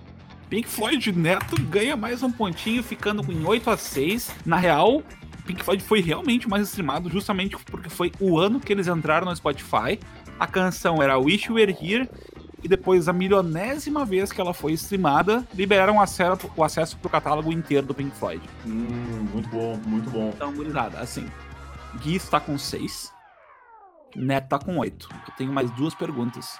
Pink 0.49 0.67
Floyd 0.67 1.11
Neto 1.11 1.61
ganha 1.63 1.95
mais 1.95 2.23
um 2.23 2.31
pontinho, 2.31 2.81
ficando 2.83 3.23
com 3.23 3.31
8 3.45 3.69
a 3.69 3.77
6. 3.77 4.31
Na 4.45 4.57
real, 4.57 5.03
Pink 5.45 5.63
Floyd 5.63 5.83
foi 5.83 6.01
realmente 6.01 6.47
o 6.47 6.49
mais 6.49 6.67
streamado, 6.67 7.09
justamente 7.09 7.55
porque 7.65 7.89
foi 7.89 8.11
o 8.19 8.39
ano 8.39 8.59
que 8.59 8.73
eles 8.73 8.87
entraram 8.87 9.27
no 9.27 9.35
Spotify. 9.35 9.99
A 10.39 10.47
canção 10.47 11.03
era 11.03 11.17
Wish 11.17 11.47
You 11.47 11.55
Were 11.55 11.77
Here. 11.79 12.09
E 12.61 12.67
depois, 12.67 13.07
a 13.07 13.13
milionésima 13.13 14.05
vez 14.05 14.31
que 14.31 14.41
ela 14.41 14.53
foi 14.53 14.73
streamada, 14.73 15.47
liberaram 15.53 15.97
o 15.97 16.01
acesso, 16.01 16.51
o 16.55 16.63
acesso 16.63 16.97
pro 16.97 17.09
catálogo 17.09 17.53
inteiro 17.53 17.87
do 17.87 17.93
Pink 17.93 18.15
Floyd. 18.17 18.41
Hum, 18.65 19.27
muito 19.33 19.49
bom, 19.49 19.77
muito 19.85 20.09
bom. 20.09 20.31
Então, 20.35 20.53
gurizada, 20.53 20.99
assim. 20.99 21.29
Gui 22.01 22.15
está 22.15 22.39
com 22.39 22.57
6. 22.57 23.13
Neto 24.15 24.49
tá 24.49 24.59
com 24.59 24.77
8. 24.77 25.07
Eu 25.27 25.33
tenho 25.37 25.53
mais 25.53 25.71
duas 25.71 25.95
perguntas. 25.95 26.59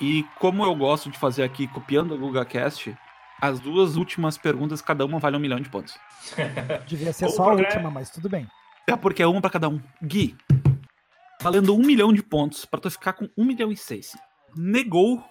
E 0.00 0.24
como 0.38 0.62
eu 0.64 0.74
gosto 0.74 1.10
de 1.10 1.18
fazer 1.18 1.42
aqui, 1.42 1.66
copiando 1.66 2.14
o 2.14 2.18
GugaCast, 2.18 2.94
as 3.40 3.58
duas 3.60 3.96
últimas 3.96 4.36
perguntas, 4.36 4.82
cada 4.82 5.04
uma 5.04 5.18
vale 5.18 5.36
um 5.36 5.40
milhão 5.40 5.60
de 5.60 5.68
pontos. 5.70 5.98
Devia 6.86 7.12
ser 7.12 7.28
só 7.30 7.42
a 7.42 7.46
programa. 7.46 7.68
última, 7.68 7.90
mas 7.90 8.10
tudo 8.10 8.28
bem. 8.28 8.46
É 8.86 8.96
porque 8.96 9.22
é 9.22 9.26
uma 9.26 9.40
pra 9.40 9.50
cada 9.50 9.68
um. 9.68 9.80
Gui, 10.02 10.36
valendo 11.40 11.74
um 11.74 11.78
milhão 11.78 12.12
de 12.12 12.22
pontos 12.22 12.64
pra 12.64 12.80
tu 12.80 12.90
ficar 12.90 13.12
com 13.12 13.28
um 13.36 13.44
milhão 13.44 13.70
e 13.70 13.76
seis. 13.76 14.16
Negou 14.56 15.22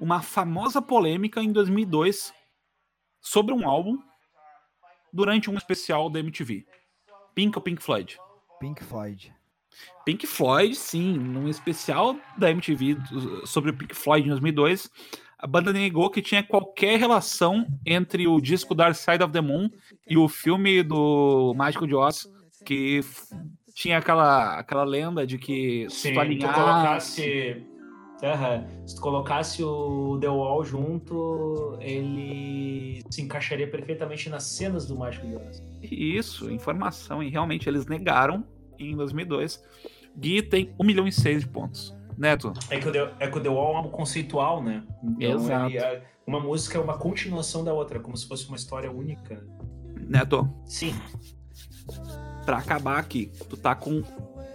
uma 0.00 0.20
famosa 0.20 0.82
polêmica 0.82 1.42
em 1.42 1.52
2002 1.52 2.32
sobre 3.20 3.54
um 3.54 3.66
álbum 3.66 3.98
durante 5.12 5.50
um 5.50 5.56
especial 5.56 6.10
da 6.10 6.20
MTV. 6.20 6.66
Pink 7.34 7.56
ou 7.56 7.62
Pink 7.62 7.82
Floyd? 7.82 8.18
Pink 8.60 8.82
Floyd. 8.84 9.34
Pink 10.04 10.26
Floyd, 10.26 10.74
sim, 10.74 11.18
num 11.18 11.48
especial 11.48 12.16
da 12.38 12.50
MTV 12.50 12.96
sobre 13.44 13.70
o 13.70 13.76
Pink 13.76 13.94
Floyd 13.94 14.26
em 14.26 14.30
2002, 14.30 14.90
a 15.38 15.46
banda 15.46 15.72
negou 15.72 16.10
que 16.10 16.22
tinha 16.22 16.42
qualquer 16.42 16.98
relação 16.98 17.66
entre 17.84 18.26
o 18.26 18.40
disco 18.40 18.74
Dark 18.74 18.94
Side 18.94 19.22
of 19.22 19.32
the 19.32 19.40
Moon 19.40 19.68
e 20.08 20.16
o 20.16 20.28
filme 20.28 20.82
do 20.82 21.52
Mágico 21.54 21.86
de 21.86 21.94
Oz, 21.94 22.26
que 22.64 23.00
tinha 23.76 23.98
aquela, 23.98 24.58
aquela 24.58 24.84
lenda 24.84 25.26
de 25.26 25.36
que 25.36 25.86
se 25.90 25.96
Sim, 26.00 26.08
tu 26.08 26.14
tu 26.14 26.20
alinhasse... 26.20 26.54
colocasse. 26.54 27.66
Aham. 28.24 28.66
Se 28.86 28.94
tu 28.96 29.00
colocasse 29.02 29.62
o 29.62 30.16
The 30.18 30.28
Wall 30.30 30.64
junto, 30.64 31.76
ele 31.78 33.02
se 33.10 33.20
encaixaria 33.20 33.70
perfeitamente 33.70 34.30
nas 34.30 34.44
cenas 34.44 34.86
do 34.86 34.96
Mágico 34.96 35.26
de 35.26 35.36
Oz. 35.36 35.62
Isso, 35.82 36.50
informação, 36.50 37.22
e 37.22 37.28
realmente 37.28 37.68
eles 37.68 37.84
negaram 37.86 38.42
em 38.78 38.96
2002. 38.96 39.62
Gui 40.16 40.40
tem 40.40 40.74
1 40.80 40.84
milhão 40.84 41.06
e 41.06 41.12
6 41.12 41.40
de 41.42 41.48
pontos. 41.48 41.94
Neto, 42.16 42.54
É 42.70 42.78
que, 42.78 42.88
o 42.88 42.92
The, 42.92 43.12
é 43.20 43.28
que 43.28 43.36
o 43.36 43.40
The 43.42 43.50
Wall 43.50 43.68
é 43.68 43.72
um 43.74 43.76
álbum 43.76 43.90
conceitual, 43.90 44.62
né? 44.62 44.82
Então 45.04 45.32
Exato. 45.34 45.66
ele 45.66 45.76
é- 45.78 46.02
uma 46.26 46.40
música 46.40 46.78
é 46.78 46.80
uma 46.80 46.96
continuação 46.96 47.62
da 47.62 47.74
outra, 47.74 48.00
como 48.00 48.16
se 48.16 48.26
fosse 48.26 48.48
uma 48.48 48.56
história 48.56 48.90
única. 48.90 49.46
Neto, 50.08 50.48
Sim. 50.64 50.94
Pra 52.46 52.58
acabar 52.58 52.98
aqui, 52.98 53.30
tu 53.50 53.56
tá 53.56 53.74
com... 53.74 54.02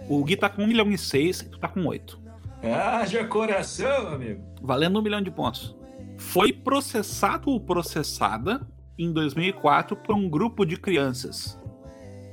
O 0.08 0.24
Gui 0.24 0.36
tá 0.36 0.48
com 0.48 0.62
1 0.64 0.66
milhão 0.66 0.90
e 0.90 0.98
6 0.98 1.40
e 1.42 1.48
tu 1.50 1.58
tá 1.60 1.68
com 1.68 1.86
8. 1.86 2.18
Haja 2.62 3.24
coração, 3.26 4.08
amigo. 4.08 4.42
valendo 4.60 4.98
um 4.98 5.02
milhão 5.02 5.20
de 5.22 5.30
pontos. 5.30 5.76
foi 6.16 6.52
processado 6.52 7.50
ou 7.50 7.60
processada 7.60 8.66
em 8.98 9.12
2004 9.12 9.96
por 9.96 10.14
um 10.14 10.28
grupo 10.28 10.64
de 10.64 10.76
crianças. 10.76 11.58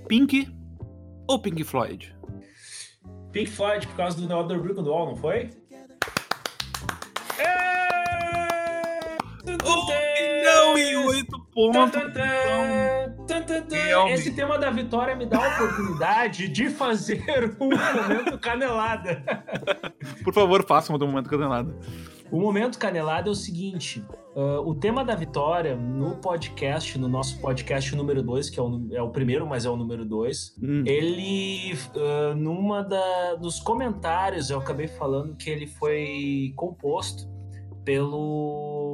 Pink 0.08 0.48
ou 1.28 1.40
Pink 1.40 1.64
Floyd? 1.64 2.16
Pink 3.32 3.50
Floyd 3.52 3.86
por 3.88 3.96
causa 3.96 4.20
do 4.20 4.28
The 4.28 4.36
Other 4.36 4.60
Brick 4.60 4.80
Wall, 4.80 5.08
não 5.08 5.16
foi? 5.16 5.50
É! 7.38 9.08
Um 9.46 9.86
milhão 9.88 10.78
e 10.78 10.96
oito 11.08 11.39
Esse 14.10 14.32
tema 14.32 14.58
da 14.58 14.70
vitória 14.70 15.16
me 15.16 15.26
dá 15.26 15.38
a 15.38 15.56
oportunidade 15.56 16.48
de 16.50 16.70
fazer 16.70 17.24
um 17.60 17.70
momento 17.70 18.38
canelada. 18.40 19.24
Por 20.24 20.34
favor, 20.34 20.64
façam 20.66 20.98
do 20.98 21.08
momento 21.08 21.30
canelada. 21.30 21.76
O 22.32 22.40
momento 22.40 22.78
canelada 22.78 23.28
é 23.30 23.32
o 23.32 23.36
seguinte: 23.36 24.04
ah, 24.36 24.62
o 24.62 24.76
tema 24.76 25.04
da 25.04 25.16
vitória 25.16 25.76
no 25.76 26.16
podcast, 26.18 26.98
no 27.00 27.08
nosso 27.08 27.40
podcast 27.42 27.96
número 27.96 28.22
2, 28.22 28.50
que 28.52 28.60
é 28.60 28.64
o, 28.64 28.88
é 28.92 29.02
o 29.02 29.10
primeiro, 29.10 29.48
mas 29.48 29.66
é 29.66 29.70
o 29.70 29.76
número 29.76 30.06
2, 30.06 30.56
Hum. 30.62 30.84
ele, 30.86 31.74
ah, 31.98 32.36
numa 32.36 32.84
da, 32.84 33.36
dos 33.36 33.60
comentários, 33.60 34.50
eu 34.52 34.60
acabei 34.60 34.88
falando 34.88 35.36
que 35.36 35.50
ele 35.50 35.66
foi 35.66 36.54
composto 36.56 37.28
pelo 37.84 38.89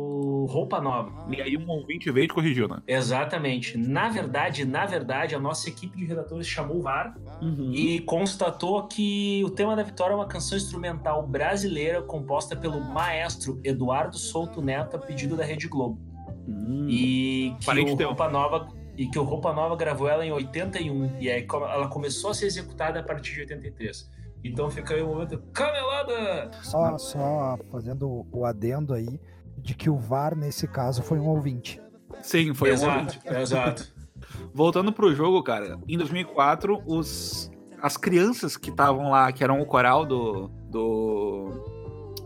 Roupa 0.45 0.79
Nova. 0.81 1.11
E 1.31 1.41
aí 1.41 1.57
um 1.57 1.67
ouvinte 1.69 2.09
veio 2.11 2.25
e 2.25 2.27
corrigiu, 2.27 2.67
né? 2.67 2.81
Exatamente. 2.87 3.77
Na 3.77 4.09
verdade, 4.09 4.65
na 4.65 4.85
verdade, 4.85 5.35
a 5.35 5.39
nossa 5.39 5.69
equipe 5.69 5.97
de 5.97 6.05
redatores 6.05 6.47
chamou 6.47 6.77
o 6.77 6.81
VAR 6.81 7.15
Uhum. 7.41 7.71
e 7.73 7.99
constatou 8.01 8.87
que 8.87 9.43
o 9.45 9.49
tema 9.49 9.75
da 9.75 9.83
vitória 9.83 10.13
é 10.13 10.15
uma 10.15 10.27
canção 10.27 10.57
instrumental 10.57 11.25
brasileira 11.27 12.01
composta 12.01 12.55
pelo 12.55 12.79
maestro 12.79 13.59
Eduardo 13.63 14.17
Souto 14.17 14.61
Neto 14.61 14.95
a 14.95 14.99
pedido 14.99 15.35
da 15.35 15.43
Rede 15.43 15.67
Globo. 15.67 15.99
Hum. 16.47 16.87
E 16.89 17.55
que 17.59 17.65
Parente 17.65 17.91
o 17.93 17.97
teu. 17.97 18.07
Roupa 18.07 18.29
Nova 18.29 18.67
e 18.97 19.07
que 19.07 19.19
o 19.19 19.23
Roupa 19.23 19.51
Nova 19.51 19.75
gravou 19.75 20.07
ela 20.07 20.25
em 20.25 20.31
81 20.31 21.19
e 21.19 21.29
aí 21.29 21.45
ela 21.49 21.87
começou 21.87 22.31
a 22.31 22.33
ser 22.33 22.45
executada 22.45 22.99
a 22.99 23.03
partir 23.03 23.33
de 23.33 23.41
83. 23.41 24.09
Então 24.43 24.69
fica 24.69 24.93
aí 24.93 25.01
o 25.01 25.07
momento 25.07 25.37
canelada. 25.51 26.51
Só, 26.61 26.97
só 26.97 27.57
fazendo 27.71 28.25
o 28.31 28.45
adendo 28.45 28.93
aí 28.93 29.19
de 29.65 29.73
que 29.73 29.89
o 29.89 29.97
VAR, 29.97 30.35
nesse 30.35 30.67
caso, 30.67 31.01
foi 31.01 31.17
um 31.19 31.27
ouvinte. 31.27 31.81
Sim, 32.21 32.53
foi 32.53 32.69
um 32.69 32.73
exato, 32.73 33.19
exato. 33.25 33.93
Voltando 34.53 34.93
pro 34.93 35.13
jogo, 35.13 35.41
cara, 35.43 35.79
em 35.87 35.97
2004, 35.97 36.83
os, 36.85 37.51
as 37.81 37.97
crianças 37.97 38.55
que 38.55 38.69
estavam 38.69 39.09
lá, 39.09 39.31
que 39.31 39.43
eram 39.43 39.59
o 39.59 39.65
coral 39.65 40.05
do, 40.05 40.47
do 40.69 41.49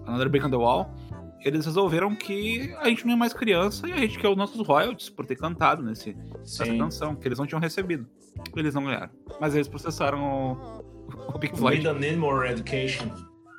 Another 0.05 0.29
Brick 0.29 0.45
on 0.45 0.49
the 0.49 0.57
Wall, 0.57 0.93
eles 1.41 1.65
resolveram 1.65 2.13
que 2.13 2.75
a 2.79 2.89
gente 2.89 3.05
não 3.05 3.13
é 3.13 3.15
mais 3.15 3.31
criança 3.33 3.87
e 3.87 3.93
a 3.93 3.97
gente 3.97 4.19
quer 4.19 4.27
os 4.27 4.35
nossos 4.35 4.65
royalties 4.67 5.09
por 5.09 5.25
ter 5.25 5.37
cantado 5.37 5.81
nesse, 5.81 6.13
nessa 6.13 6.65
Sim. 6.65 6.77
canção, 6.77 7.15
que 7.15 7.25
eles 7.25 7.39
não 7.39 7.47
tinham 7.47 7.61
recebido. 7.61 8.05
Eles 8.53 8.75
não 8.75 8.83
ganharam. 8.83 9.09
Mas 9.39 9.55
eles 9.55 9.69
processaram 9.69 10.21
o, 10.21 11.33
o 11.33 11.39
Pink 11.39 11.53
We 11.53 11.59
Floyd. 11.59 11.83
don't 11.83 11.99
need 12.01 12.17
more 12.17 12.49
education. 12.49 13.09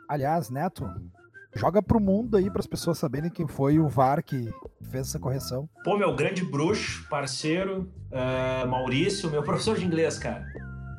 Aliás, 0.09 0.51
Neto, 0.51 0.87
joga 1.55 1.83
pro 1.83 2.01
mundo 2.01 2.37
aí 2.37 2.51
para 2.51 2.61
as 2.61 2.67
pessoas 2.67 2.99
saberem 2.99 3.31
quem 3.31 3.47
foi 3.47 3.79
o 3.79 3.89
VAR 3.89 4.23
que 4.23 4.53
fez 4.91 5.09
essa 5.09 5.19
correção. 5.19 5.69
Pô, 5.85 5.97
meu 5.97 6.15
grande 6.15 6.45
bruxo, 6.45 7.07
parceiro, 7.09 7.91
ah, 8.13 8.67
Maurício, 8.67 9.31
meu 9.31 9.43
professor 9.45 9.77
de 9.77 9.85
inglês, 9.85 10.19
cara. 10.19 10.47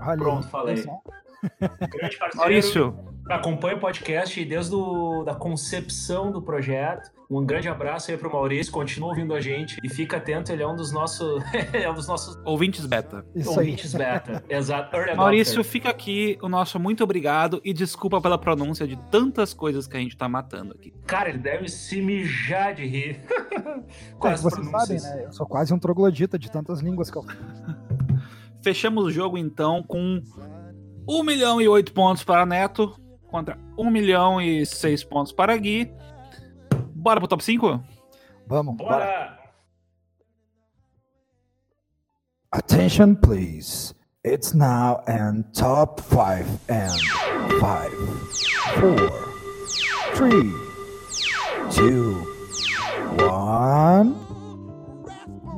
Olha 0.01 0.11
aí, 0.11 0.17
Pronto, 0.17 0.47
falei. 0.47 0.75
Grande 0.75 2.17
parceiro. 2.17 2.37
Maurício, 2.37 2.95
Acompanha 3.35 3.77
o 3.77 3.79
podcast 3.79 4.43
desde 4.43 4.75
o, 4.75 5.23
da 5.23 5.33
concepção 5.33 6.31
do 6.31 6.41
projeto. 6.41 7.11
Um 7.29 7.45
grande 7.45 7.69
abraço 7.69 8.11
aí 8.11 8.17
pro 8.17 8.29
Maurício, 8.29 8.73
continua 8.73 9.07
ouvindo 9.07 9.33
a 9.33 9.39
gente 9.39 9.79
e 9.81 9.87
fica 9.87 10.17
atento, 10.17 10.51
ele 10.51 10.61
é 10.61 10.67
um 10.67 10.75
dos 10.75 10.91
nossos, 10.91 11.41
é 11.71 11.89
um 11.89 11.93
dos 11.93 12.05
nossos 12.05 12.37
ouvintes 12.43 12.85
beta. 12.85 13.25
Isso 13.33 13.51
aí. 13.51 13.57
ouvintes 13.57 13.93
beta. 13.93 14.43
Exato. 14.49 14.93
Early 14.93 15.15
Maurício, 15.15 15.53
adopter. 15.53 15.71
fica 15.71 15.89
aqui 15.89 16.37
o 16.41 16.49
nosso 16.49 16.77
muito 16.77 17.05
obrigado 17.05 17.61
e 17.63 17.71
desculpa 17.71 18.19
pela 18.19 18.37
pronúncia 18.37 18.85
de 18.85 18.97
tantas 19.09 19.53
coisas 19.53 19.87
que 19.87 19.95
a 19.95 19.99
gente 20.01 20.17
tá 20.17 20.27
matando 20.27 20.73
aqui. 20.73 20.93
Cara, 21.07 21.29
ele 21.29 21.37
deve 21.37 21.69
se 21.69 22.01
mijar 22.01 22.75
de 22.75 22.85
rir. 22.85 23.21
Com 24.19 24.27
É, 24.27 24.35
vocês 24.35 24.69
sabem, 24.69 24.99
né? 24.99 25.23
Eu 25.27 25.31
sou 25.31 25.45
quase 25.47 25.73
um 25.73 25.79
troglodita 25.79 26.37
de 26.37 26.51
tantas 26.51 26.81
línguas 26.81 27.09
que 27.09 27.17
eu 27.17 27.25
Fechamos 28.61 29.05
o 29.05 29.09
jogo 29.09 29.37
então 29.37 29.81
com 29.81 30.21
1 31.07 31.23
milhão 31.23 31.61
e 31.61 31.67
8 31.67 31.93
pontos 31.93 32.23
para 32.25 32.45
Neto 32.45 32.93
contra 33.31 33.57
1 33.77 33.89
milhão 33.89 34.39
e 34.41 34.65
6 34.65 35.03
pontos 35.05 35.31
para 35.31 35.57
Gui. 35.57 35.91
Bora 36.93 37.19
pro 37.19 37.27
top 37.27 37.43
5? 37.43 37.81
Vamos, 38.45 38.75
bora. 38.75 38.97
Bora! 38.97 39.39
Attention, 42.53 43.15
please. 43.15 43.93
It's 44.23 44.53
now 44.53 45.01
and 45.07 45.45
top 45.53 45.99
five 45.99 46.45
and 46.69 47.01
five, 47.59 47.91
four, 48.79 49.09
three, 50.13 50.51
two, 51.71 52.13
one. 53.25 54.30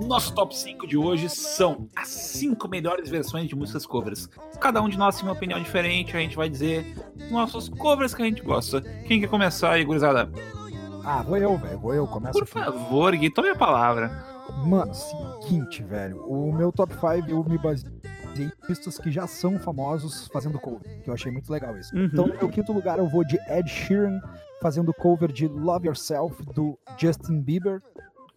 Nosso 0.01 0.33
top 0.33 0.55
5 0.55 0.87
de 0.87 0.97
hoje 0.97 1.29
são 1.29 1.87
as 1.95 2.07
5 2.07 2.67
melhores 2.67 3.09
versões 3.09 3.47
de 3.47 3.55
músicas 3.55 3.85
covers. 3.85 4.27
Cada 4.59 4.81
um 4.81 4.89
de 4.89 4.97
nós 4.97 5.15
tem 5.15 5.25
uma 5.25 5.33
opinião 5.33 5.61
diferente, 5.61 6.15
a 6.15 6.19
gente 6.19 6.35
vai 6.35 6.49
dizer 6.49 6.95
os 7.15 7.31
nossos 7.31 7.69
covers 7.69 8.13
que 8.13 8.21
a 8.21 8.25
gente 8.25 8.41
gosta. 8.41 8.81
Quem 9.07 9.19
quer 9.21 9.27
começar 9.27 9.71
aí, 9.71 9.85
gurizada? 9.85 10.29
Ah, 11.05 11.21
vou 11.21 11.37
eu, 11.37 11.57
velho. 11.57 11.79
Vou 11.79 11.93
eu. 11.93 12.07
Começo 12.07 12.33
Por 12.33 12.43
aqui. 12.43 12.51
favor, 12.51 13.15
Gui, 13.15 13.29
tome 13.29 13.49
a 13.49 13.55
palavra. 13.55 14.09
Mano, 14.65 14.93
seguinte, 14.93 15.83
velho. 15.83 16.23
O 16.25 16.51
meu 16.51 16.71
top 16.71 16.93
5 16.93 17.29
eu 17.29 17.43
me 17.43 17.57
baseei 17.57 17.91
em 18.37 18.45
artistas 18.45 18.97
que 18.97 19.11
já 19.11 19.27
são 19.27 19.59
famosos 19.59 20.27
fazendo 20.33 20.59
cover, 20.59 21.01
que 21.03 21.09
eu 21.09 21.13
achei 21.13 21.31
muito 21.31 21.51
legal 21.51 21.77
isso. 21.77 21.95
Uhum. 21.95 22.05
Então, 22.05 22.27
no 22.27 22.33
meu 22.33 22.49
quinto 22.49 22.73
lugar, 22.73 22.97
eu 22.97 23.07
vou 23.07 23.23
de 23.23 23.37
Ed 23.47 23.69
Sheeran 23.69 24.19
fazendo 24.61 24.93
cover 24.93 25.31
de 25.31 25.47
Love 25.47 25.87
Yourself 25.87 26.41
do 26.53 26.77
Justin 26.97 27.41
Bieber, 27.41 27.81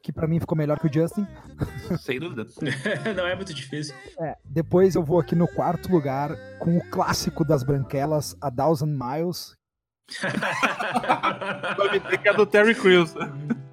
que 0.07 0.13
pra 0.13 0.29
mim 0.29 0.39
ficou 0.39 0.57
melhor 0.57 0.79
que 0.79 0.87
o 0.87 0.93
Justin. 0.93 1.27
Sem 1.99 2.21
dúvida. 2.21 2.47
Não 3.17 3.27
é 3.27 3.35
muito 3.35 3.53
difícil. 3.53 3.93
É, 4.21 4.37
depois 4.45 4.95
eu 4.95 5.03
vou 5.03 5.19
aqui 5.19 5.35
no 5.35 5.49
quarto 5.49 5.91
lugar 5.91 6.31
com 6.61 6.79
o 6.79 6.85
clássico 6.91 7.45
das 7.45 7.65
branquelas, 7.65 8.37
A 8.41 8.49
Thousand 8.49 8.97
Miles. 8.97 9.57
Que 12.23 12.29
é 12.29 12.33
do 12.33 12.47
Terry 12.47 12.75
Crews. 12.75 13.15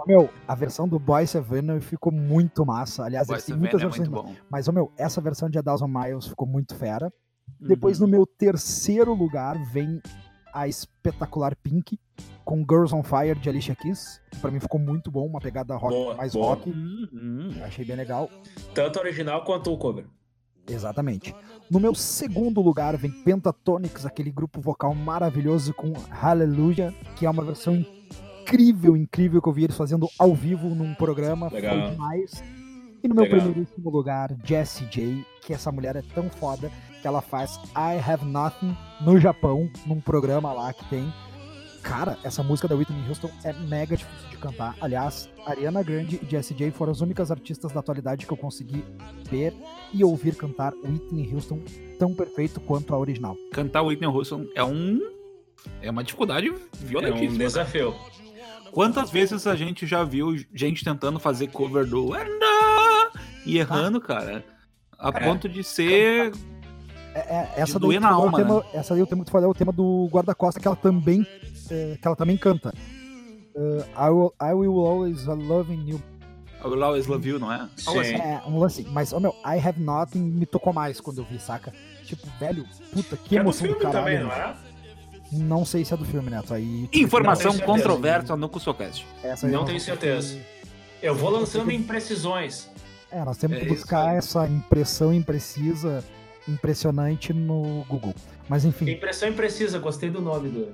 Meu, 0.07 0.27
a 0.47 0.55
versão 0.55 0.87
do 0.87 0.97
Boy 0.99 1.27
Savannah 1.27 1.79
ficou 1.79 2.11
muito 2.11 2.65
massa. 2.65 3.05
Aliás, 3.05 3.27
Boy 3.27 3.35
eles 3.35 3.45
têm 3.45 3.53
Savannah 3.53 3.71
muitas 3.71 3.81
é 3.81 3.85
versões. 3.85 4.09
muito 4.09 4.23
bom. 4.23 4.35
Mas, 4.49 4.67
ô, 4.67 4.71
meu, 4.71 4.91
essa 4.97 5.21
versão 5.21 5.49
de 5.49 5.59
A 5.59 5.63
Thousand 5.63 5.87
Miles 5.87 6.27
ficou 6.27 6.47
muito 6.47 6.75
fera. 6.75 7.13
Depois, 7.59 7.99
Uhum. 7.99 8.07
no 8.07 8.11
meu 8.11 8.25
terceiro 8.25 9.13
lugar, 9.13 9.55
vem 9.71 10.01
a 10.53 10.67
espetacular 10.67 11.55
Pink 11.55 11.99
com 12.43 12.59
Girls 12.69 12.93
on 12.93 13.03
Fire 13.03 13.37
de 13.39 13.49
Alicia 13.49 13.75
Keys. 13.75 14.21
que 14.31 14.37
Pra 14.39 14.51
mim 14.51 14.59
ficou 14.59 14.79
muito 14.79 15.09
bom, 15.11 15.25
uma 15.25 15.39
pegada 15.39 15.75
rock, 15.75 15.93
Boa, 15.93 16.15
mais 16.15 16.33
boa. 16.33 16.47
rock. 16.55 16.69
Uhum. 16.69 17.51
Achei 17.63 17.85
bem 17.85 17.95
legal. 17.95 18.29
Tanto 18.73 18.97
o 18.97 19.01
original 19.01 19.43
quanto 19.43 19.71
o 19.71 19.77
cover. 19.77 20.05
Exatamente. 20.67 21.35
No 21.69 21.79
meu 21.79 21.93
segundo 21.93 22.61
lugar 22.61 22.95
vem 22.97 23.11
Pentatonix, 23.11 24.05
aquele 24.05 24.31
grupo 24.31 24.61
vocal 24.61 24.95
maravilhoso 24.95 25.73
com 25.73 25.91
Hallelujah, 26.09 26.93
que 27.15 27.25
é 27.25 27.29
uma 27.29 27.43
versão 27.43 27.75
incrível, 28.41 28.95
incrível 28.95 29.41
que 29.41 29.49
eu 29.49 29.53
vi 29.53 29.65
eles 29.65 29.75
fazendo 29.75 30.07
ao 30.17 30.33
vivo 30.33 30.69
num 30.69 30.93
programa. 30.93 31.49
Legal. 31.51 31.79
Foi 31.81 31.91
demais. 31.91 32.43
E 33.03 33.07
no 33.09 33.15
meu 33.15 33.25
Legal. 33.25 33.39
primeiríssimo 33.41 33.89
lugar, 33.89 34.33
Jessie 34.45 34.87
J, 34.87 35.25
que 35.41 35.53
essa 35.53 35.69
mulher 35.71 35.97
é 35.97 36.01
tão 36.15 36.29
foda 36.29 36.71
que 37.01 37.07
ela 37.07 37.21
faz 37.21 37.59
I 37.75 37.99
Have 37.99 38.23
Nothing 38.23 38.77
no 39.01 39.19
Japão, 39.19 39.69
num 39.85 39.99
programa 39.99 40.53
lá 40.53 40.71
que 40.71 40.85
tem. 40.85 41.11
Cara, 41.83 42.17
essa 42.23 42.41
música 42.41 42.67
da 42.67 42.75
Whitney 42.75 43.07
Houston 43.07 43.29
é 43.43 43.51
mega 43.53 43.95
difícil 43.97 44.29
de 44.29 44.37
cantar. 44.37 44.75
Aliás, 44.81 45.29
Ariana 45.45 45.83
Grande 45.83 46.19
e 46.23 46.25
Jessie 46.25 46.55
J 46.55 46.71
foram 46.71 46.91
as 46.93 47.01
únicas 47.01 47.29
artistas 47.29 47.71
da 47.73 47.81
atualidade 47.81 48.25
que 48.25 48.31
eu 48.31 48.37
consegui 48.37 48.83
ver 49.29 49.53
e 49.93 50.03
ouvir 50.03 50.35
cantar 50.35 50.73
Whitney 50.83 51.29
Houston 51.33 51.59
tão 51.99 52.13
perfeito 52.15 52.59
quanto 52.61 52.95
a 52.95 52.97
original. 52.97 53.35
Cantar 53.51 53.81
Whitney 53.83 54.07
Houston 54.09 54.45
é 54.55 54.63
um. 54.63 54.99
É 55.81 55.91
uma 55.91 56.03
dificuldade 56.03 56.47
É 56.47 56.51
um 56.51 56.57
violentíssima. 56.87 57.37
desafio. 57.37 57.93
Quantas 58.71 59.11
vezes 59.11 59.45
a 59.45 59.55
gente 59.55 59.85
já 59.85 60.03
viu 60.03 60.35
gente 60.53 60.83
tentando 60.83 61.19
fazer 61.19 61.47
cover 61.47 61.85
do 61.85 62.11
e 63.45 63.57
errando, 63.59 64.01
cara? 64.01 64.43
A 64.97 65.09
É. 65.09 65.11
ponto 65.11 65.47
de 65.49 65.63
ser. 65.63 66.31
É, 67.15 67.19
é, 67.19 67.53
essa, 67.57 67.77
doer 67.79 67.99
daí 67.99 68.09
na 68.09 68.15
alma, 68.15 68.39
é 68.39 68.43
o 68.43 68.45
tema, 68.45 68.65
essa 68.73 68.93
daí 68.93 69.03
o 69.03 69.07
tema 69.07 69.21
que 69.23 69.29
tu 69.29 69.31
falou 69.31 69.47
é 69.47 69.51
o 69.51 69.53
tema 69.53 69.71
do 69.71 70.07
guarda-costa 70.11 70.59
que 70.59 70.67
ela 70.67 70.75
também 70.75 71.25
é, 71.69 71.97
que 72.01 72.07
ela 72.07 72.15
também 72.15 72.37
canta. 72.37 72.73
Uh, 73.55 73.83
I, 73.95 74.09
will, 74.09 74.33
I 74.41 74.53
will 74.53 74.85
always 74.85 75.25
love 75.25 75.71
you. 75.71 76.01
I 76.63 76.67
Will 76.67 76.83
Always 76.83 77.07
Love 77.07 77.27
You, 77.27 77.39
não 77.39 77.51
é? 77.51 77.67
Sim. 77.75 78.15
É, 78.15 78.41
um 78.47 78.57
lance. 78.57 78.83
Mas, 78.89 79.11
ô 79.11 79.19
meu, 79.19 79.35
I 79.45 79.59
have 79.59 79.79
nothing 79.79 80.21
me 80.21 80.45
tocou 80.45 80.71
mais 80.71 81.01
quando 81.01 81.17
eu 81.19 81.25
vi, 81.25 81.37
saca? 81.37 81.73
Tipo, 82.05 82.25
velho, 82.39 82.65
puta, 82.93 83.17
que 83.17 83.35
É 83.35 83.39
do 83.39 83.43
emoção 83.43 83.67
do 83.67 83.75
filme 83.75 83.83
caralho. 83.83 84.05
também, 84.05 84.19
não 84.21 84.29
né? 84.29 84.55
é? 84.69 84.73
Não 85.35 85.65
sei 85.65 85.83
se 85.83 85.93
é 85.93 85.97
do 85.97 86.05
filme, 86.05 86.29
Neto. 86.29 86.53
Aí. 86.53 86.89
Informação 86.93 87.51
Não 87.51 87.59
tenho 87.59 87.67
certeza. 87.67 87.87
controversa 87.89 88.35
no 88.37 88.47
Cusocast. 88.47 89.05
Essa 89.21 89.45
aí 89.47 89.51
Não 89.51 89.61
eu 89.61 89.65
tenho 89.65 89.79
certeza. 89.79 90.39
Eu 91.01 91.13
vou 91.15 91.29
lançando 91.31 91.69
imprecisões. 91.69 92.69
É, 93.11 93.23
nós 93.25 93.37
temos 93.37 93.57
É 93.57 93.59
que 93.59 93.65
isso 93.67 93.75
buscar 93.75 94.07
aí. 94.09 94.17
essa 94.17 94.47
impressão 94.47 95.13
imprecisa, 95.13 96.03
impressionante 96.47 97.33
no 97.33 97.85
Google. 97.87 98.13
Mas 98.47 98.65
enfim, 98.65 98.89
Impressão 98.89 99.29
imprecisa, 99.29 99.79
gostei 99.79 100.09
do 100.09 100.21
nome 100.21 100.49
do. 100.49 100.73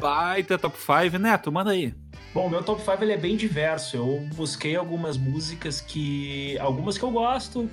Baita 0.00 0.58
top 0.58 0.76
5. 0.76 1.18
Neto, 1.18 1.52
manda 1.52 1.70
aí. 1.70 1.94
Bom, 2.34 2.48
meu 2.48 2.62
top 2.62 2.82
5 2.82 3.02
ele 3.02 3.12
é 3.12 3.16
bem 3.16 3.36
diverso. 3.36 3.96
Eu 3.96 4.28
busquei 4.34 4.76
algumas 4.76 5.16
músicas 5.16 5.80
que. 5.80 6.58
Algumas 6.58 6.98
que 6.98 7.04
eu 7.04 7.10
gosto, 7.10 7.70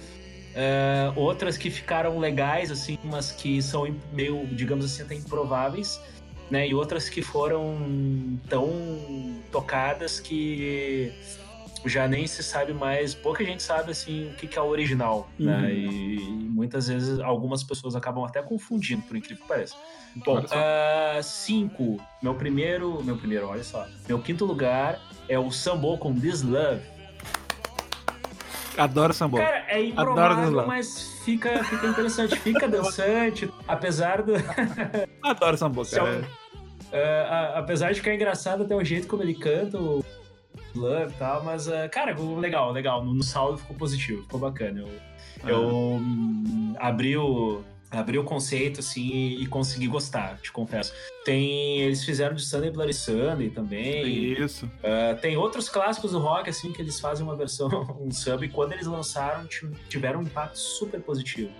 é, 0.56 1.12
outras 1.16 1.58
que 1.58 1.70
ficaram 1.70 2.18
legais, 2.20 2.72
assim, 2.72 2.98
mas 3.04 3.32
que 3.32 3.62
são 3.62 3.94
meio, 4.14 4.46
digamos 4.48 4.86
assim, 4.86 5.02
até 5.02 5.16
improváveis, 5.16 6.00
né? 6.50 6.68
E 6.68 6.74
outras 6.74 7.10
que 7.10 7.22
foram 7.22 8.40
tão 8.48 8.72
tocadas 9.52 10.20
que 10.20 11.12
já 11.86 12.08
nem 12.08 12.26
se 12.28 12.42
sabe 12.44 12.74
mais, 12.74 13.14
pouca 13.14 13.44
gente 13.44 13.62
sabe 13.62 13.92
assim 13.92 14.30
o 14.30 14.34
que, 14.36 14.48
que 14.48 14.58
é 14.58 14.62
o 14.62 14.66
original, 14.66 15.30
né? 15.40 15.58
Uhum. 15.58 15.70
E, 15.70 16.16
e 16.16 16.50
muitas 16.50 16.88
vezes 16.88 17.20
algumas 17.20 17.64
pessoas 17.64 17.96
acabam 17.96 18.24
até 18.24 18.42
confundindo, 18.42 19.02
por 19.04 19.16
incrível 19.16 19.42
que 19.44 19.48
pareça. 19.48 19.76
Bom, 20.16 20.44
ah, 20.52 21.20
cinco. 21.22 22.00
Meu 22.22 22.34
primeiro. 22.36 23.04
Meu 23.04 23.18
primeiro, 23.18 23.48
olha 23.48 23.64
só. 23.64 23.86
Meu 24.08 24.20
quinto 24.20 24.46
lugar 24.46 25.00
é 25.28 25.38
o 25.38 25.52
Sambo 25.52 25.98
com 25.98 26.14
This 26.14 26.42
Love. 26.42 26.82
Adoro 28.78 29.14
samba. 29.14 29.38
Cara, 29.38 29.66
é 29.70 29.84
improvável, 29.84 30.68
mas 30.68 31.22
fica, 31.24 31.64
fica 31.64 31.88
interessante, 31.88 32.36
fica 32.38 32.68
dançante, 32.68 33.50
apesar 33.68 34.22
do. 34.22 34.34
Adoro 35.24 35.58
samba, 35.58 35.84
cara. 35.90 36.28
A- 36.94 37.60
apesar 37.60 37.94
de 37.94 38.00
ficar 38.00 38.14
engraçado 38.14 38.64
até 38.64 38.76
o 38.76 38.84
jeito 38.84 39.08
como 39.08 39.24
ele 39.24 39.34
canta, 39.34 39.78
o 39.78 40.04
Love 40.76 41.14
e 41.14 41.18
tal, 41.18 41.44
mas, 41.44 41.68
ah, 41.68 41.88
cara, 41.90 42.16
legal, 42.40 42.72
legal. 42.72 43.04
No, 43.04 43.14
no 43.14 43.24
saldo 43.24 43.58
ficou 43.58 43.76
positivo, 43.76 44.22
ficou 44.24 44.40
bacana. 44.40 44.82
Eu, 44.82 44.90
Ah. 45.44 45.50
eu 45.50 45.68
hum, 45.70 46.74
abri 46.80 47.18
o. 47.18 47.62
O 47.92 48.24
conceito, 48.26 48.82
assim, 48.82 49.08
e, 49.10 49.44
e 49.44 49.48
consegui 49.48 49.88
gostar, 49.88 50.38
te 50.42 50.52
confesso. 50.52 50.92
Tem. 51.24 51.80
Eles 51.80 52.04
fizeram 52.04 52.36
de 52.36 52.44
Sunday 52.44 52.70
Bloody 52.70 52.94
Sunday 52.94 53.50
também. 53.50 54.34
Isso. 54.34 54.66
Uh, 54.66 55.18
tem 55.22 55.38
outros 55.38 55.70
clássicos 55.70 56.12
do 56.12 56.20
rock, 56.20 56.50
assim, 56.50 56.74
que 56.74 56.82
eles 56.82 57.00
fazem 57.00 57.26
uma 57.26 57.38
versão, 57.38 57.70
um 58.02 58.12
sub, 58.12 58.46
e 58.46 58.50
quando 58.50 58.74
eles 58.74 58.86
lançaram, 58.86 59.46
ti- 59.48 59.70
tiveram 59.88 60.20
um 60.20 60.24
impacto 60.24 60.58
super 60.58 61.00
positivo. 61.00 61.52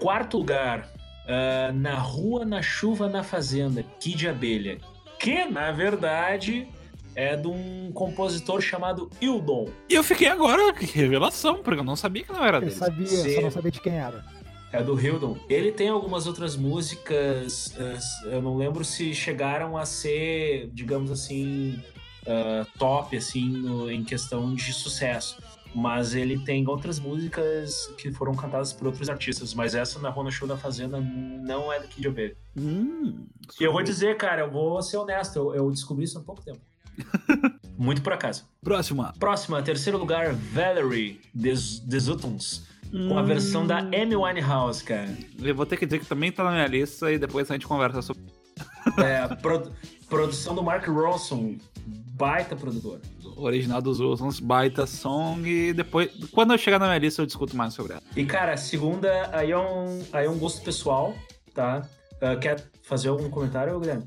Quarto 0.00 0.38
lugar, 0.38 0.88
uh, 1.28 1.72
Na 1.74 1.94
Rua, 1.94 2.44
na 2.44 2.60
Chuva, 2.60 3.08
na 3.08 3.22
Fazenda, 3.22 3.84
Kid 4.00 4.26
Abelha. 4.28 4.78
Que, 5.20 5.44
na 5.44 5.70
verdade, 5.70 6.66
é 7.14 7.36
de 7.36 7.46
um 7.48 7.90
compositor 7.92 8.60
chamado 8.60 9.08
Hildon. 9.20 9.68
E 9.88 9.94
eu 9.94 10.02
fiquei 10.04 10.28
agora, 10.28 10.72
que 10.72 10.84
revelação, 10.86 11.62
porque 11.62 11.80
eu 11.80 11.84
não 11.84 11.96
sabia 11.96 12.22
que 12.24 12.32
não 12.32 12.44
era 12.44 12.56
ele 12.58 12.66
dele. 12.66 12.76
sabia, 12.78 13.06
só 13.06 13.22
Sim. 13.22 13.40
não 13.42 13.50
sabia 13.50 13.70
de 13.70 13.80
quem 13.80 13.94
era. 13.98 14.24
É 14.72 14.82
do 14.82 14.98
Hildon. 15.00 15.36
Ele 15.48 15.70
tem 15.70 15.88
algumas 15.88 16.26
outras 16.26 16.56
músicas, 16.56 17.68
uh, 17.76 18.28
eu 18.28 18.42
não 18.42 18.56
lembro 18.56 18.84
se 18.84 19.14
chegaram 19.14 19.76
a 19.76 19.84
ser, 19.86 20.68
digamos 20.72 21.10
assim, 21.10 21.80
uh, 22.22 22.66
top, 22.78 23.16
assim, 23.16 23.48
no- 23.48 23.90
em 23.90 24.02
questão 24.02 24.54
de 24.54 24.72
sucesso. 24.72 25.36
Mas 25.76 26.14
ele 26.14 26.38
tem 26.38 26.66
outras 26.68 27.00
músicas 27.00 27.88
que 27.98 28.12
foram 28.12 28.32
cantadas 28.34 28.72
por 28.72 28.86
outros 28.86 29.08
artistas. 29.10 29.52
Mas 29.54 29.74
essa 29.74 29.98
na 29.98 30.08
Rona 30.08 30.30
Show 30.30 30.46
da 30.46 30.56
Fazenda 30.56 31.00
não 31.00 31.72
é 31.72 31.80
do 31.80 31.88
Kid 31.88 32.06
Abelha. 32.06 32.36
Hum, 32.56 33.26
E 33.60 33.64
eu 33.64 33.72
vou 33.72 33.82
dizer, 33.82 34.16
cara, 34.16 34.42
eu 34.42 34.50
vou 34.52 34.80
ser 34.82 34.98
honesto, 34.98 35.36
eu, 35.36 35.54
eu 35.54 35.70
descobri 35.72 36.04
isso 36.04 36.16
há 36.16 36.20
pouco 36.22 36.42
tempo. 36.44 36.60
Muito 37.76 38.02
por 38.02 38.12
acaso. 38.12 38.44
Próxima. 38.62 39.12
Próxima, 39.18 39.62
terceiro 39.62 39.98
lugar, 39.98 40.32
Valerie, 40.32 41.20
Des, 41.34 41.80
Desutons. 41.80 42.66
Com 42.90 43.18
a 43.18 43.22
Hum. 43.22 43.26
versão 43.26 43.66
da 43.66 43.78
Amy 43.78 44.14
Winehouse, 44.14 44.84
cara. 44.84 45.08
Eu 45.42 45.54
vou 45.54 45.66
ter 45.66 45.76
que 45.76 45.84
dizer 45.84 45.98
que 45.98 46.06
também 46.06 46.30
tá 46.30 46.44
na 46.44 46.52
minha 46.52 46.66
lista 46.68 47.10
e 47.10 47.18
depois 47.18 47.50
a 47.50 47.54
gente 47.54 47.66
conversa 47.66 48.00
sobre. 48.02 48.22
É, 49.02 49.26
produ- 49.36 49.72
produção 50.10 50.54
do 50.54 50.62
Mark 50.62 50.86
Ronson, 50.86 51.56
baita 51.86 52.54
produtor. 52.54 53.00
original 53.34 53.80
dos 53.82 53.98
Wilsons, 53.98 54.38
baita 54.38 54.86
song. 54.86 55.48
E 55.48 55.72
depois, 55.72 56.10
quando 56.30 56.52
eu 56.52 56.58
chegar 56.58 56.78
na 56.78 56.86
minha 56.86 56.98
lista, 56.98 57.22
eu 57.22 57.26
discuto 57.26 57.56
mais 57.56 57.72
sobre 57.74 57.94
ela. 57.94 58.02
E 58.14 58.24
cara, 58.26 58.52
a 58.52 58.56
segunda, 58.58 59.30
aí 59.32 59.50
é 59.50 59.58
um, 59.58 60.02
aí 60.12 60.26
é 60.26 60.30
um 60.30 60.38
gosto 60.38 60.62
pessoal, 60.62 61.14
tá? 61.54 61.82
Ah, 62.20 62.36
quer 62.36 62.62
fazer 62.82 63.08
algum 63.08 63.28
comentário, 63.30 63.80
Guilherme? 63.80 64.04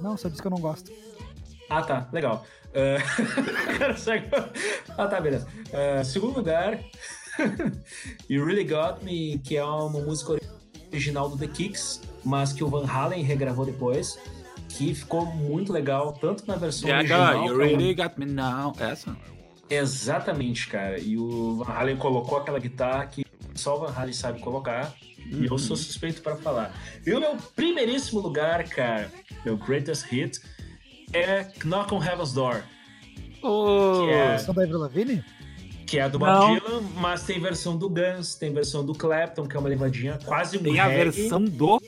Não, 0.00 0.16
só 0.16 0.28
disse 0.28 0.40
que 0.42 0.46
eu 0.46 0.50
não 0.52 0.60
gosto. 0.60 0.92
Ah, 1.68 1.82
tá, 1.82 2.08
legal. 2.12 2.44
Ah, 2.74 3.94
segue- 3.96 4.28
ah, 4.96 5.06
tá, 5.06 5.20
beleza. 5.20 5.46
Ah, 5.72 6.02
segundo 6.04 6.36
lugar, 6.36 6.78
You 8.28 8.44
Really 8.44 8.64
Got 8.64 9.02
Me, 9.04 9.38
que 9.38 9.56
é 9.56 9.64
uma 9.64 10.00
música 10.00 10.38
original 10.92 11.28
do 11.28 11.36
The 11.36 11.46
Kicks, 11.48 12.00
mas 12.24 12.52
que 12.52 12.64
o 12.64 12.68
Van 12.68 12.86
Halen 12.86 13.22
regravou 13.22 13.64
depois, 13.66 14.18
que 14.68 14.94
ficou 14.94 15.26
muito 15.26 15.72
legal, 15.72 16.12
tanto 16.14 16.46
na 16.46 16.56
versão 16.56 16.88
Yeah, 16.88 17.00
original... 17.02 17.44
you 17.46 17.52
como- 17.52 17.62
really 17.62 17.94
got 17.94 18.12
me 18.18 18.26
now. 18.26 18.72
Essa? 18.78 19.16
Exatamente, 19.70 20.66
cara. 20.68 20.98
E 20.98 21.16
o 21.18 21.56
Van 21.56 21.72
Halen 21.72 21.96
colocou 21.96 22.38
aquela 22.38 22.58
guitarra 22.58 23.06
que 23.06 23.24
só 23.54 23.76
o 23.76 23.80
Van 23.80 23.92
Halen 23.94 24.12
sabe 24.14 24.40
colocar. 24.40 24.94
E 25.30 25.44
eu 25.44 25.58
sou 25.58 25.76
suspeito 25.76 26.22
para 26.22 26.36
falar. 26.36 26.72
E 27.06 27.12
o 27.12 27.20
meu 27.20 27.36
primeiríssimo 27.54 28.18
lugar, 28.20 28.64
cara, 28.64 29.12
meu 29.44 29.58
greatest 29.58 30.06
hit, 30.06 30.40
é 31.12 31.46
Knock 31.64 31.92
on 31.94 32.02
Heaven's 32.02 32.32
Door. 32.32 32.62
Oh, 33.42 34.02
Que 34.06 34.10
é- 34.12 34.28
Versão 34.30 34.54
da 34.54 34.62
Avril 34.62 34.78
Lavigne? 34.78 35.24
Que 35.86 35.98
é 35.98 36.02
a 36.02 36.08
do 36.08 36.18
Bob. 36.18 36.60
Dylan, 36.60 36.82
mas 36.96 37.22
tem 37.22 37.40
versão 37.40 37.76
do 37.76 37.88
Guns, 37.88 38.34
tem 38.34 38.52
versão 38.52 38.84
do 38.84 38.92
Clapton, 38.94 39.46
que 39.46 39.56
é 39.56 39.60
uma 39.60 39.68
levadinha 39.68 40.18
quase 40.24 40.58
um 40.58 40.62
Tem 40.62 40.78
a 40.78 40.86
reggae. 40.86 41.10
versão 41.10 41.42
do 41.42 41.80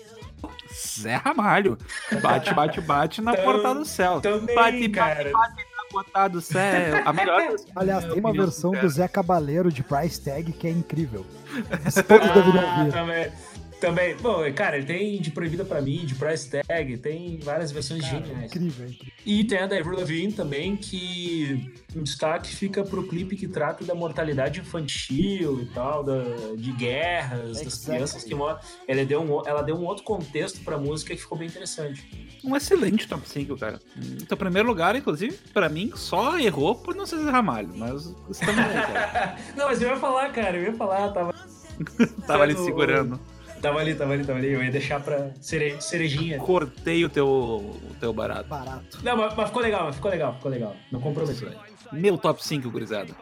Zé 0.72 1.16
Ramalho. 1.16 1.76
Bate, 2.22 2.54
bate, 2.54 2.80
bate 2.80 3.20
na 3.20 3.36
porta 3.36 3.74
do 3.74 3.84
céu. 3.84 4.20
também, 4.22 4.54
bate, 4.54 4.88
cara. 4.88 5.30
bate, 5.30 5.32
bate 5.32 5.64
na 5.76 5.84
porta 5.90 6.28
do 6.28 6.40
céu. 6.40 7.02
A 7.04 7.12
melhor. 7.12 7.56
Aliás, 7.76 8.04
tem 8.06 8.20
uma 8.20 8.32
versão 8.32 8.70
do 8.70 8.88
Zé 8.88 9.06
Cabaleiro 9.06 9.70
de 9.70 9.82
Price 9.82 10.18
Tag 10.18 10.50
que 10.52 10.66
é 10.66 10.70
incrível. 10.70 11.26
Todos 12.08 12.30
deveriam 12.32 12.64
Ah, 12.70 12.78
ouvir. 12.78 12.92
também. 12.92 13.32
Também, 13.80 14.14
bom, 14.16 14.40
cara, 14.52 14.76
ele 14.76 14.84
tem 14.86 15.20
de 15.20 15.30
Proibida 15.30 15.64
pra 15.64 15.80
mim, 15.80 16.04
de 16.04 16.14
Price 16.14 16.50
Tag, 16.50 16.98
tem 16.98 17.38
várias 17.38 17.72
versões 17.72 18.02
Cara, 18.02 18.22
geniais. 18.22 18.44
incrível, 18.52 18.86
incrível. 18.86 19.12
E 19.24 19.44
tem 19.44 19.58
a 19.58 19.66
da 19.66 19.78
Avril 19.78 19.98
Lavigne 19.98 20.32
também, 20.32 20.76
que 20.76 21.72
um 21.96 22.02
destaque 22.02 22.54
fica 22.54 22.84
pro 22.84 23.06
clipe 23.08 23.36
que 23.36 23.48
trata 23.48 23.82
da 23.84 23.94
mortalidade 23.94 24.60
infantil 24.60 25.62
e 25.62 25.66
tal, 25.66 26.04
da, 26.04 26.22
de 26.56 26.72
guerras, 26.72 27.48
das 27.56 27.60
Exactly. 27.62 27.94
crianças 27.94 28.24
que 28.24 28.34
morrem. 28.34 28.58
Ela 28.86 29.04
deu, 29.04 29.22
um, 29.22 29.48
ela 29.48 29.62
deu 29.62 29.76
um 29.76 29.84
outro 29.86 30.04
contexto 30.04 30.60
pra 30.62 30.76
música 30.76 31.14
que 31.14 31.20
ficou 31.22 31.38
bem 31.38 31.48
interessante. 31.48 32.04
Um 32.44 32.54
excelente 32.54 33.08
top 33.08 33.26
5, 33.26 33.56
cara. 33.56 33.80
Então, 34.20 34.36
primeiro 34.36 34.68
lugar, 34.68 34.94
inclusive, 34.94 35.38
pra 35.54 35.68
mim, 35.70 35.90
só 35.94 36.38
errou 36.38 36.74
por 36.74 36.94
não 36.94 37.06
ser 37.06 37.16
Ramalho. 37.30 37.70
Mas 37.74 38.14
estamos 38.30 38.58
aí, 38.60 38.74
cara. 38.74 39.36
Não, 39.56 39.66
mas 39.68 39.80
eu 39.80 39.88
ia 39.88 39.96
falar, 39.96 40.30
cara, 40.32 40.56
eu 40.56 40.64
ia 40.64 40.72
falar, 40.74 41.10
tava, 41.12 41.34
Tava 42.26 42.42
ali 42.42 42.54
segurando. 42.56 43.18
Tava 43.60 43.78
ali, 43.80 43.94
tava 43.94 44.12
ali, 44.12 44.24
tava 44.24 44.38
ali, 44.38 44.52
eu 44.52 44.62
ia 44.62 44.70
deixar 44.70 45.00
pra 45.00 45.30
cere, 45.40 45.80
cerejinha. 45.80 46.38
Cortei 46.38 47.04
o 47.04 47.08
teu, 47.08 47.26
o 47.28 47.94
teu 48.00 48.12
barato. 48.12 48.48
Barato. 48.48 48.98
Não, 49.02 49.16
mas, 49.16 49.34
mas 49.34 49.46
ficou 49.48 49.62
legal, 49.62 49.84
mas 49.86 49.96
ficou 49.96 50.10
legal, 50.10 50.34
ficou 50.34 50.50
legal. 50.50 50.76
Não 50.90 51.00
comprometeu. 51.00 51.52
Meu 51.92 52.16
top 52.18 52.44
5, 52.44 52.70
gurizada. 52.70 53.14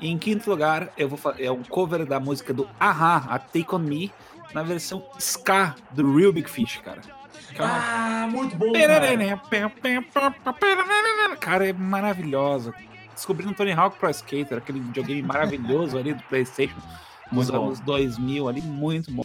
Em 0.00 0.16
quinto 0.16 0.48
lugar, 0.48 0.90
eu 0.96 1.08
vou 1.08 1.18
fa- 1.18 1.34
é 1.38 1.50
um 1.50 1.62
cover 1.62 2.06
da 2.06 2.18
música 2.18 2.52
do 2.54 2.68
Aha, 2.78 3.26
a 3.28 3.38
Take 3.38 3.74
On 3.74 3.78
Me, 3.78 4.10
na 4.54 4.62
versão 4.62 5.04
ska 5.18 5.74
do 5.90 6.16
Real 6.16 6.32
Big 6.32 6.48
Fish, 6.48 6.78
cara. 6.84 7.00
Ah, 7.58 8.26
muito 8.30 8.56
bom, 8.56 8.72
cara. 8.72 9.10
Cara, 11.38 11.68
é 11.68 11.72
maravilhosa. 11.72 12.72
Descobri 13.14 13.44
no 13.44 13.52
Tony 13.52 13.72
Hawk 13.72 13.98
Pro 13.98 14.08
Skater, 14.10 14.58
aquele 14.58 14.80
videogame 14.80 15.22
maravilhoso 15.22 15.98
ali 15.98 16.14
do 16.14 16.22
PlayStation 16.24 16.76
bom. 17.30 17.66
anos 17.66 17.80
2000 17.80 18.48
ali, 18.48 18.62
muito 18.62 19.10
bom. 19.12 19.24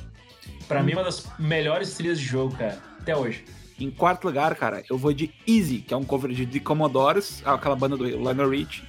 Pra 0.68 0.82
mim, 0.82 0.94
uma 0.94 1.04
das 1.04 1.26
melhores 1.38 1.94
trilhas 1.96 2.20
de 2.20 2.26
jogo, 2.26 2.56
cara, 2.56 2.80
até 3.00 3.16
hoje. 3.16 3.46
Em 3.80 3.92
quarto 3.92 4.26
lugar, 4.26 4.56
cara, 4.56 4.84
eu 4.90 4.98
vou 4.98 5.12
de 5.14 5.34
Easy, 5.48 5.80
que 5.80 5.94
é 5.94 5.98
um 5.98 6.04
cover 6.04 6.32
de 6.32 6.46
The 6.46 6.60
Commodores, 6.60 7.42
aquela 7.46 7.76
banda 7.76 7.98
do 7.98 8.06
Lionel 8.06 8.50
Rich, 8.50 8.84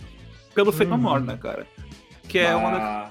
pelo 0.54 0.70
Fate 0.72 0.88
No. 0.90 0.96
More, 0.96 1.22
né, 1.22 1.36
cara? 1.36 1.66
Que 2.28 2.38
é 2.38 2.54
uma, 2.54 2.70
da- 2.70 2.78
Ah, 2.78 3.10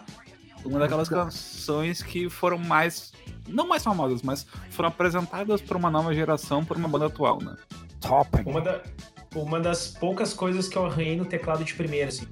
uma 0.63 0.79
daquelas 0.79 1.09
canções 1.09 2.01
que 2.01 2.29
foram 2.29 2.57
mais. 2.57 3.11
Não 3.47 3.67
mais 3.67 3.83
famosas, 3.83 4.21
mas 4.23 4.47
foram 4.71 4.89
apresentadas 4.89 5.61
por 5.61 5.77
uma 5.77 5.91
nova 5.91 6.13
geração, 6.15 6.63
por 6.65 6.77
uma 6.77 6.87
banda 6.87 7.05
atual, 7.07 7.39
né? 7.41 7.55
Top. 8.01 8.29
Uma, 8.45 8.61
da- 8.61 8.81
uma 9.35 9.59
das 9.59 9.87
poucas 9.87 10.33
coisas 10.33 10.67
que 10.67 10.77
eu 10.77 10.85
arranhei 10.85 11.15
no 11.17 11.25
teclado 11.25 11.63
de 11.63 11.73
primeira, 11.75 12.07
assim. 12.07 12.25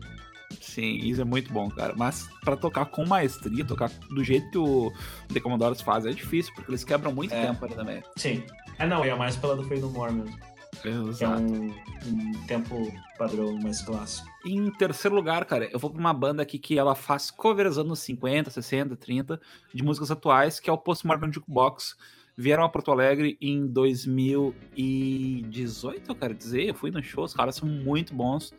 Sim, 0.74 0.96
isso 0.96 1.22
é 1.22 1.24
muito 1.24 1.54
bom, 1.54 1.70
cara. 1.70 1.94
Mas 1.96 2.28
pra 2.44 2.58
tocar 2.58 2.86
com 2.86 3.06
maestria, 3.06 3.64
tocar 3.64 3.90
do 4.10 4.24
jeito 4.24 4.50
que 4.52 4.58
o 4.58 4.92
The 5.32 5.40
Commodores 5.40 5.82
faz, 5.82 6.06
é 6.06 6.12
difícil, 6.12 6.52
porque 6.56 6.72
eles 6.72 6.84
quebram 6.84 7.14
muito 7.14 7.34
É. 7.34 7.46
tempo 7.48 7.64
ali 7.66 7.76
também. 7.76 8.04
Sim. 8.18 8.44
É, 8.80 8.88
não, 8.88 9.06
e 9.06 9.10
é 9.10 9.16
mais 9.16 9.36
pela 9.36 9.56
do 9.56 9.64
Freedom 9.64 9.90
More 9.90 10.12
mesmo. 10.12 10.36
É 10.84 10.90
Exato. 10.90 11.42
um, 11.44 11.68
um 12.08 12.32
tempo 12.48 12.92
padrão 13.18 13.54
mais 13.62 13.82
clássico. 13.84 14.28
Em 14.46 14.70
terceiro 14.72 15.16
lugar, 15.16 15.46
cara, 15.46 15.70
eu 15.72 15.78
vou 15.80 15.90
pra 15.92 16.00
uma 16.00 16.14
banda 16.14 16.42
aqui 16.42 16.58
que 16.58 16.78
ela 16.78 16.96
faz 16.96 17.30
covers 17.30 17.78
anos 17.78 18.00
50, 18.00 18.50
60, 18.50 18.96
30 18.96 19.40
de 19.74 19.84
músicas 19.84 20.10
atuais, 20.12 20.60
que 20.60 20.70
é 20.70 20.74
o 20.74 20.78
Postmodern 20.78 21.32
Jukebox. 21.32 21.96
Vieram 22.36 22.64
a 22.64 22.70
Porto 22.70 22.92
Alegre 22.92 23.38
em 23.40 23.68
2018, 23.68 26.12
eu 26.12 26.16
quero 26.16 26.34
dizer. 26.34 26.64
Eu 26.70 26.74
fui 26.74 26.90
no 26.92 27.02
show, 27.04 27.24
os 27.24 27.34
caras 27.34 27.56
são 27.56 27.70
muito 27.70 28.14
bons. 28.14 28.52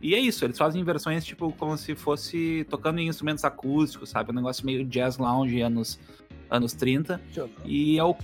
E 0.00 0.14
é 0.14 0.18
isso, 0.18 0.44
eles 0.44 0.56
fazem 0.56 0.82
versões 0.84 1.24
tipo 1.24 1.52
como 1.58 1.76
se 1.76 1.94
fosse 1.94 2.64
tocando 2.70 3.00
em 3.00 3.08
instrumentos 3.08 3.44
acústicos, 3.44 4.10
sabe? 4.10 4.30
Um 4.30 4.34
negócio 4.34 4.64
meio 4.64 4.84
jazz 4.84 5.18
lounge 5.18 5.60
anos, 5.60 5.98
anos 6.50 6.72
30. 6.72 7.20
E 7.64 7.98
é 7.98 8.04
o 8.04 8.16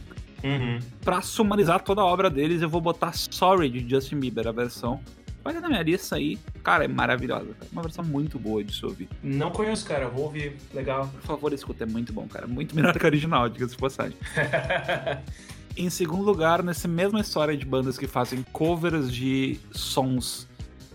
Uhum. 0.45 0.79
pra 1.01 1.23
sumarizar 1.23 1.81
toda 1.83 2.03
a 2.03 2.05
obra 2.05 2.29
deles, 2.29 2.61
eu 2.61 2.69
vou 2.69 2.79
botar 2.81 3.15
Sorry 3.15 3.71
de 3.71 3.89
Justin 3.89 4.21
Bieber, 4.21 4.47
a 4.47 4.53
versão. 4.53 5.01
Vai 5.43 5.53
ter 5.55 5.61
na 5.61 5.69
minha 5.69 5.83
lista 5.83 6.17
aí. 6.17 6.39
Cara, 6.63 6.85
é 6.85 6.89
maravilhosa. 6.89 7.47
Cara. 7.55 7.67
Uma 7.73 7.83
versão 7.83 8.05
muito 8.05 8.39
boa 8.39 8.63
de 8.63 8.75
se 8.75 8.85
ouvir. 8.85 9.09
Não 9.23 9.51
conheço, 9.51 9.87
cara. 9.87 10.09
Vou 10.09 10.25
ouvir. 10.25 10.57
Legal. 10.73 11.09
Por 11.09 11.23
favor, 11.23 11.53
escuta, 11.53 11.85
é 11.85 11.87
muito 11.87 12.13
bom, 12.13 12.27
cara. 12.29 12.47
Muito 12.47 12.75
melhor 12.77 12.99
que 12.99 13.05
a 13.05 13.09
original, 13.09 13.49
diga-se 13.49 13.75
de 13.75 13.81
passagem. 13.81 14.17
Em 15.77 15.91
segundo 15.91 16.23
lugar, 16.23 16.63
nessa 16.63 16.87
mesma 16.87 17.21
história 17.21 17.57
de 17.57 17.65
bandas 17.65 17.99
que 17.99 18.07
fazem 18.07 18.45
covers 18.53 19.13
de 19.13 19.59
sons 19.73 20.47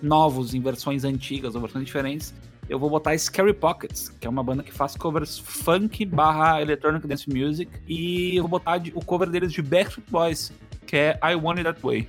novos 0.02 0.54
em 0.54 0.62
versões 0.62 1.04
antigas 1.04 1.56
ou 1.56 1.62
versões 1.62 1.86
diferentes, 1.86 2.34
eu 2.68 2.78
vou 2.78 2.90
botar 2.90 3.18
Scary 3.18 3.54
Pockets, 3.54 4.10
que 4.10 4.28
é 4.28 4.30
uma 4.30 4.44
banda 4.44 4.62
que 4.62 4.72
faz 4.72 4.96
covers 4.96 5.40
funk 5.40 6.06
barra 6.06 6.62
electronic 6.62 7.08
dance 7.08 7.28
music, 7.28 7.72
e 7.88 8.36
eu 8.36 8.44
vou 8.44 8.50
botar 8.50 8.82
o 8.94 9.04
cover 9.04 9.30
deles 9.30 9.52
de 9.52 9.62
Backstreet 9.62 10.10
Boys, 10.10 10.52
que 10.86 10.96
é 10.96 11.20
I 11.24 11.36
Want 11.36 11.58
It 11.58 11.64
That 11.64 11.82
Way, 11.82 12.08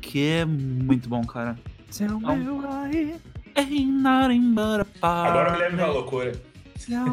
que 0.00 0.26
é 0.26 0.44
muito 0.44 1.08
bom, 1.08 1.24
cara. 1.24 1.58
Tell 1.96 2.20
me 2.20 2.44
Não. 2.44 2.58
why. 2.58 3.14
Ain't 3.56 3.86
nothing 3.86 4.54
but 4.54 4.86
a 5.02 5.26
Agora 5.26 5.50
o 5.50 5.52
Guilherme 5.54 5.76
tá 5.78 5.84
party. 5.84 5.98
loucura. 5.98 6.32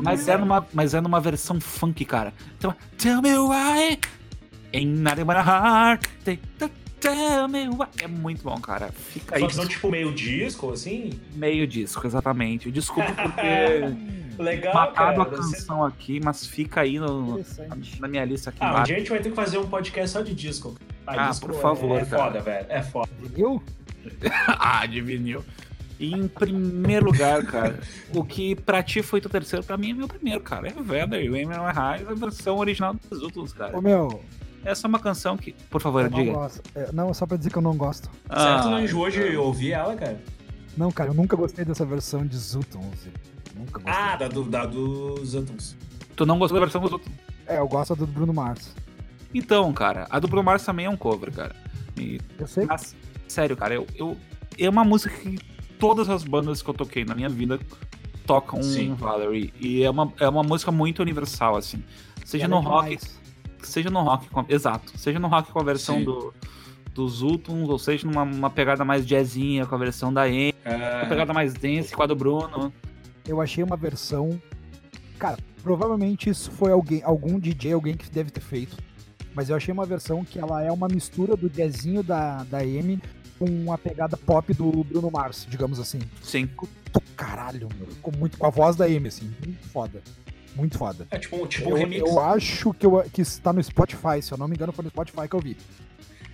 Mas 0.03 0.25
me 0.25 0.31
é, 0.31 0.37
numa, 0.37 0.67
mas 0.73 0.93
é 0.93 1.01
numa 1.01 1.19
versão 1.19 1.59
funk, 1.59 2.05
cara. 2.05 2.33
Então, 2.57 2.75
tell 2.97 3.21
me 3.21 3.37
why 3.37 3.99
ain't 4.73 4.99
nothing 5.01 5.25
but 5.25 5.35
a 5.35 5.41
heart. 5.41 6.07
Tell 6.99 7.47
me 7.47 7.67
why. 7.69 7.87
É 8.01 8.07
muito 8.07 8.43
bom, 8.43 8.59
cara. 8.59 8.89
Fica 8.91 9.35
aí. 9.35 9.49
Só 9.51 9.65
tipo 9.65 9.89
meio 9.89 10.11
disco, 10.13 10.71
assim. 10.71 11.11
Meio 11.35 11.67
disco, 11.67 12.05
exatamente. 12.07 12.71
Desculpa 12.71 13.11
por 13.13 13.31
ter 13.33 13.95
Legal, 14.39 14.73
matado 14.73 15.17
cara. 15.17 15.21
a 15.21 15.25
canção 15.25 15.83
aqui, 15.85 16.19
mas 16.23 16.45
fica 16.45 16.81
aí 16.81 16.99
no- 16.99 17.43
na 17.99 18.07
minha 18.07 18.25
lista 18.25 18.49
aqui 18.49 18.57
Ah, 18.61 18.81
um 18.81 18.83
dia 18.83 18.95
a 18.95 18.99
gente 18.99 19.09
vai 19.09 19.19
ter 19.19 19.29
que 19.29 19.35
fazer 19.35 19.57
um 19.57 19.67
podcast 19.67 20.09
só 20.11 20.21
de 20.21 20.33
disco. 20.33 20.75
Ah, 21.05 21.29
disco 21.29 21.47
por 21.47 21.61
favor, 21.61 21.99
é, 21.99 22.01
é 22.01 22.05
cara. 22.05 22.23
foda, 22.23 22.41
velho. 22.41 22.65
É 22.69 22.81
foda. 22.83 23.09
Viu? 23.21 23.63
ah, 24.47 24.85
de 24.85 25.01
vinil. 25.01 25.43
E 25.99 26.13
em 26.13 26.27
primeiro 26.27 27.07
lugar, 27.07 27.43
cara, 27.45 27.79
o 28.13 28.23
que 28.23 28.55
pra 28.55 28.83
ti 28.83 29.01
foi 29.01 29.19
teu 29.19 29.29
terceiro, 29.31 29.65
pra 29.65 29.75
mim 29.77 29.91
é 29.91 29.93
meu 29.93 30.07
primeiro, 30.07 30.41
cara. 30.41 30.67
É 30.69 30.73
Weather 30.79 31.23
e 31.23 31.29
Women 31.29 31.57
Are 31.57 31.75
High, 31.75 32.05
a 32.07 32.13
versão 32.13 32.57
original 32.57 32.95
dos 33.09 33.21
últimos, 33.23 33.51
cara. 33.53 33.75
Ô 33.75 33.81
meu, 33.81 34.21
Essa 34.68 34.86
é 34.86 34.89
uma 34.89 34.99
canção 34.99 35.38
que. 35.38 35.53
Por 35.70 35.82
favor, 35.82 36.03
eu 36.03 36.09
não 36.11 36.20
diga. 36.20 36.34
gosto. 36.34 36.61
É, 36.76 36.91
Não, 36.91 37.09
é 37.09 37.13
só 37.13 37.26
pra 37.26 37.38
dizer 37.38 37.49
que 37.51 37.57
eu 37.57 37.61
não 37.61 37.78
gosto. 37.78 38.09
Ah, 38.28 38.39
certo, 38.39 38.70
não 38.70 38.82
enjoou 38.84 39.09
de 39.09 39.38
ouvir 39.38 39.72
ela, 39.72 39.95
cara? 39.95 40.22
Não, 40.76 40.91
cara, 40.91 41.09
eu 41.09 41.13
nunca 41.13 41.36
gostei 41.38 41.63
dessa 41.63 41.86
versão 41.86 42.26
de 42.26 42.38
Zutons. 42.38 43.07
Nunca 43.55 43.80
gostei. 43.80 43.93
Ah, 43.93 44.15
da, 44.18 44.28
do, 44.28 44.43
da 44.43 44.65
dos 44.65 45.34
Antons. 45.34 45.76
Tu 46.15 46.26
não 46.26 46.38
gostou 46.38 46.59
da 46.59 46.65
versão 46.65 46.82
dos 46.82 46.91
outros? 46.91 47.11
É, 47.47 47.59
eu 47.59 47.68
gosto 47.68 47.95
do 47.95 48.05
Bruno 48.05 48.34
Mars. 48.34 48.76
Então, 49.34 49.72
cara, 49.74 50.05
a 50.09 50.20
do 50.20 50.28
Bruno 50.28 50.43
Mars 50.43 50.63
também 50.63 50.86
é 50.86 50.89
um 50.89 50.97
cover, 50.97 51.32
cara. 51.32 51.55
E, 51.97 52.20
Eu 52.38 52.45
sei. 52.45 52.65
mas, 52.65 52.95
sério, 53.28 53.55
cara, 53.55 53.74
eu, 53.74 53.88
eu. 53.95 54.18
É 54.59 54.70
uma 54.70 54.84
música 54.84 55.15
que 55.15 55.39
todas 55.80 56.09
as 56.09 56.24
bandas 56.24 56.61
que 56.61 56.70
eu 56.70 56.74
toquei 56.74 57.05
na 57.05 57.15
minha 57.15 57.30
vida 57.30 57.59
tocam 58.26 58.61
Sim. 58.61 58.93
Valerie. 58.95 59.53
E 59.59 59.84
é 59.84 59.89
uma, 59.89 60.11
é 60.20 60.28
uma 60.28 60.43
música 60.43 60.72
muito 60.72 61.01
universal, 61.01 61.55
assim. 61.55 61.82
Seja 62.26 62.47
no 62.47 62.57
é 62.57 62.61
rock. 62.61 62.97
Seja 63.63 63.89
no 63.89 64.01
rock 64.03 64.29
com 64.29 64.39
a- 64.41 64.45
Exato. 64.47 64.97
Seja 64.97 65.19
no 65.19 65.27
rock 65.27 65.51
com 65.51 65.59
a 65.59 65.63
versão 65.63 65.97
Sim. 65.99 66.03
do. 66.05 66.33
Dos 66.93 67.21
Ultons, 67.21 67.69
ou 67.69 67.77
seja 67.77 68.07
numa 68.07 68.23
uma 68.23 68.49
pegada 68.49 68.83
mais 68.83 69.05
jazzinha 69.05 69.67
com 69.67 69.75
a 69.75 69.77
versão 69.77 70.11
da 70.11 70.23
Amy, 70.23 70.51
Ah, 70.65 71.01
uma 71.03 71.09
pegada 71.09 71.31
mais 71.31 71.53
dance 71.53 71.93
com 71.93 72.01
a 72.01 72.07
do 72.07 72.15
Bruno. 72.15 72.73
Eu 73.27 73.39
achei 73.39 73.63
uma 73.63 73.77
versão. 73.77 74.41
Cara, 75.19 75.37
provavelmente 75.61 76.27
isso 76.27 76.49
foi 76.49 76.71
alguém, 76.71 77.03
algum 77.03 77.37
DJ, 77.39 77.73
alguém 77.73 77.95
que 77.95 78.09
deve 78.09 78.31
ter 78.31 78.41
feito. 78.41 78.75
Mas 79.35 79.47
eu 79.51 79.55
achei 79.55 79.71
uma 79.71 79.85
versão 79.85 80.25
que 80.25 80.39
ela 80.39 80.63
é 80.63 80.71
uma 80.71 80.87
mistura 80.87 81.37
do 81.37 81.47
jazzinho 81.47 82.01
da, 82.01 82.43
da 82.45 82.59
Amy 82.61 82.99
com 83.37 83.71
a 83.71 83.77
pegada 83.77 84.17
pop 84.17 84.51
do 84.55 84.83
Bruno 84.83 85.11
Mars, 85.11 85.45
digamos 85.47 85.79
assim. 85.79 85.99
Sim. 86.23 86.49
Caralho, 87.15 87.69
meu. 87.77 87.85
Ficou 87.87 88.11
muito 88.17 88.39
com 88.39 88.47
a 88.47 88.49
voz 88.49 88.75
da 88.75 88.85
Amy, 88.85 89.09
assim. 89.09 89.31
Muito 89.45 89.67
foda. 89.69 90.01
Muito 90.57 90.77
foda. 90.77 91.07
é 91.11 91.17
tipo, 91.19 91.35
um- 91.37 91.45
tipo 91.47 91.67
um 91.69 91.71
Eu, 91.71 91.77
remix. 91.77 92.09
eu 92.09 92.19
acho 92.19 92.73
que, 92.73 92.85
eu, 92.85 93.03
que 93.13 93.21
está 93.21 93.53
no 93.53 93.63
Spotify, 93.63 94.21
se 94.21 94.31
eu 94.33 94.37
não 94.37 94.47
me 94.47 94.55
engano, 94.55 94.73
foi 94.73 94.83
no 94.83 94.89
Spotify 94.89 95.27
que 95.29 95.35
eu 95.35 95.39
vi. 95.39 95.55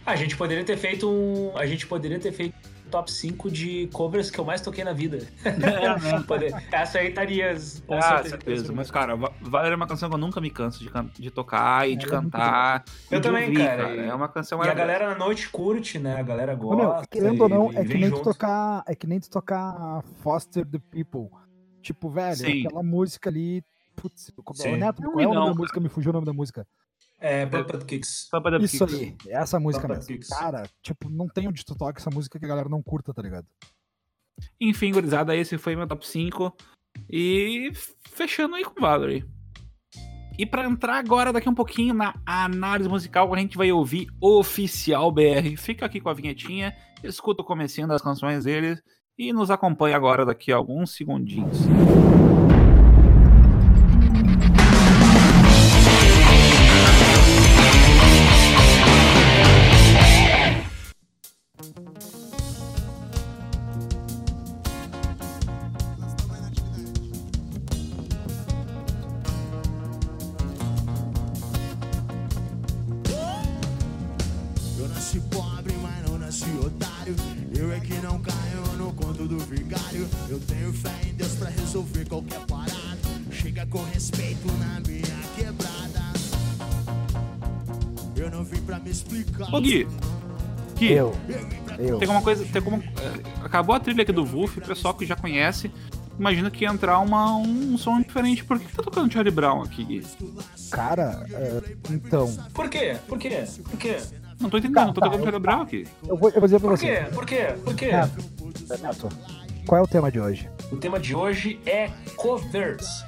A 0.06 0.16
gente 0.16 0.36
poderia 0.36 0.64
ter 0.64 0.78
feito 0.78 1.10
um. 1.10 1.56
A 1.58 1.66
gente 1.66 1.86
poderia 1.88 2.20
ter 2.20 2.32
feito 2.34 2.56
um 2.86 2.90
top 2.90 3.10
5 3.12 3.50
de 3.50 3.88
covers 3.94 4.30
que 4.30 4.38
eu 4.40 4.44
mais 4.44 4.60
toquei 4.60 4.84
na 4.84 4.92
vida. 4.92 5.20
Essa 6.72 7.00
aí 7.00 7.08
estaria. 7.10 7.56
com 7.88 7.96
Ah, 7.96 8.02
certeza. 8.02 8.30
certeza. 8.30 8.74
Mas, 8.74 8.92
cara, 8.92 9.16
Va- 9.16 9.32
Valerie 9.42 9.74
é 9.74 9.76
uma 9.76 9.88
canção 9.88 10.10
que 10.10 10.16
eu 10.16 10.20
nunca 10.20 10.42
me 10.42 10.50
canso 10.50 10.80
de, 10.84 10.90
can- 10.90 11.10
de 11.18 11.32
tocar 11.32 11.88
e 11.90 11.96
de 11.96 12.06
é 12.06 12.12
muito 12.12 12.32
cantar. 12.32 12.84
Eu 13.10 13.20
de 13.20 13.28
também, 13.28 13.46
ouvir, 13.46 13.58
cara, 13.66 13.96
e- 13.96 14.00
É 14.10 14.14
uma 14.14 14.28
canção 14.28 14.64
E 14.64 14.68
a 14.68 14.74
galera 14.74 15.10
na 15.10 15.16
noite 15.18 15.50
curte, 15.50 15.98
né? 16.00 16.18
A 16.20 16.24
galera 16.24 16.54
gosta. 16.56 16.76
meu, 16.84 17.08
querendo 17.10 17.42
ou 17.42 17.50
não, 17.50 17.70
é 17.72 17.86
que 17.86 17.94
nem 17.94 18.10
tu 18.10 18.18
junto. 18.18 18.24
tocar. 18.24 18.84
É 18.88 18.96
que 18.96 19.08
nem 19.08 19.20
tu 19.20 19.30
tocar 19.30 20.04
Foster 20.22 20.66
the 20.66 20.80
People. 20.92 21.30
Tipo, 21.82 22.10
velho, 22.10 22.36
Sim. 22.36 22.66
aquela 22.68 22.84
música 22.84 23.30
ali. 23.30 23.64
Putz, 23.96 24.32
Sim. 24.56 24.78
Neto, 24.78 25.02
Não, 25.02 25.12
qual 25.12 25.22
é 25.24 25.28
o 25.28 25.34
nome 25.34 25.46
não, 25.48 25.54
da 25.54 25.60
música? 25.60 25.80
Me 25.80 25.90
fugiu 25.90 26.10
o 26.10 26.14
nome 26.14 26.26
da 26.26 26.34
música. 26.34 26.68
É, 27.20 27.46
Puppet 27.46 27.86
Kicks. 27.86 28.30
Isso 28.62 28.86
kicks. 28.86 29.00
aí, 29.00 29.16
essa 29.28 29.60
música 29.60 29.88
Puppet 29.88 30.00
mesmo. 30.00 30.14
Kicks. 30.16 30.30
Cara, 30.30 30.64
tipo, 30.82 31.10
não 31.10 31.28
tem 31.28 31.48
onde 31.48 31.64
tu 31.64 31.76
toca 31.76 32.00
essa 32.00 32.10
música 32.10 32.38
que 32.38 32.46
a 32.46 32.48
galera 32.48 32.68
não 32.68 32.84
curta, 32.84 33.14
tá 33.14 33.22
ligado? 33.22 33.48
Enfim, 34.60 34.92
gurizada, 34.92 35.36
esse 35.36 35.58
foi 35.58 35.76
meu 35.76 35.88
top 35.88 36.06
5. 36.06 36.54
E 37.10 37.72
fechando 38.10 38.56
aí 38.56 38.64
com 38.64 38.80
Valerie. 38.80 39.26
E 40.38 40.46
pra 40.46 40.66
entrar 40.66 40.98
agora, 40.98 41.32
daqui 41.32 41.48
um 41.48 41.54
pouquinho, 41.54 41.94
na 41.94 42.16
análise 42.26 42.90
musical, 42.90 43.32
a 43.34 43.38
gente 43.38 43.56
vai 43.56 43.72
ouvir 43.72 44.08
Oficial 44.20 45.12
BR. 45.12 45.56
Fica 45.58 45.86
aqui 45.86 46.02
com 46.02 46.10
a 46.10 46.14
vinhetinha, 46.14 46.76
escuta 47.04 47.42
o 47.42 47.46
comecinho 47.46 47.88
das 47.88 48.02
canções 48.02 48.44
deles 48.44 48.82
e 49.18 49.32
nos 49.32 49.52
acompanha 49.52 49.96
agora 49.96 50.26
daqui 50.26 50.52
a 50.52 50.56
alguns 50.56 50.96
segundinhos. 50.96 51.60
Uma 92.14 92.22
coisa, 92.22 92.46
tem 92.46 92.62
como. 92.62 92.78
é, 92.82 93.46
acabou 93.46 93.76
a 93.76 93.80
trilha 93.80 94.04
aqui 94.04 94.12
do 94.12 94.26
Wolf, 94.26 94.58
o 94.58 94.62
pessoal 94.62 94.94
que 94.94 95.06
já 95.06 95.16
conhece. 95.16 95.72
Imagina 96.18 96.52
que 96.52 96.64
ia 96.64 96.70
entrar 96.70 97.00
uma, 97.00 97.36
um 97.38 97.76
som 97.78 98.00
diferente. 98.00 98.44
Por 98.46 98.60
que 98.60 98.72
tá 98.76 98.84
tocando 98.84 99.12
Charlie 99.12 99.34
Brown 99.34 99.64
aqui? 99.64 100.04
Cara, 100.70 101.26
é, 101.32 101.62
então. 101.90 102.32
Por 102.54 102.70
quê? 102.70 102.96
Por 103.08 103.18
quê? 103.18 103.44
Por 103.70 103.78
quê? 103.80 103.98
Não 104.40 104.50
tô 104.50 104.58
entendendo, 104.60 104.94
tô 104.94 105.02
Tá, 105.02 105.08
tocando 105.08 105.20
eu- 105.20 105.24
Charlie 105.24 105.42
Brown 105.42 105.62
aqui. 105.62 105.88
Eu 106.08 106.16
vou, 106.16 106.30
eu 106.30 106.40
vou 106.40 106.44
dizer 106.44 106.60
pra 106.60 106.70
Por 106.70 106.78
você. 106.78 106.86
quê? 106.86 107.06
Por 107.14 107.26
quê? 107.26 107.56
Por 107.64 107.76
quê? 107.76 107.92
Neto, 107.92 108.24
Neto, 108.82 109.10
qual 109.66 109.80
é 109.80 109.84
o 109.84 109.88
tema 109.88 110.12
de 110.12 110.20
hoje? 110.20 110.48
O 110.72 110.78
tema 110.78 111.00
de 111.00 111.16
hoje 111.16 111.60
é 111.66 111.90
covers. 112.16 113.04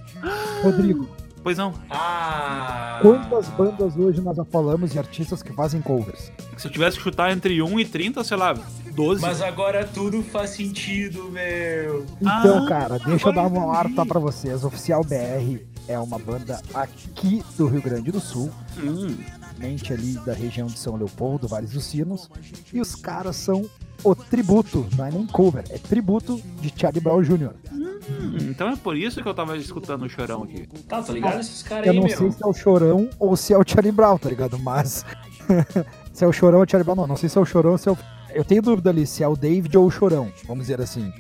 Rodrigo, 0.64 1.08
Pois 1.43 1.60
não. 1.60 1.76
Ah. 1.91 2.97
Quantas 3.03 3.47
bandas 3.49 3.95
hoje 3.95 4.20
nós 4.20 4.36
já 4.36 4.43
falamos 4.45 4.91
de 4.91 4.97
artistas 4.97 5.43
que 5.43 5.53
fazem 5.53 5.80
covers? 5.80 6.32
Se 6.58 6.66
eu 6.68 6.72
tivesse 6.72 6.97
que 6.97 7.03
chutar 7.03 7.32
entre 7.32 7.62
1 7.62 7.80
e 7.80 7.86
30, 7.86 8.24
sei 8.24 8.36
lá, 8.36 8.56
12. 8.96 9.22
Mas 9.22 9.41
agora 9.41 9.86
tudo 9.86 10.24
faz 10.24 10.52
sentido, 10.52 11.30
meu. 11.32 12.06
Então, 12.22 12.64
Ah, 12.66 12.68
cara, 12.68 13.00
deixa 13.00 13.28
eu 13.30 13.34
dar 13.34 13.48
uma 13.48 13.76
harta 13.76 14.06
pra 14.06 14.20
vocês. 14.20 14.64
Oficial 14.64 15.04
BR 15.04 15.60
é 15.88 16.00
uma 16.00 16.18
banda 16.18 16.62
aqui 16.74 17.43
do 17.58 17.68
Rio 17.68 17.82
Grande 17.82 18.12
do 18.12 18.20
Sul, 18.20 18.50
Hum, 18.78 19.16
mente 19.58 19.93
ali 19.93 20.14
da 20.26 20.34
região 20.34 20.68
de 20.68 20.78
São 20.80 20.96
Leopoldo, 20.96 21.48
Vales 21.48 21.72
dos 21.72 21.86
Sinos. 21.86 22.30
E 22.74 22.80
os 22.82 22.96
caras 22.96 23.36
são 23.36 23.70
o 24.04 24.14
tributo, 24.16 24.86
não 24.98 25.06
é 25.06 25.12
nem 25.12 25.26
cover, 25.26 25.64
é 25.70 25.78
tributo 25.78 26.41
de 26.62 26.72
Charlie 26.76 27.02
Brown 27.02 27.22
Jr. 27.22 27.52
hum, 27.72 28.38
então 28.50 28.70
é 28.70 28.76
por 28.76 28.96
isso 28.98 29.22
que 29.22 29.28
eu 29.28 29.34
tava 29.34 29.58
escutando 29.58 30.04
o 30.04 30.10
chorão 30.10 30.43
aqui. 30.43 30.68
Tá, 30.88 31.02
tô 31.02 31.12
ligado 31.14 31.39
esses 31.39 31.64
caras 31.64 31.88
Eu 31.88 31.93
aí, 31.93 32.00
não 32.00 32.08
meu. 32.08 32.18
sei 32.18 32.32
se 32.32 32.43
é 32.43 32.48
o 32.48 32.54
Chorão 32.54 33.10
ou 33.20 33.36
se 33.36 33.54
é 33.54 33.58
o 33.58 33.64
Charlie 33.66 33.91
Brown, 33.91 34.18
tá 34.18 34.30
ligado? 34.30 34.60
Mas 34.60 35.06
se 36.14 36.24
é 36.24 36.28
o 36.28 36.34
Chorão 36.34 36.60
ou 36.60 36.66
o 36.66 36.70
Charlie 36.70 36.84
Brown, 36.84 36.96
não. 36.96 37.08
Não 37.08 37.16
sei 37.18 37.30
se 37.30 37.38
é 37.38 37.41
o 37.41 37.46
Chorão 37.46 37.72
ou 37.72 37.78
se 37.78 37.88
é 37.89 37.91
o... 37.91 37.98
Eu 38.36 38.44
tenho 38.44 38.62
dúvida 38.62 38.90
ali 38.90 39.08
se 39.08 39.24
é 39.24 39.28
o 39.28 39.36
David 39.36 39.78
ou 39.78 39.86
o 39.86 39.90
Chorão, 39.90 40.30
vamos 40.46 40.66
dizer 40.66 40.82
assim. 40.82 41.14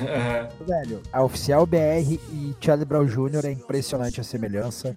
Aham. 0.00 0.48
Velho, 0.66 1.00
a 1.12 1.22
Oficial 1.22 1.66
BR 1.66 2.18
e 2.32 2.54
Charlie 2.60 2.84
Brown 2.86 3.04
Jr. 3.06 3.44
é 3.46 3.52
impressionante 3.52 4.20
a 4.20 4.24
semelhança. 4.24 4.96